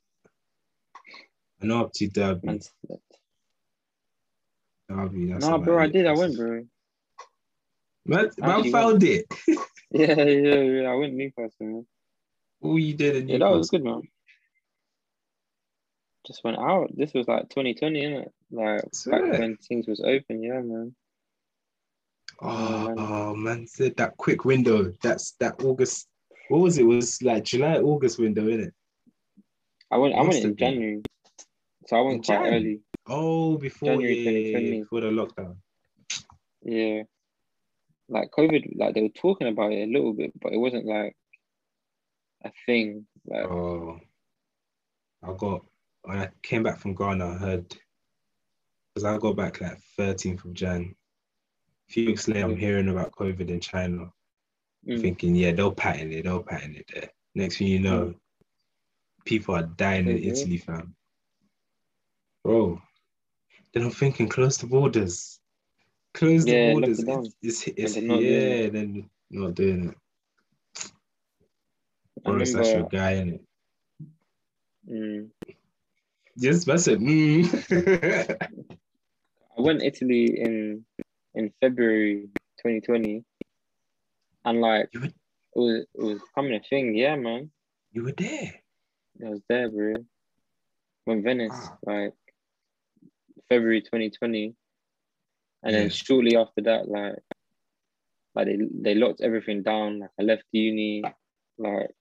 [1.61, 2.61] I know up to Derby.
[4.89, 5.25] Derby.
[5.27, 5.93] That's about bro, I it.
[5.93, 6.07] did.
[6.07, 6.65] I went, bro.
[8.05, 9.25] Man, man found it.
[9.95, 10.89] Yeah, yeah, yeah.
[10.89, 11.85] I went Newcastle, man.
[12.61, 14.01] All you did in Yeah, that was good, man.
[16.25, 16.89] Just went out.
[16.95, 18.29] This was like 2020, innit?
[18.49, 19.39] Like back Swear.
[19.39, 20.95] when things was open, yeah, man.
[22.41, 22.95] Oh, man.
[22.97, 24.91] oh man, said that quick window.
[25.03, 26.07] That's that August.
[26.49, 26.81] What was it?
[26.81, 28.71] It was like July, August window, innit?
[29.91, 30.15] I went.
[30.15, 30.55] I went in.
[30.55, 31.01] January,
[31.87, 32.81] so I went In quite early.
[33.07, 34.79] Oh, before January yeah, yeah, yeah, 2020.
[34.81, 35.55] before the lockdown.
[36.63, 37.03] Yeah,
[38.09, 41.15] like COVID, like they were talking about it a little bit, but it wasn't like
[42.43, 43.05] a thing.
[43.25, 43.99] Like, Oh,
[45.23, 45.65] I got
[46.03, 47.27] when I came back from Ghana.
[47.27, 47.75] I heard
[48.93, 50.95] because I got back like 13th of Jan.
[51.89, 54.11] A few weeks later, I'm hearing about COVID in China.
[54.87, 57.09] Mm, Thinking, yeah, they'll patent it, they'll patent it there.
[57.35, 58.13] Next thing you know,
[59.25, 60.27] people are dying in Mhm.
[60.27, 60.95] Italy, fam.
[62.43, 62.81] Bro,
[63.73, 65.39] then I'm thinking, close the borders.
[66.13, 66.99] Close the Yeah, lock borders.
[66.99, 69.97] It's, it's, it's they're not yeah, then not doing it.
[72.23, 73.39] Bro, that's your guy, innit?
[74.89, 75.29] Mm,
[76.35, 76.99] Yes, that's it.
[76.99, 78.37] Mm.
[79.57, 80.85] I went Italy in
[81.35, 83.23] in February 2020,
[84.45, 85.13] and like You it
[85.55, 86.95] was it was becoming a thing.
[86.95, 87.51] Yeah, man,
[87.91, 88.53] you were there.
[89.25, 89.93] I was there, bro.
[91.05, 91.77] When Venice, Ah.
[91.83, 92.13] like
[93.49, 94.55] February 2020,
[95.63, 97.15] and then shortly after that, like
[98.35, 99.99] like they they locked everything down.
[99.99, 101.03] Like I left uni,
[101.57, 101.91] like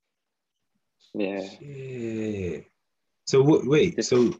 [1.14, 2.66] yeah, Shit.
[3.26, 3.66] So what?
[3.66, 3.96] Wait.
[3.96, 4.32] This- So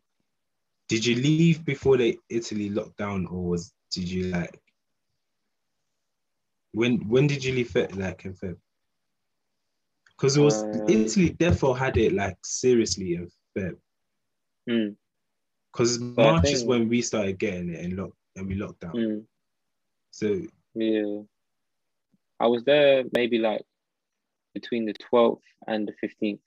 [0.89, 4.62] did you leave before they Italy locked down, or was did you like?
[6.73, 7.71] When when did you leave?
[7.71, 8.57] Fe- like in Feb?
[10.17, 11.37] Because it was Um, Italy.
[11.39, 13.77] Therefore, had it like seriously in Feb.
[14.69, 14.97] mm,
[15.73, 18.93] Because I March is when we started getting it and lock and we locked down.
[18.95, 19.25] mm,
[20.11, 20.41] So
[20.75, 21.23] yeah.
[22.41, 23.63] I was there maybe like
[24.55, 26.41] between the 12th and the 15th,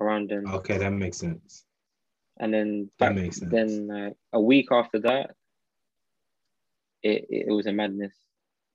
[0.00, 0.44] around then.
[0.54, 1.64] okay, that makes sense.
[2.38, 3.52] and then That makes sense.
[3.52, 5.34] then like a week after that
[7.02, 8.14] it, it, it was a madness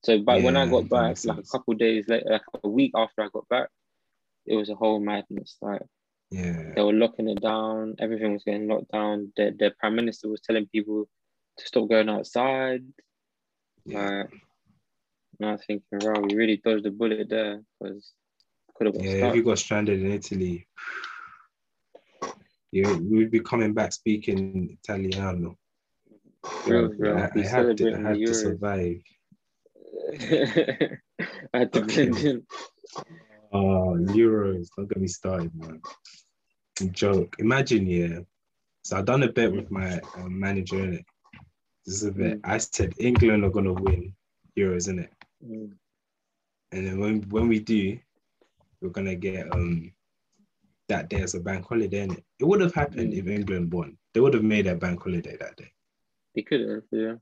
[0.03, 3.23] so but when i got back like a couple days later like a week after
[3.23, 3.69] i got back
[4.45, 5.81] it was a whole madness like
[6.31, 6.73] Yeah.
[6.75, 10.41] they were locking it down everything was getting locked down the, the prime minister was
[10.41, 11.07] telling people
[11.57, 12.83] to stop going outside
[13.85, 13.99] Yeah.
[14.23, 14.29] like
[15.39, 18.13] and i was thinking wow we really dodged the bullet there because
[18.75, 20.67] could have got Yeah, stuck if you got stranded in Italy,
[22.71, 25.57] you we'd be coming back speaking Italiano.
[26.65, 27.17] Real, Bro.
[27.17, 29.01] I, I had to, I had to survive.
[31.53, 32.43] I had to blend in.
[33.51, 35.81] Oh, Euros, don't get me started, man.
[36.91, 37.35] Joke.
[37.39, 38.19] Imagine, yeah.
[38.83, 41.05] So I done a bet with my um, manager in it.
[41.85, 42.37] This is a bet.
[42.37, 42.41] Mm.
[42.43, 44.13] I said England are gonna win
[44.57, 45.13] Euros, in it.
[45.45, 45.71] Mm.
[46.71, 47.97] And then when when we do,
[48.81, 49.91] we're gonna get um
[50.89, 52.05] that day as a bank holiday.
[52.07, 52.23] Innit?
[52.39, 53.17] It would have happened Mm.
[53.17, 53.97] if England won.
[54.13, 55.71] They would have made a bank holiday that day.
[56.35, 57.15] They could have, yeah.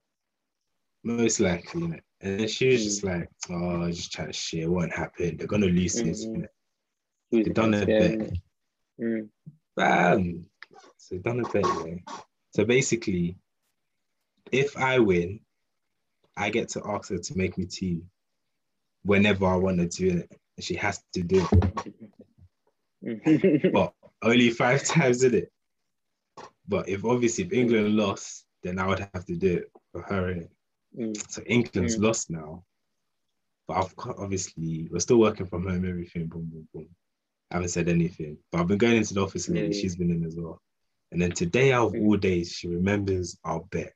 [1.03, 2.01] Most likely, innit?
[2.21, 2.83] And then she was Mm.
[2.85, 5.37] just like, oh, just chat shit, it won't happen.
[5.37, 6.25] They're gonna lose this.
[6.25, 6.35] Mhm.
[6.37, 6.47] innit?
[7.31, 7.87] Who's They done bet.
[7.89, 8.41] innit?
[8.99, 9.29] Mm.
[9.75, 10.45] Bam.
[10.97, 12.15] So done a bet, yeah.
[12.55, 13.37] So basically,
[14.51, 15.41] if I win,
[16.37, 18.01] I get to ask her to make me tea
[19.03, 20.31] whenever I want to do it.
[20.57, 21.93] And she has to do it.
[23.03, 23.71] Mm.
[23.73, 25.51] But only five times in it.
[26.67, 30.33] But if obviously if England lost, then I would have to do it for her.
[30.33, 30.49] innit?
[30.97, 31.31] Mm.
[31.31, 32.03] So England's Mm.
[32.03, 32.63] lost now.
[33.67, 36.88] But I've obviously we're still working from home, everything, boom, boom, boom.
[37.51, 38.38] I haven't said anything.
[38.51, 39.76] But I've been going into the office lately.
[39.76, 39.81] Yeah.
[39.81, 40.61] She's been in as well.
[41.11, 42.05] And then today out of Mm.
[42.05, 43.93] all days, she remembers our bet.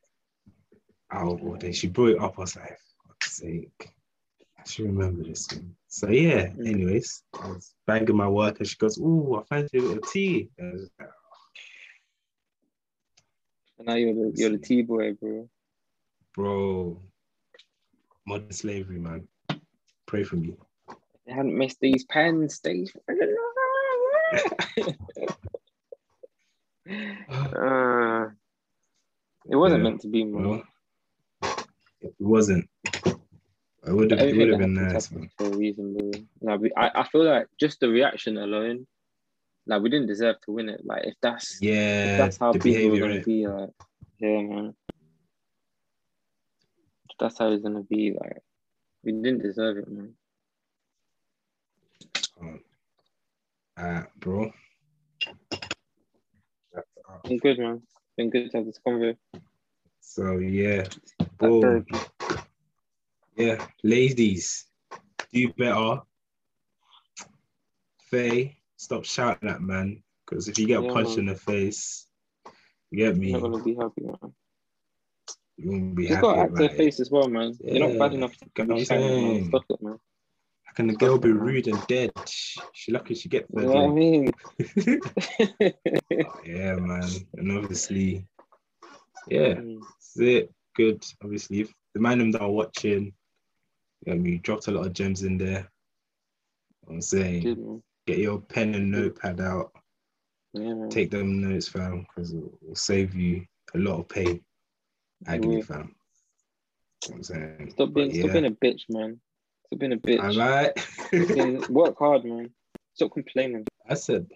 [1.12, 1.76] Out of all days.
[1.76, 2.38] She brought it up.
[2.38, 3.92] I was like, fuck's sake.
[4.58, 5.74] I should remember this one.
[5.88, 6.66] So yeah, Mm.
[6.68, 10.50] anyways, I was banging my work and she goes, Ooh, I fancy a little tea.
[10.58, 11.08] And like,
[13.78, 15.48] And now you're the you're the T boy, bro.
[16.40, 16.96] Bro,
[18.26, 19.28] modern slavery, man.
[20.06, 20.54] Pray for me.
[21.26, 22.60] They hadn't missed these pens.
[22.64, 22.96] These.
[23.10, 23.12] uh,
[29.50, 29.84] it wasn't Yeah.
[29.84, 30.24] meant to be.
[30.24, 30.62] Well,
[32.00, 32.70] it wasn't.
[33.04, 36.10] It would have, it would have been nice, for a reason, bro.
[36.40, 38.86] Like, we, I, I feel like just the reaction alone,
[39.66, 40.80] like we didn't deserve to win it.
[40.86, 43.08] Like if that's if Yeah, that's how people were behavior.
[43.08, 43.70] gonna be, like
[44.20, 44.74] yeah, man.
[47.20, 48.38] That's how it's gonna be, like
[49.04, 50.14] we didn't deserve it, man.
[52.40, 52.60] Um,
[53.76, 54.50] uh, bro.
[57.24, 57.82] Been good, man.
[58.16, 59.16] Been good to have this convo.
[60.00, 60.86] So yeah,
[61.38, 61.86] boom.
[63.36, 64.66] Yeah, ladies,
[65.32, 66.00] Do better.
[68.10, 70.02] Faye, stop shouting at man.
[70.24, 71.28] Because if you get Yeah, punched man.
[71.28, 72.06] in the face,
[72.90, 74.32] you get me, not gonna be happy, man.
[75.62, 76.22] You won't be You've happy.
[76.22, 77.52] got to act about their face as well, man.
[77.62, 79.44] You're not bad enough to get I'm saying?
[79.48, 79.98] Stop it, man.
[80.64, 82.12] How can the girl be rude and dead?
[82.72, 84.30] She lucky she get You know what I mean?
[86.46, 87.08] yeah, man.
[87.36, 88.26] And obviously,
[89.28, 90.52] yeah, Mm, that's it.
[90.76, 91.04] Good.
[91.22, 93.12] Obviously, if the man them that are watching,
[94.06, 95.68] yeah, we dropped a lot of gems in there.
[96.88, 99.72] I'm saying, good, get your pen and notepad out,
[100.54, 100.88] Yeah, man.
[100.88, 104.40] take them notes, fam, because it will save you a lot of pain,
[105.26, 105.62] agony, Yeah.
[105.62, 105.94] fam.
[107.06, 109.20] You know I'm saying, Stop being, But stop being a bitch, man.
[109.66, 110.22] Stop being a bitch.
[110.22, 111.68] All right.
[111.70, 112.50] Work hard, man.
[112.94, 113.64] Stop complaining.
[113.88, 114.26] I said,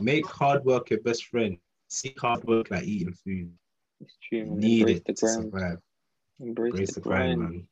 [0.00, 1.58] make hard work your best friend.
[1.88, 3.52] See hard work like eating food.
[4.00, 4.58] It's true, man.
[4.58, 5.78] need Embrace it the to survive.
[6.40, 7.52] Embrace, Embrace the, the grind, grind.
[7.54, 7.68] man.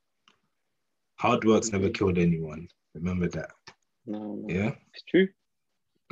[1.18, 2.68] Hard work's never killed anyone.
[2.94, 3.50] Remember that.
[4.06, 4.46] No, no.
[4.48, 4.74] Yeah.
[4.92, 5.28] It's true.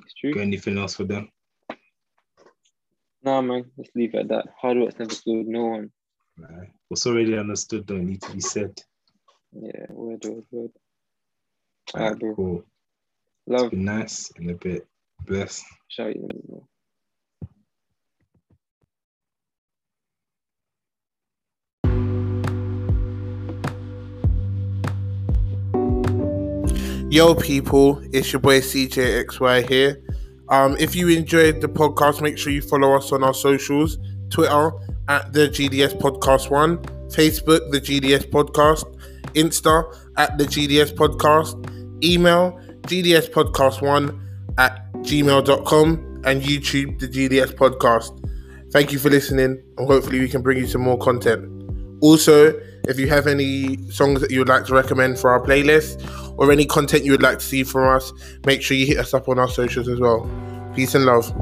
[0.05, 0.33] It's true.
[0.33, 1.31] Got anything else for them?
[3.23, 3.71] Nah, man.
[3.77, 4.47] Let's leave it at that.
[4.61, 5.93] Hard work's never killed no one.
[6.41, 6.49] Nah.
[6.89, 8.81] What's already understood don't need to be said.
[9.53, 10.71] Yeah, word, word, word.
[11.95, 12.35] Alright, Alright, bro.
[12.35, 12.65] cool.
[13.47, 13.71] Love.
[13.71, 14.87] Be nice in a bit.
[15.27, 15.63] Bless.
[15.89, 16.23] Shout you.
[16.23, 16.63] man.
[27.11, 30.01] Yo, people, it's your boy CJXY here.
[30.49, 33.99] Um, if you enjoyed the podcast, make sure you follow us on our socials
[34.31, 34.71] Twitter
[35.11, 36.79] at the GDS Podcast One,
[37.09, 38.85] Facebook, the GDS Podcast,
[39.35, 39.85] Insta
[40.17, 41.53] at the GDS Podcast,
[42.03, 44.25] email GDS Podcast One
[44.57, 48.17] at gmail.com, and YouTube, the GDS Podcast.
[48.71, 51.45] Thank you for listening, and hopefully, we can bring you some more content.
[52.03, 52.53] Also,
[52.87, 55.99] if you have any songs that you would like to recommend for our playlist
[56.39, 58.13] or any content you would like to see from us,
[58.47, 60.31] make sure you hit us up on our socials as well.
[60.77, 61.35] Peace and love.